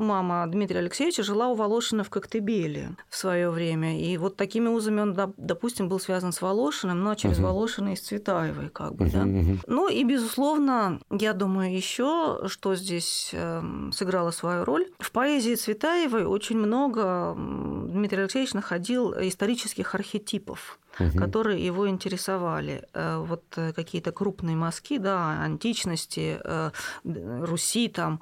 мама 0.00 0.46
Дмитрия 0.46 0.80
Алексеевича 0.80 1.22
жила 1.22 1.48
у 1.48 1.54
Волошина 1.54 2.04
в 2.04 2.10
Коктебеле 2.10 2.96
в 3.08 3.16
свое 3.16 3.50
время. 3.50 4.00
И 4.00 4.16
вот 4.16 4.36
такими 4.36 4.68
узами 4.68 5.00
он, 5.02 5.34
допустим, 5.36 5.88
был 5.88 6.00
связан 6.00 6.32
с 6.32 6.42
Волошиным, 6.42 7.02
но 7.02 7.14
через 7.14 7.38
uh-huh. 7.38 7.44
Волошина 7.44 7.92
и 7.92 7.96
с 7.96 8.00
Цветаевой, 8.00 8.68
как 8.70 8.94
бы, 8.94 9.04
uh-huh, 9.04 9.12
да. 9.12 9.22
Uh-huh. 9.22 9.64
Ну 9.66 9.88
и, 9.88 10.02
безусловно, 10.04 11.00
я 11.10 11.32
думаю, 11.32 11.74
еще, 11.74 12.48
что 12.48 12.74
здесь 12.74 13.30
э, 13.32 13.62
сыграло 13.92 14.30
свою 14.30 14.64
роль. 14.64 14.86
В 14.98 15.12
поэзии 15.12 15.54
Цветаевой 15.54 16.24
очень 16.24 16.58
много 16.58 17.34
Дмитрий 17.36 18.22
Алексеевич 18.22 18.54
находил 18.54 19.12
исторических 19.12 19.94
архетипов 19.94 20.78
угу. 20.98 21.18
которые 21.18 21.64
его 21.64 21.88
интересовали. 21.88 22.84
Э, 22.94 23.18
вот 23.18 23.44
э, 23.56 23.72
какие-то 23.72 24.12
крупные 24.12 24.56
мазки, 24.56 24.98
да, 24.98 25.42
античности, 25.42 26.40
э, 26.42 26.70
Руси, 27.04 27.88
там, 27.88 28.20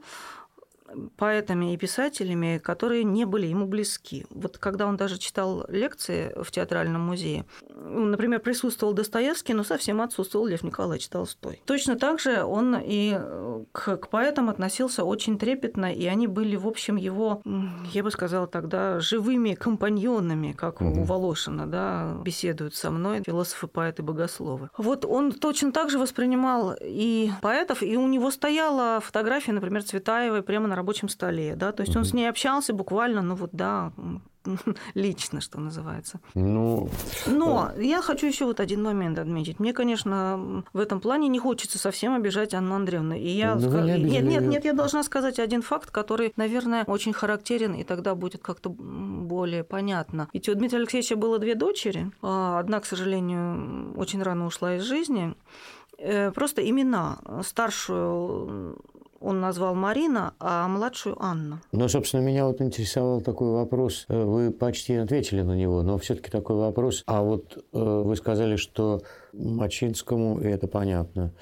поэтами 1.17 1.75
и 1.75 1.77
писателями, 1.77 2.59
которые 2.59 3.05
не 3.05 3.25
были 3.25 3.47
ему 3.47 3.67
близки. 3.67 4.27
Вот 4.31 4.59
когда 4.59 4.87
он 4.87 4.97
даже 4.97 5.19
читал 5.19 5.65
лекции 5.69 6.33
в 6.43 6.51
театральном 6.51 7.03
музее, 7.03 7.45
например, 7.69 8.41
присутствовал 8.41 8.93
Достоевский, 8.95 9.55
но 9.55 9.65
совсем 9.65 10.01
отсутствовал 10.01 10.47
Лев 10.47 10.63
Николаевич 10.63 11.09
Толстой. 11.09 11.63
Точно 11.67 11.97
так 11.97 12.21
же 12.21 12.43
он 12.43 12.77
и 12.81 13.19
к, 13.73 13.97
к 13.97 14.09
поэтам 14.09 14.51
относился 14.51 15.05
очень 15.05 15.39
трепетно, 15.39 15.93
и 15.93 16.07
они 16.07 16.27
были, 16.27 16.57
в 16.57 16.67
общем, 16.67 16.97
его, 16.97 17.43
я 17.93 18.03
бы 18.03 18.11
сказала 18.11 18.47
тогда, 18.47 19.01
живыми 19.01 19.55
компаньонами, 19.55 20.53
как 20.53 20.81
угу. 20.81 21.01
у 21.01 21.05
Волошина, 21.05 21.67
да, 21.67 22.17
беседуют 22.25 22.75
со 22.75 22.91
мной 22.91 23.23
философы, 23.25 23.67
поэты, 23.67 24.03
богословы. 24.03 24.71
Вот 24.77 25.05
он 25.05 25.33
точно 25.33 25.73
так 25.73 25.91
же 25.91 25.99
воспринимал 25.99 26.75
и 26.81 27.31
поэтов, 27.43 27.83
и 27.83 27.97
у 27.97 28.07
него 28.07 28.31
стояла 28.31 29.01
фотография, 29.01 29.53
например, 29.53 29.83
Цветаевой 29.83 30.43
прямо 30.43 30.69
на 30.69 30.77
рабочем 30.85 31.09
столе, 31.09 31.57
да, 31.57 31.73
то 31.73 31.83
есть 31.83 31.93
угу. 31.93 32.01
он 32.01 32.05
с 32.05 32.13
ней 32.13 32.29
общался 32.29 32.75
буквально, 32.75 33.23
ну 33.23 33.35
вот, 33.35 33.51
да, 33.53 33.93
лично, 34.95 35.41
что 35.41 35.59
называется. 35.59 36.21
Ну, 36.35 36.91
Но 37.27 37.71
я 37.79 38.03
хочу 38.03 38.27
еще 38.27 38.45
вот 38.45 38.61
один 38.61 38.83
момент 38.83 39.19
отметить. 39.19 39.59
Мне, 39.59 39.73
конечно, 39.73 40.63
в 40.75 40.79
этом 40.79 41.01
плане 41.01 41.29
не 41.29 41.39
хочется 41.39 41.79
совсем 41.79 42.15
обижать 42.15 42.53
Анну 42.53 42.75
Андреевну. 42.75 43.15
И 43.15 43.29
я 43.29 43.55
ну, 43.55 43.61
ск... 43.61 43.85
нет, 43.85 44.23
нет, 44.25 44.43
нет, 44.43 44.65
я 44.67 44.75
должна 44.75 45.03
сказать 45.03 45.39
один 45.39 45.63
факт, 45.63 45.91
который, 45.91 46.35
наверное, 46.37 46.85
очень 46.85 47.15
характерен, 47.15 47.73
и 47.73 47.85
тогда 47.85 48.15
будет 48.15 48.43
как-то 48.43 48.69
более 48.69 49.65
понятно. 49.65 50.29
Ведь 50.35 50.49
у 50.49 50.55
Дмитрия 50.55 50.81
Алексеевича 50.81 51.17
было 51.17 51.39
две 51.39 51.55
дочери. 51.55 52.11
А 52.21 52.59
одна, 52.59 52.81
к 52.81 52.87
сожалению, 52.87 53.95
очень 53.97 54.23
рано 54.23 54.47
ушла 54.47 54.77
из 54.77 54.83
жизни. 54.83 55.35
Э, 55.99 56.31
просто 56.33 56.69
имена. 56.69 57.19
Старшую 57.43 58.79
он 59.25 59.41
назвал 59.41 59.75
Марина, 59.75 60.35
а 60.39 60.69
младшую 60.69 61.17
Анна. 61.19 61.61
Ну, 61.73 61.89
собственно, 61.89 62.21
меня 62.21 62.47
вот 62.47 62.61
интересовал 62.61 63.23
такой 63.23 63.51
вопрос. 63.53 64.05
Э, 64.09 64.23
вы 64.23 64.51
почти 64.51 64.95
ответили 64.95 65.41
на 65.43 65.57
него, 65.57 65.83
но 65.83 65.97
все-таки 65.99 66.31
такой 66.31 66.57
вопрос. 66.57 67.03
А 67.07 67.23
вот 67.23 67.57
э, 67.57 67.79
вы 67.79 68.15
сказали, 68.17 68.57
что 68.57 69.01
Мачинскому, 69.33 70.41
и 70.41 70.47
это 70.47 70.69
понятно, 70.69 71.33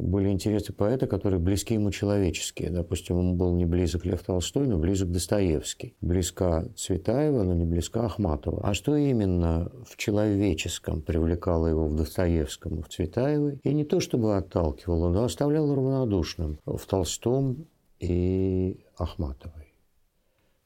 были 0.00 0.28
интересы 0.28 0.72
поэта, 0.72 1.06
которые 1.06 1.40
близки 1.40 1.74
ему 1.74 1.90
человеческие. 1.90 2.70
Допустим, 2.70 3.18
он 3.18 3.36
был 3.36 3.54
не 3.54 3.66
близок 3.66 4.04
Лев 4.04 4.22
Толстой, 4.22 4.66
но 4.66 4.78
близок 4.78 5.10
Достоевский. 5.10 5.94
Близка 6.00 6.66
Цветаева, 6.76 7.42
но 7.42 7.54
не 7.54 7.64
близка 7.64 8.06
Ахматова. 8.06 8.60
А 8.62 8.74
что 8.74 8.96
именно 8.96 9.70
в 9.84 9.96
человеческом 9.96 11.02
привлекало 11.02 11.66
его 11.66 11.86
в 11.86 11.94
Достоевском, 11.94 12.82
в 12.82 12.88
Цветаевой? 12.88 13.60
И 13.62 13.72
не 13.74 13.84
то 13.84 14.00
чтобы 14.00 14.36
отталкивало, 14.36 15.10
но 15.10 15.24
оставляло 15.24 15.74
равнодушным 15.74 16.58
в 16.64 16.84
Толстом 16.86 17.66
и 17.98 18.84
Ахматовой. 18.96 19.74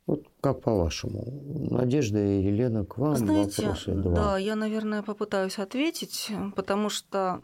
Вот 0.07 0.26
как 0.41 0.61
по-вашему? 0.61 1.24
Надежда 1.70 2.18
и 2.18 2.43
Елена, 2.43 2.85
к 2.85 2.99
вам 2.99 3.16
Знаете, 3.16 3.62
вопросы 3.62 3.93
два. 3.95 4.14
Да, 4.14 4.39
я, 4.39 4.55
наверное, 4.55 5.03
попытаюсь 5.03 5.59
ответить, 5.59 6.30
потому 6.57 6.91
что 6.91 7.41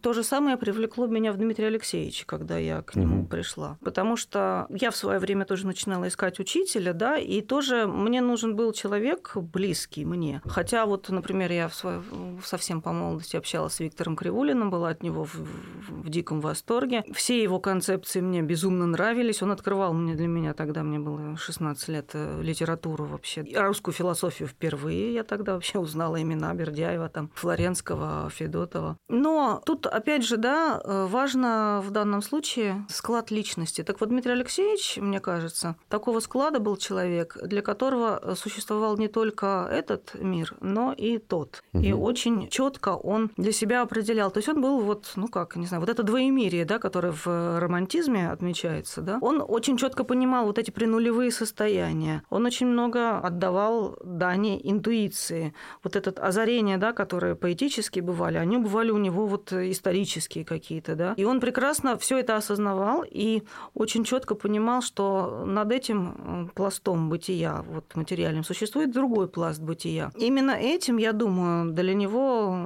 то 0.00 0.12
же 0.12 0.22
самое 0.22 0.56
привлекло 0.56 1.06
меня 1.06 1.32
в 1.32 1.36
Дмитрия 1.36 1.68
Алексеевича, 1.68 2.26
когда 2.26 2.58
я 2.58 2.82
к 2.82 2.94
нему 2.94 3.20
угу. 3.20 3.28
пришла. 3.28 3.78
Потому 3.82 4.16
что 4.16 4.66
я 4.70 4.90
в 4.90 4.96
свое 4.96 5.18
время 5.18 5.44
тоже 5.44 5.66
начинала 5.66 6.08
искать 6.08 6.38
учителя, 6.38 6.92
да, 6.92 7.16
и 7.16 7.40
тоже 7.40 7.86
мне 7.86 8.20
нужен 8.20 8.54
был 8.54 8.72
человек 8.72 9.32
близкий 9.36 10.04
мне. 10.04 10.42
Хотя 10.44 10.86
вот, 10.86 11.08
например, 11.08 11.50
я 11.52 11.68
в 11.68 11.74
свое, 11.74 12.02
совсем 12.44 12.82
по 12.82 12.92
молодости 12.92 13.36
общалась 13.36 13.74
с 13.74 13.80
Виктором 13.80 14.16
Кривулиным, 14.16 14.70
была 14.70 14.90
от 14.90 15.02
него 15.02 15.24
в, 15.24 15.34
в, 15.34 16.02
в 16.02 16.08
диком 16.08 16.40
восторге. 16.40 17.04
Все 17.12 17.42
его 17.42 17.58
концепции 17.58 18.20
мне 18.20 18.42
безумно 18.42 18.86
нравились. 18.86 19.42
Он 19.42 19.52
открывал 19.52 19.94
мне 19.94 20.14
для 20.14 20.26
меня, 20.26 20.52
тогда 20.54 20.82
мне 20.82 20.98
было 20.98 21.36
16 21.36 21.88
лет, 21.88 22.10
э, 22.12 22.42
литературу 22.42 23.04
вообще. 23.04 23.44
Русскую 23.54 23.94
философию 23.94 24.48
впервые 24.48 25.14
я 25.14 25.24
тогда 25.24 25.54
вообще 25.54 25.78
узнала 25.78 26.20
имена 26.20 26.52
Бердяева, 26.54 27.08
там, 27.08 27.30
Флоренского, 27.34 28.30
Федотова. 28.30 28.98
Но 29.08 29.62
тут 29.64 29.77
тут, 29.78 29.92
опять 29.92 30.24
же, 30.24 30.36
да, 30.36 30.80
э, 30.82 31.06
важно 31.06 31.82
в 31.84 31.90
данном 31.90 32.22
случае 32.22 32.84
склад 32.88 33.30
личности. 33.30 33.82
Так 33.82 34.00
вот, 34.00 34.08
Дмитрий 34.08 34.32
Алексеевич, 34.32 34.98
мне 35.00 35.20
кажется, 35.20 35.76
такого 35.88 36.20
склада 36.20 36.60
был 36.60 36.76
человек, 36.76 37.36
для 37.42 37.62
которого 37.62 38.34
существовал 38.34 38.96
не 38.96 39.08
только 39.08 39.68
этот 39.70 40.14
мир, 40.14 40.54
но 40.60 40.92
и 40.92 41.18
тот. 41.18 41.62
Угу. 41.72 41.82
И 41.82 41.92
очень 41.92 42.48
четко 42.48 42.90
он 42.90 43.30
для 43.36 43.52
себя 43.52 43.82
определял. 43.82 44.30
То 44.30 44.38
есть 44.38 44.48
он 44.48 44.60
был 44.60 44.80
вот, 44.80 45.12
ну 45.16 45.28
как, 45.28 45.56
не 45.56 45.66
знаю, 45.66 45.80
вот 45.80 45.90
это 45.90 46.02
двоемирие, 46.02 46.64
да, 46.64 46.78
которое 46.78 47.12
в 47.12 47.58
романтизме 47.60 48.30
отмечается, 48.30 49.00
да, 49.00 49.18
он 49.20 49.44
очень 49.46 49.76
четко 49.76 50.04
понимал 50.04 50.46
вот 50.46 50.58
эти 50.58 50.70
пренулевые 50.70 51.30
состояния. 51.30 52.22
Он 52.30 52.46
очень 52.46 52.66
много 52.66 53.18
отдавал 53.18 53.96
дани 54.04 54.60
интуиции. 54.62 55.54
Вот 55.84 55.96
это 55.96 56.10
озарение, 56.10 56.78
да, 56.78 56.92
которые 56.92 57.34
поэтические 57.34 58.02
бывали, 58.02 58.38
они 58.38 58.58
бывали 58.58 58.90
у 58.90 58.98
него 58.98 59.26
вот 59.26 59.52
исторические 59.72 60.44
какие-то, 60.44 60.94
да. 60.94 61.14
И 61.16 61.24
он 61.24 61.40
прекрасно 61.40 61.96
все 61.98 62.18
это 62.18 62.36
осознавал 62.36 63.04
и 63.08 63.42
очень 63.74 64.04
четко 64.04 64.34
понимал, 64.34 64.82
что 64.82 65.44
над 65.46 65.72
этим 65.72 66.50
пластом 66.54 67.08
бытия, 67.08 67.64
вот 67.68 67.94
материальным, 67.94 68.44
существует 68.44 68.92
другой 68.92 69.28
пласт 69.28 69.60
бытия. 69.60 70.10
Именно 70.16 70.52
этим, 70.52 70.96
я 70.96 71.12
думаю, 71.12 71.72
для 71.72 71.94
него 71.94 72.56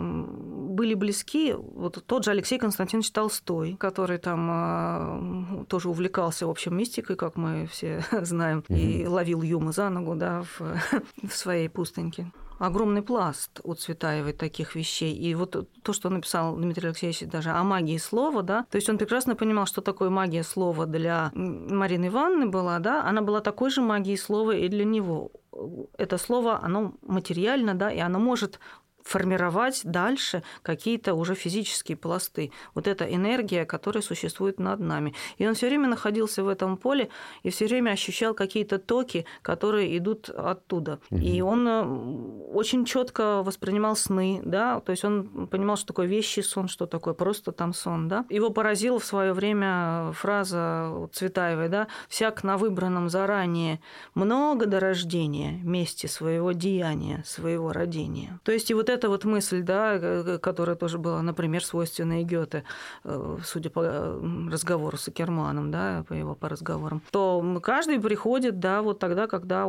были 0.72 0.94
близки 0.94 1.55
вот 1.55 2.03
тот 2.07 2.24
же 2.24 2.30
Алексей 2.30 2.59
Константинович 2.59 3.11
Толстой, 3.11 3.76
который 3.78 4.18
там 4.18 5.62
э, 5.62 5.64
тоже 5.66 5.88
увлекался, 5.88 6.46
в 6.46 6.50
общем, 6.50 6.76
мистикой, 6.76 7.16
как 7.16 7.36
мы 7.36 7.66
все 7.66 8.05
знаем, 8.22 8.64
угу. 8.68 8.78
и 8.78 9.07
ловил 9.07 9.42
Юму 9.42 9.72
за 9.72 9.90
ногу, 9.90 10.14
да, 10.14 10.42
в, 10.42 10.61
в 11.28 11.34
своей 11.34 11.68
пустыньке 11.68 12.32
огромный 12.62 13.02
пласт 13.02 13.60
у 13.64 13.74
Цветаевой 13.74 14.32
таких 14.32 14.76
вещей. 14.76 15.14
И 15.14 15.34
вот 15.34 15.68
то, 15.82 15.92
что 15.92 16.10
написал 16.10 16.56
Дмитрий 16.56 16.88
Алексеевич 16.88 17.20
даже 17.28 17.50
о 17.50 17.62
магии 17.64 17.98
слова, 17.98 18.42
да, 18.42 18.66
то 18.70 18.76
есть 18.76 18.88
он 18.88 18.98
прекрасно 18.98 19.34
понимал, 19.34 19.66
что 19.66 19.80
такое 19.80 20.10
магия 20.10 20.44
слова 20.44 20.86
для 20.86 21.32
Марины 21.34 22.06
Ивановны 22.06 22.46
была, 22.46 22.78
да, 22.78 23.04
она 23.04 23.20
была 23.20 23.40
такой 23.40 23.70
же 23.70 23.80
магией 23.80 24.16
слова 24.16 24.54
и 24.54 24.68
для 24.68 24.84
него 24.84 25.32
это 25.98 26.18
слово, 26.18 26.60
оно 26.62 26.94
материально, 27.02 27.74
да, 27.74 27.90
и 27.90 27.98
оно 27.98 28.18
может 28.18 28.58
формировать 29.05 29.82
дальше 29.84 30.42
какие-то 30.62 31.14
уже 31.14 31.34
физические 31.34 31.96
пласты. 31.96 32.53
Вот 32.74 32.86
эта 32.86 33.05
энергия, 33.05 33.64
которая 33.64 34.03
существует 34.03 34.59
над 34.59 34.80
нами. 34.80 35.14
И 35.38 35.46
он 35.46 35.55
все 35.55 35.68
время 35.68 35.88
находился 35.88 36.42
в 36.42 36.48
этом 36.48 36.76
поле 36.76 37.09
и 37.42 37.50
все 37.50 37.66
время 37.66 37.90
ощущал 37.90 38.34
какие-то 38.34 38.78
токи, 38.78 39.24
которые 39.42 39.96
идут 39.96 40.30
оттуда. 40.30 41.00
Угу. 41.11 41.20
И 41.20 41.40
он 41.40 41.68
э, 41.68 42.53
очень 42.53 42.84
четко 42.84 43.42
воспринимал 43.42 43.96
сны, 43.96 44.40
да, 44.44 44.80
то 44.80 44.90
есть 44.92 45.05
он 45.05 45.46
понимал, 45.48 45.76
что 45.76 45.88
такое 45.88 46.07
вещи 46.07 46.40
сон, 46.40 46.68
что 46.68 46.86
такое 46.86 47.14
просто 47.14 47.53
там 47.53 47.72
сон, 47.72 48.09
да. 48.09 48.24
Его 48.28 48.50
поразила 48.50 48.98
в 48.98 49.05
свое 49.05 49.32
время 49.32 50.12
фраза 50.12 51.09
Цветаевой, 51.12 51.68
да, 51.68 51.88
«всяк 52.09 52.44
на 52.44 52.57
выбранном 52.57 53.09
заранее 53.09 53.80
много 54.14 54.66
до 54.66 54.80
рождения 54.80 55.61
месте 55.62 56.09
своего 56.09 56.53
деяния, 56.53 57.22
своего 57.26 57.72
родения». 57.72 58.40
То 58.44 58.53
есть 58.53 58.70
и 58.70 58.74
вот 58.74 58.88
эта 58.93 59.09
вот 59.09 59.24
мысль, 59.24 59.62
да, 59.62 59.95
э, 59.95 60.38
которая 60.38 60.76
тоже 60.76 60.99
была, 60.99 61.22
например, 61.22 61.64
свойственна 61.64 62.22
и 62.22 62.24
Гёте, 62.24 62.64
э, 63.05 63.38
судя 63.45 63.70
по 63.70 63.82
разговору 64.51 64.97
с 64.97 65.09
Акерманом, 65.09 65.70
да, 65.70 66.05
по 66.09 66.12
его 66.12 66.34
по 66.34 66.49
разговорам, 66.49 67.03
то 67.11 67.61
каждый 67.62 68.01
приходит, 68.01 68.59
да, 68.61 68.82
вот 68.82 68.99
тогда, 68.99 69.26
когда 69.26 69.66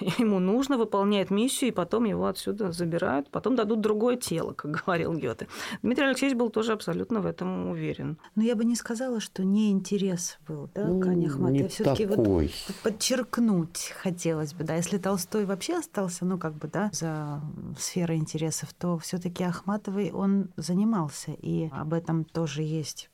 ему 0.18 0.38
нужно, 0.38 0.78
выполняет 0.78 1.30
миссию, 1.30 1.68
и 1.68 1.72
потом 1.72 2.04
его 2.04 2.26
отсюда 2.26 2.72
забирают, 2.72 3.30
потом 3.30 3.56
дадут 3.56 3.80
другое 3.80 4.16
тело, 4.16 4.52
как 4.52 4.82
говорил 4.84 5.14
Гёте. 5.14 5.48
Дмитрий 5.82 6.06
Алексеевич 6.06 6.36
был 6.36 6.50
тоже 6.50 6.72
абсолютно 6.72 7.20
в 7.20 7.26
этом 7.26 7.68
уверен. 7.68 8.18
Но 8.34 8.42
я 8.42 8.54
бы 8.54 8.64
не 8.64 8.76
сказала, 8.76 9.20
что 9.20 9.44
не 9.44 9.70
интерес 9.70 10.38
был, 10.48 10.68
да, 10.74 10.86
ну, 10.86 11.00
к 11.00 11.06
Ане 11.06 11.28
Ахматовой. 11.28 11.68
Все-таки 11.68 12.06
вот 12.06 12.50
подчеркнуть 12.82 13.92
хотелось 14.02 14.54
бы, 14.54 14.64
да, 14.64 14.76
если 14.76 14.98
Толстой 14.98 15.44
вообще 15.44 15.78
остался, 15.78 16.24
ну, 16.24 16.38
как 16.38 16.54
бы, 16.54 16.68
да, 16.68 16.90
за 16.92 17.40
сферой 17.78 18.18
интересов, 18.54 18.72
то 18.74 18.98
все-таки 18.98 19.44
Ахматовой 19.44 20.10
он 20.10 20.50
занимался, 20.56 21.32
и 21.32 21.68
об 21.72 21.92
этом 21.92 22.24
тоже 22.24 22.62
есть 22.62 23.10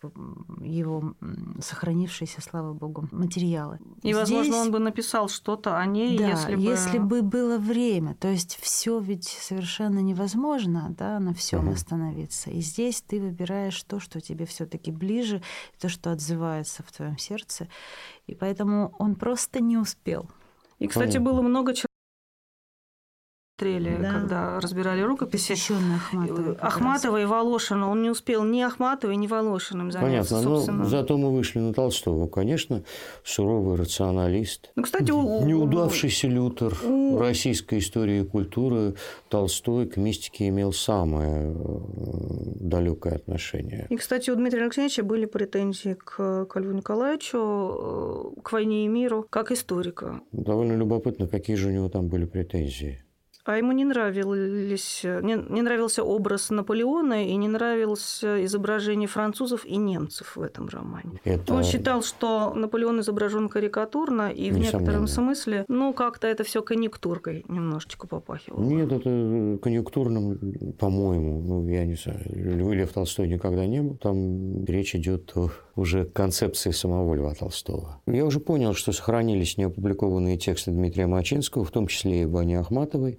его 0.60 1.14
сохранившиеся, 1.60 2.40
слава 2.40 2.72
богу, 2.72 3.08
материалы. 3.10 3.78
И, 4.02 4.12
Здесь... 4.12 4.16
возможно, 4.16 4.56
он 4.56 4.70
бы 4.70 4.78
написал 4.78 5.28
что-то 5.28 5.78
о 5.78 5.86
ней, 5.86 6.18
да, 6.18 6.28
если 6.28 6.54
бы 6.54 6.62
если 6.62 6.98
бы 6.98 7.22
было 7.22 7.58
время. 7.58 8.14
То 8.14 8.28
есть 8.28 8.58
все 8.60 8.98
ведь 9.00 9.28
совершенно 9.28 10.00
невозможно 10.00 10.94
да, 10.98 11.18
на 11.18 11.34
всем 11.34 11.66
угу. 11.66 11.74
остановиться. 11.74 12.50
И 12.50 12.60
здесь 12.60 13.02
ты 13.02 13.20
выбираешь 13.20 13.82
то, 13.82 14.00
что 14.00 14.20
тебе 14.20 14.44
все-таки 14.46 14.92
ближе, 14.92 15.42
то, 15.80 15.88
что 15.88 16.12
отзывается 16.12 16.82
в 16.82 16.92
твоем 16.92 17.18
сердце. 17.18 17.68
И 18.26 18.34
поэтому 18.34 18.94
он 18.98 19.14
просто 19.14 19.60
не 19.60 19.78
успел. 19.78 20.28
И, 20.78 20.86
кстати, 20.86 21.18
Понятно. 21.18 21.30
было 21.30 21.42
много 21.42 21.74
смотрели, 23.60 23.96
Да. 24.00 24.10
когда 24.12 24.60
разбирали 24.60 25.02
рукописи. 25.02 25.50
Посвящённый 25.52 25.96
Ахматовой. 25.96 26.54
Ахматова 26.60 27.20
и 27.20 27.24
Волошина. 27.24 27.90
Он 27.90 28.02
не 28.02 28.10
успел 28.10 28.44
ни 28.44 28.60
Ахматовой, 28.62 29.16
ни 29.16 29.26
Волошиным 29.26 29.90
заняться, 29.92 30.34
Понятно, 30.34 30.42
собственно. 30.56 30.78
но 30.84 30.88
зато 30.88 31.16
мы 31.18 31.30
вышли 31.32 31.58
на 31.60 31.72
Толстого. 31.74 32.26
Конечно, 32.26 32.82
суровый 33.24 33.76
рационалист. 33.76 34.70
Ну, 34.76 34.82
кстати, 34.82 35.10
у- 35.10 35.18
у- 35.18 35.44
Неудавшийся 35.46 36.28
Лютер 36.28 36.74
у- 36.84 37.18
российской 37.18 37.78
истории 37.78 38.22
и 38.22 38.24
культуры 38.24 38.94
Толстой 39.28 39.86
к 39.86 39.96
мистике 39.96 40.48
имел 40.48 40.72
самое 40.72 41.54
далекое 42.60 43.14
отношение. 43.16 43.86
И, 43.90 43.96
кстати, 43.96 44.30
у 44.30 44.36
Дмитрия 44.36 44.62
Алексеевича 44.62 45.02
были 45.02 45.26
претензии 45.26 45.96
к, 46.02 46.46
к 46.46 46.60
Льву 46.60 46.72
Николаевичу, 46.72 47.38
э, 48.36 48.40
к 48.42 48.52
«Войне 48.52 48.84
и 48.84 48.88
миру», 48.88 49.26
как 49.30 49.50
историка. 49.52 50.20
Довольно 50.32 50.72
любопытно, 50.72 51.26
какие 51.26 51.56
же 51.56 51.68
у 51.68 51.72
него 51.72 51.88
там 51.88 52.08
были 52.08 52.24
претензии. 52.24 53.02
А 53.50 53.56
ему 53.56 53.72
не, 53.72 53.84
нравились, 53.84 55.00
не, 55.02 55.34
не 55.48 55.62
нравился 55.62 56.04
образ 56.04 56.50
Наполеона 56.50 57.26
и 57.26 57.34
не 57.34 57.48
нравилось 57.48 58.22
изображение 58.22 59.08
французов 59.08 59.66
и 59.66 59.76
немцев 59.76 60.36
в 60.36 60.42
этом 60.42 60.68
романе. 60.68 61.20
Это 61.24 61.54
Он 61.54 61.64
считал, 61.64 62.04
что 62.04 62.54
Наполеон 62.54 63.00
изображен 63.00 63.48
карикатурно, 63.48 64.30
и 64.30 64.52
в 64.52 64.56
Несомненно. 64.56 64.78
некотором 64.82 65.08
смысле, 65.08 65.64
ну, 65.66 65.92
как-то 65.92 66.28
это 66.28 66.44
все 66.44 66.62
конъюнктуркой 66.62 67.44
немножечко 67.48 68.06
попахивало. 68.06 68.62
Нет, 68.62 68.92
это 68.92 69.58
конъюнктурным, 69.60 70.38
по-моему, 70.78 71.42
ну, 71.42 71.68
я 71.68 71.84
не 71.86 71.96
знаю, 71.96 72.20
Лев 72.72 72.92
Толстой 72.92 73.26
никогда 73.26 73.66
не 73.66 73.82
был. 73.82 73.96
Там 73.96 74.64
речь 74.64 74.94
идет 74.94 75.32
о 75.34 75.50
уже 75.80 76.04
концепции 76.04 76.70
самого 76.70 77.14
Льва 77.14 77.34
Толстого. 77.34 78.00
Я 78.06 78.26
уже 78.26 78.38
понял, 78.38 78.74
что 78.74 78.92
сохранились 78.92 79.56
неопубликованные 79.56 80.36
тексты 80.36 80.70
Дмитрия 80.70 81.06
Мачинского, 81.06 81.64
в 81.64 81.70
том 81.70 81.86
числе 81.86 82.22
и 82.22 82.26
Бани 82.26 82.54
Ахматовой. 82.54 83.18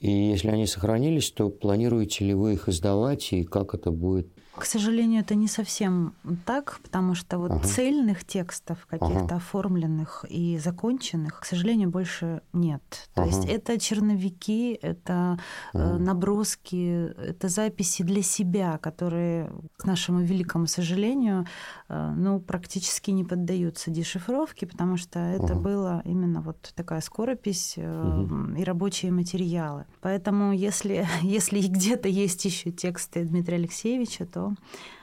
И 0.00 0.10
если 0.10 0.48
они 0.48 0.66
сохранились, 0.66 1.30
то 1.30 1.50
планируете 1.50 2.24
ли 2.24 2.34
вы 2.34 2.54
их 2.54 2.68
издавать, 2.68 3.32
и 3.32 3.44
как 3.44 3.74
это 3.74 3.90
будет? 3.90 4.28
К 4.58 4.64
сожалению, 4.64 5.20
это 5.22 5.34
не 5.34 5.48
совсем 5.48 6.14
так, 6.44 6.80
потому 6.82 7.14
что 7.14 7.38
вот 7.38 7.52
Ага. 7.52 7.68
цельных 7.68 8.24
текстов, 8.24 8.86
каких-то 8.86 9.24
Ага. 9.24 9.36
оформленных 9.36 10.24
и 10.28 10.58
законченных, 10.58 11.40
к 11.40 11.44
сожалению, 11.44 11.90
больше 11.90 12.42
нет. 12.52 12.82
То 13.14 13.22
Ага. 13.22 13.30
есть 13.30 13.44
это 13.44 13.78
черновики, 13.78 14.78
это 14.82 15.38
э, 15.74 15.78
Ага. 15.78 15.98
наброски, 15.98 17.12
это 17.18 17.48
записи 17.48 18.02
для 18.02 18.22
себя, 18.22 18.78
которые, 18.78 19.50
к 19.76 19.84
нашему 19.86 20.20
великому 20.20 20.66
сожалению, 20.66 21.46
э, 21.88 22.14
ну, 22.16 22.40
практически 22.40 23.10
не 23.12 23.24
поддаются 23.24 23.90
дешифровке, 23.90 24.66
потому 24.66 24.96
что 24.96 25.18
это 25.18 25.52
Ага. 25.52 25.54
было 25.54 26.02
именно 26.04 26.40
вот 26.40 26.72
такая 26.74 27.00
скоропись 27.00 27.74
э, 27.76 28.22
Мгм. 28.22 28.56
и 28.56 28.64
рабочие 28.64 29.12
материалы. 29.12 29.84
Поэтому 30.00 30.52
если, 30.52 31.06
если 31.22 31.60
где-то 31.60 32.08
есть 32.08 32.44
еще 32.44 32.70
тексты 32.70 33.24
Дмитрия 33.24 33.56
Алексеевича, 33.56 34.26
то 34.26 34.47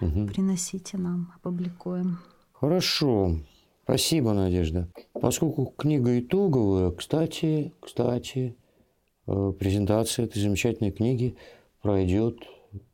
Мгм. 0.01 0.27
приносите 0.27 0.97
нам, 0.97 1.31
опубликуем. 1.35 2.19
Хорошо. 2.53 3.37
Спасибо, 3.83 4.33
Надежда. 4.33 4.89
Поскольку 5.13 5.65
книга 5.65 6.19
итоговая, 6.19 6.91
кстати, 6.91 7.71
кстати, 7.79 8.55
э, 9.27 9.53
презентация 9.59 10.25
этой 10.25 10.41
замечательной 10.41 10.91
книги 10.91 11.35
пройдет 11.81 12.37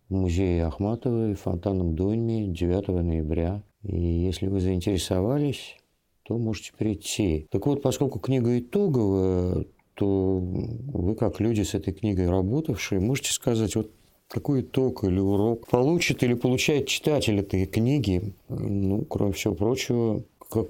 в 0.09 0.13
музее 0.13 0.65
Ахматовой 0.65 1.35
в 1.35 1.39
Фонтанном 1.39 1.95
доме 1.95 2.47
9 2.47 3.01
ноября. 3.01 3.63
И 3.83 3.97
если 3.97 4.47
вы 4.47 4.59
заинтересовались, 4.59 5.77
то 6.23 6.37
можете 6.37 6.73
прийти. 6.77 7.47
Так 7.49 7.65
вот, 7.65 7.81
поскольку 7.81 8.19
книга 8.19 8.59
итоговая, 8.59 9.65
то 9.93 10.39
вы, 10.39 11.15
как 11.15 11.39
люди 11.39 11.61
с 11.61 11.73
этой 11.73 11.93
книгой 11.93 12.29
работавшие, 12.29 12.99
можете 12.99 13.31
сказать, 13.31 13.75
вот 13.75 13.91
какой 14.31 14.61
итог 14.61 15.03
или 15.03 15.19
урок 15.19 15.67
получит 15.67 16.23
или 16.23 16.35
получает 16.35 16.87
читатель 16.87 17.39
этой 17.39 17.65
книги, 17.65 18.33
ну, 18.47 19.03
кроме 19.03 19.33
всего 19.33 19.53
прочего, 19.53 20.23
как 20.49 20.67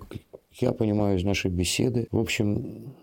я 0.59 0.71
понимаю 0.71 1.19
из 1.19 1.23
нашей 1.23 1.51
беседы, 1.51 2.07
в 2.11 2.17
общем, 2.17 2.95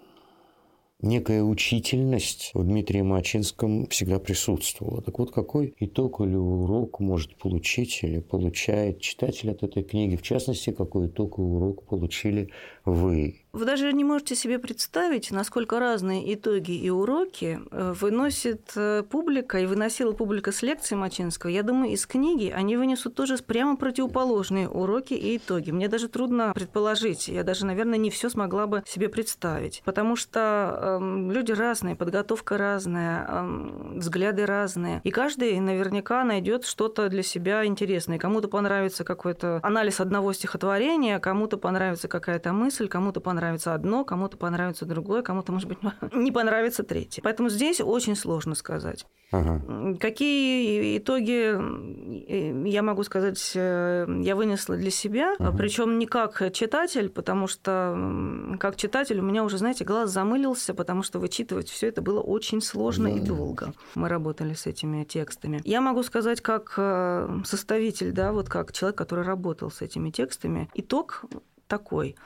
некая 1.00 1.44
учительность 1.44 2.50
в 2.54 2.64
Дмитрии 2.64 3.02
Мачинском 3.02 3.86
всегда 3.86 4.18
присутствовала. 4.18 5.00
Так 5.00 5.20
вот, 5.20 5.30
какой 5.30 5.74
итог 5.78 6.20
или 6.20 6.34
урок 6.34 6.98
может 6.98 7.36
получить 7.36 8.00
или 8.02 8.18
получает 8.18 9.00
читатель 9.00 9.52
от 9.52 9.62
этой 9.62 9.84
книги? 9.84 10.16
В 10.16 10.22
частности, 10.22 10.72
какой 10.72 11.06
итог 11.06 11.38
и 11.38 11.40
урок 11.40 11.84
получили 11.84 12.50
вы? 12.90 13.42
Вы 13.58 13.64
даже 13.64 13.92
не 13.92 14.04
можете 14.04 14.36
себе 14.36 14.60
представить, 14.60 15.32
насколько 15.32 15.80
разные 15.80 16.32
итоги 16.32 16.72
и 16.72 16.90
уроки 16.90 17.58
э, 17.70 17.92
выносит 17.98 18.70
э, 18.76 19.02
публика 19.02 19.58
и 19.58 19.66
выносила 19.66 20.12
публика 20.12 20.52
с 20.52 20.62
лекции 20.62 20.94
Мачинского. 20.94 21.50
Я 21.50 21.64
думаю, 21.64 21.92
из 21.92 22.06
книги 22.06 22.52
они 22.54 22.76
вынесут 22.76 23.16
тоже 23.16 23.36
прямо 23.38 23.76
противоположные 23.76 24.68
уроки 24.68 25.14
и 25.14 25.38
итоги. 25.38 25.72
Мне 25.72 25.88
даже 25.88 26.08
трудно 26.08 26.52
предположить. 26.54 27.26
Я 27.26 27.42
даже, 27.42 27.66
наверное, 27.66 27.98
не 27.98 28.10
все 28.10 28.28
смогла 28.28 28.68
бы 28.68 28.84
себе 28.86 29.08
представить. 29.08 29.82
Потому 29.84 30.14
что 30.14 30.98
эм, 31.00 31.32
люди 31.32 31.50
разные, 31.50 31.96
подготовка 31.96 32.58
разная, 32.58 33.26
эм, 33.26 33.98
взгляды 33.98 34.46
разные. 34.46 35.00
И 35.02 35.10
каждый 35.10 35.58
наверняка 35.58 36.22
найдет 36.22 36.64
что-то 36.64 37.08
для 37.08 37.24
себя 37.24 37.64
интересное. 37.64 38.18
Кому-то 38.18 38.46
понравится 38.46 39.02
какой-то 39.02 39.58
анализ 39.64 40.00
одного 40.00 40.32
стихотворения, 40.32 41.18
кому-то 41.18 41.56
понравится 41.56 42.06
какая-то 42.06 42.52
мысль, 42.52 42.77
кому-то 42.86 43.20
понравится 43.20 43.74
одно, 43.74 44.04
кому-то 44.04 44.36
понравится 44.36 44.86
другое, 44.86 45.22
кому-то, 45.22 45.50
может 45.50 45.68
быть, 45.68 45.78
не 46.14 46.30
понравится 46.30 46.84
третье. 46.84 47.20
Поэтому 47.22 47.48
здесь 47.48 47.80
очень 47.80 48.14
сложно 48.14 48.54
сказать. 48.54 49.04
Ага. 49.32 49.96
Какие 50.00 50.96
итоги, 50.98 52.68
я 52.68 52.82
могу 52.82 53.02
сказать, 53.02 53.52
э, 53.54 54.06
я 54.22 54.36
вынесла 54.36 54.76
для 54.76 54.90
себя, 54.90 55.34
Ага. 55.38 55.56
причем 55.56 55.98
не 55.98 56.06
как 56.06 56.52
читатель, 56.52 57.10
потому 57.10 57.46
что 57.46 58.56
как 58.60 58.76
читатель 58.76 59.18
у 59.18 59.22
меня 59.22 59.44
уже, 59.44 59.58
знаете, 59.58 59.84
глаз 59.84 60.10
замылился, 60.10 60.72
потому 60.74 61.02
что 61.02 61.18
вычитывать 61.18 61.68
все 61.68 61.88
это 61.88 62.00
было 62.00 62.20
очень 62.20 62.60
сложно 62.62 63.08
и 63.08 63.20
Да. 63.20 63.26
долго. 63.26 63.72
Мы 63.94 64.08
работали 64.08 64.54
с 64.54 64.66
этими 64.66 65.04
текстами. 65.04 65.60
Я 65.64 65.80
могу 65.80 66.02
сказать 66.02 66.40
как 66.40 66.74
э, 66.76 67.40
составитель, 67.44 68.12
да, 68.12 68.32
вот 68.32 68.48
как 68.48 68.72
человек, 68.72 68.96
который 68.96 69.24
работал 69.24 69.70
с 69.70 69.82
этими 69.82 70.10
текстами, 70.10 70.70
итог 70.74 71.24
такой. 71.66 72.16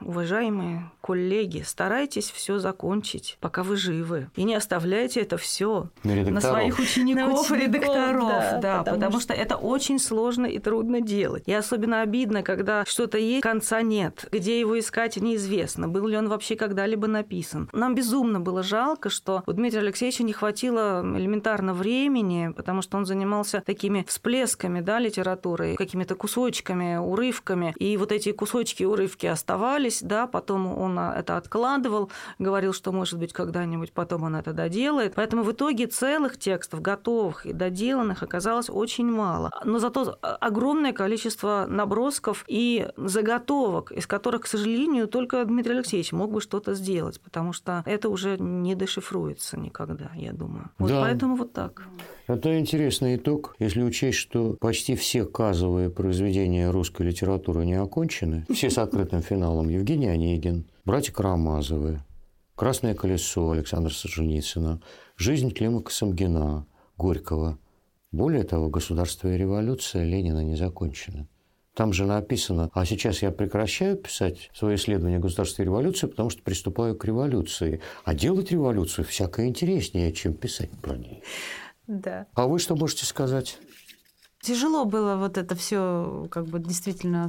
Уважаемые 0.00 0.90
коллеги, 1.00 1.62
старайтесь 1.66 2.30
все 2.30 2.58
закончить, 2.58 3.36
пока 3.40 3.62
вы 3.62 3.76
живы. 3.76 4.30
И 4.36 4.44
не 4.44 4.54
оставляйте 4.54 5.20
это 5.20 5.36
все 5.36 5.88
На 6.02 6.14
на 6.14 6.40
своих 6.40 6.78
учеников, 6.78 7.50
и 7.50 7.54
учеников, 7.54 7.74
редакторов, 7.74 8.28
да, 8.28 8.58
да, 8.60 8.78
потому 8.78 8.96
потому, 8.96 9.20
что... 9.20 9.34
это 9.34 9.56
очень 9.56 9.98
сложно 9.98 10.46
и 10.46 10.58
трудно 10.58 11.00
делать. 11.02 11.44
И 11.46 11.52
особенно 11.52 12.00
обидно, 12.00 12.42
когда 12.42 12.84
что-то 12.86 13.18
есть, 13.18 13.42
конца 13.42 13.82
нет, 13.82 14.26
где 14.32 14.58
его 14.58 14.78
искать 14.78 15.16
неизвестно, 15.18 15.88
был 15.88 16.06
ли 16.06 16.16
он 16.16 16.28
вообще 16.28 16.56
когда-либо 16.56 17.06
написан. 17.06 17.68
Нам 17.72 17.94
безумно 17.94 18.40
было 18.40 18.62
жалко, 18.62 19.10
что 19.10 19.42
у 19.46 19.52
Дмитрия 19.52 19.80
Алексеевича 19.80 20.24
не 20.24 20.32
хватило 20.32 21.02
элементарно 21.16 21.74
времени, 21.74 22.52
потому 22.56 22.80
что 22.80 22.96
он 22.96 23.04
занимался 23.04 23.62
такими 23.64 24.04
всплесками 24.08 24.80
да, 24.80 24.98
литературы, 24.98 25.76
какими-то 25.76 26.14
кусочками, 26.14 26.96
урывками, 26.96 27.74
и 27.78 27.96
вот 27.98 28.10
эти 28.10 28.32
кусочки 28.32 28.84
и 28.84 28.86
урывки 28.86 29.33
оставались, 29.34 30.02
да, 30.02 30.26
потом 30.26 30.66
он 30.78 30.98
а, 30.98 31.14
это 31.14 31.36
откладывал, 31.36 32.10
говорил, 32.38 32.72
что, 32.72 32.92
может 32.92 33.18
быть, 33.18 33.32
когда-нибудь 33.32 33.92
потом 33.92 34.22
он 34.22 34.36
это 34.36 34.52
доделает. 34.52 35.14
Поэтому 35.14 35.42
в 35.42 35.52
итоге 35.52 35.86
целых 35.86 36.38
текстов, 36.38 36.80
готовых 36.80 37.46
и 37.46 37.52
доделанных, 37.52 38.22
оказалось 38.22 38.70
очень 38.70 39.10
мало. 39.10 39.50
Но 39.64 39.78
зато 39.78 40.16
огромное 40.22 40.92
количество 40.92 41.66
набросков 41.68 42.44
и 42.48 42.88
заготовок, 42.96 43.92
из 43.92 44.06
которых, 44.06 44.42
к 44.42 44.46
сожалению, 44.46 45.06
только 45.08 45.44
Дмитрий 45.44 45.74
Алексеевич 45.74 46.12
мог 46.12 46.32
бы 46.32 46.40
что-то 46.40 46.74
сделать, 46.74 47.20
потому 47.20 47.52
что 47.52 47.82
это 47.86 48.08
уже 48.08 48.38
не 48.38 48.74
дешифруется 48.74 49.58
никогда, 49.58 50.10
я 50.14 50.32
думаю. 50.32 50.70
Вот 50.78 50.90
Да. 50.90 51.02
поэтому 51.02 51.36
вот 51.36 51.52
так. 51.52 51.82
Это 52.26 52.58
интересный 52.58 53.16
итог, 53.16 53.54
если 53.58 53.82
учесть, 53.82 54.16
что 54.16 54.56
почти 54.58 54.94
все 54.96 55.26
казовые 55.26 55.90
произведения 55.90 56.70
русской 56.70 57.02
литературы 57.02 57.66
не 57.66 57.74
окончены, 57.74 58.46
все 58.50 58.70
с 58.70 58.78
открытым 58.78 59.20
финалом. 59.24 59.68
Евгений 59.68 60.08
Онегин, 60.08 60.68
братья 60.84 61.12
Карамазовы, 61.12 62.02
«Красное 62.54 62.94
колесо» 62.94 63.50
Александра 63.50 63.90
Солженицына, 63.90 64.80
«Жизнь 65.16 65.50
Клима 65.50 65.82
Самгина», 65.88 66.66
Горького. 66.96 67.58
Более 68.12 68.44
того, 68.44 68.68
«Государство 68.68 69.28
и 69.28 69.36
революция» 69.36 70.04
Ленина 70.04 70.44
не 70.44 70.54
закончена. 70.54 71.26
Там 71.74 71.92
же 71.92 72.06
написано, 72.06 72.70
а 72.72 72.84
сейчас 72.84 73.22
я 73.22 73.32
прекращаю 73.32 73.96
писать 73.96 74.50
свое 74.54 74.76
исследование 74.76 75.18
государства 75.18 75.62
и 75.62 75.64
революции, 75.64 76.06
потому 76.06 76.30
что 76.30 76.42
приступаю 76.42 76.96
к 76.96 77.04
революции. 77.04 77.80
А 78.04 78.14
делать 78.14 78.52
революцию 78.52 79.04
всякое 79.04 79.48
интереснее, 79.48 80.12
чем 80.12 80.34
писать 80.34 80.70
про 80.80 80.96
нее. 80.96 81.22
Да. 81.88 82.26
А 82.34 82.46
вы 82.46 82.60
что 82.60 82.76
можете 82.76 83.06
сказать? 83.06 83.58
Тяжело 84.40 84.84
было 84.84 85.16
вот 85.16 85.36
это 85.36 85.56
все 85.56 86.28
как 86.30 86.46
бы 86.46 86.60
действительно 86.60 87.28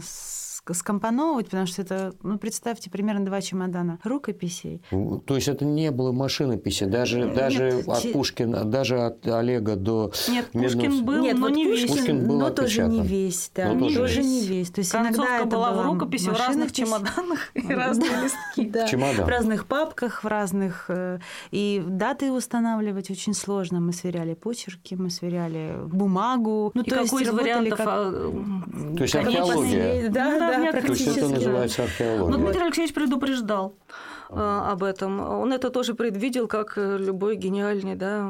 скомпоновывать, 0.73 1.45
потому 1.45 1.65
что 1.67 1.81
это, 1.81 2.13
ну, 2.23 2.37
представьте, 2.37 2.89
примерно 2.89 3.25
два 3.25 3.41
чемодана 3.41 3.99
рукописей. 4.03 4.81
То 4.89 5.35
есть 5.35 5.47
это 5.47 5.65
не 5.65 5.91
было 5.91 6.11
машинописи, 6.11 6.85
даже, 6.85 7.25
даже 7.33 7.71
Нет, 7.71 7.87
от 7.87 8.01
че- 8.01 8.11
Пушкина, 8.13 8.63
даже 8.65 8.99
от 8.99 9.27
Олега 9.27 9.75
до 9.75 10.11
Нет, 10.29 10.47
Медного- 10.53 10.63
Пушкин 10.73 11.05
был, 11.05 11.21
Нет, 11.21 11.37
но 11.37 11.47
вот 11.47 11.55
не 11.55 11.65
весь. 11.65 11.89
Пушкин, 11.91 12.27
был 12.27 12.39
но 12.39 12.49
тоже 12.49 12.83
не 12.87 13.01
весь, 13.01 13.51
да, 13.55 13.73
Но 13.73 13.79
тоже 13.85 13.95
тоже 13.97 14.17
весь. 14.21 14.25
не 14.25 14.41
весь. 14.47 14.69
То 14.71 14.79
есть 14.79 14.91
Концовка 14.91 15.21
иногда 15.21 15.37
это 15.37 15.45
была 15.55 15.71
в 15.73 15.85
рукописи 15.85 16.29
в 16.29 16.37
разных 16.39 16.71
чемоданах 16.71 17.51
и 17.53 17.73
разные 17.73 18.09
листки. 18.23 18.69
Да, 18.69 18.87
Чемодан. 18.87 19.25
в 19.25 19.29
разных 19.29 19.65
папках, 19.67 20.23
в 20.23 20.27
разных... 20.27 20.85
э, 20.89 21.19
И 21.51 21.83
даты 21.85 22.31
устанавливать 22.31 23.09
очень 23.11 23.33
сложно. 23.33 23.79
Мы 23.79 23.93
сверяли 23.93 24.33
почерки, 24.33 24.95
мы 24.95 25.09
сверяли 25.09 25.75
бумагу. 25.87 26.71
Ну, 26.73 26.81
И 26.81 26.89
то 26.89 26.97
есть 26.99 27.09
какой 27.11 27.23
из 27.23 27.29
вариантов 27.31 27.77
как- 27.77 27.87
а, 27.87 28.95
То 28.97 29.03
есть 29.03 29.15
археология. 29.15 30.07
Ну 30.07 30.13
Да, 30.13 30.39
да, 30.39 30.54
да, 30.57 30.63
нет, 30.63 30.71
То 30.71 30.77
есть 30.77 30.87
практически. 30.87 31.19
это 31.19 31.29
называется 31.29 31.81
Но 31.81 31.85
археология. 31.85 32.37
Дмитрий 32.37 32.61
Алексеевич 32.63 32.93
предупреждал 32.93 33.75
а, 34.29 34.71
об 34.71 34.83
этом. 34.83 35.19
Он 35.19 35.53
это 35.53 35.69
тоже 35.69 35.93
предвидел, 35.93 36.47
как 36.47 36.77
э, 36.77 36.97
любой 36.97 37.35
гениальный 37.35 37.95
да, 37.95 38.27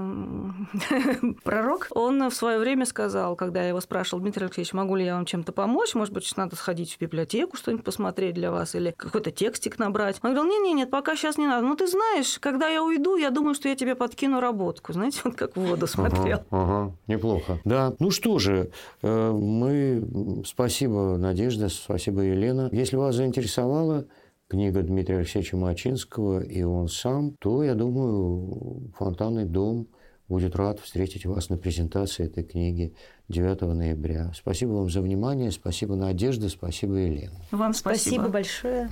пророк. 1.43 1.88
Он 1.91 2.30
в 2.30 2.34
свое 2.34 2.60
время 2.60 2.86
сказал, 2.86 3.36
когда 3.36 3.62
я 3.62 3.70
его 3.70 3.82
спрашивал, 3.82 4.22
Дмитрий 4.22 4.46
Алексеевич, 4.46 4.74
могу 4.74 4.96
ли 4.96 5.06
я 5.06 5.16
вам 5.16 5.26
чем-то 5.26 5.52
помочь? 5.52 5.96
Может 5.96 6.14
быть, 6.14 6.32
надо 6.38 6.56
сходить 6.56 6.96
в 6.96 7.00
библиотеку, 7.00 7.58
что-нибудь 7.58 7.86
посмотреть 7.86 8.36
для 8.36 8.52
вас 8.52 8.76
или 8.76 8.93
какой-то 8.96 9.32
текстик 9.32 9.80
набрать. 9.80 10.20
Он 10.22 10.34
говорил, 10.34 10.52
нет, 10.52 10.62
нет, 10.64 10.76
нет, 10.76 10.89
пока 10.91 11.16
сейчас 11.16 11.38
не 11.38 11.48
надо. 11.48 11.66
Ну, 11.66 11.76
ты 11.76 11.88
знаешь, 11.88 12.38
когда 12.39 12.68
я 12.68 12.84
уйду, 12.84 13.16
я 13.18 13.30
думаю, 13.30 13.56
что 13.56 13.70
я 13.70 13.76
тебе 13.76 13.96
подкину 13.96 14.39
работку. 14.39 14.93
Знаете, 14.93 15.22
он 15.24 15.32
как 15.32 15.56
в 15.56 15.62
воду 15.62 15.88
смотрел. 15.88 16.39
Ага, 16.50 16.84
ага, 16.84 16.91
неплохо. 17.08 17.60
Да, 17.66 17.93
ну 18.00 18.12
что 18.12 18.39
же, 18.39 18.72
э, 19.02 19.32
мы... 19.32 20.43
Спасибо, 20.46 21.18
Надежда, 21.18 21.70
спасибо, 21.70 22.22
Елена. 22.22 22.70
Если 22.72 22.96
вас 22.96 23.16
заинтересовала 23.16 24.06
книга 24.48 24.82
Дмитрия 24.84 25.18
Алексеевича 25.18 25.58
Мачинского 25.58 26.41
и 26.41 26.64
он 26.64 26.88
сам, 26.88 27.36
то, 27.39 27.64
я 27.64 27.76
думаю, 27.76 28.91
«Фонтанный 28.98 29.46
дом» 29.46 29.88
будет 30.28 30.56
рад 30.56 30.80
встретить 30.80 31.26
вас 31.26 31.50
на 31.50 31.58
презентации 31.58 32.26
этой 32.26 32.43
книги 32.43 32.96
9 33.30 33.62
ноября. 33.62 34.32
Спасибо 34.36 34.72
вам 34.72 34.89
за 34.89 35.02
внимание, 35.02 35.52
спасибо, 35.52 35.96
Надежда, 35.96 36.50
спасибо, 36.50 36.96
Елена. 36.96 37.39
Вам 37.52 37.74
Спасибо 37.74 38.28
большое. 38.28 38.84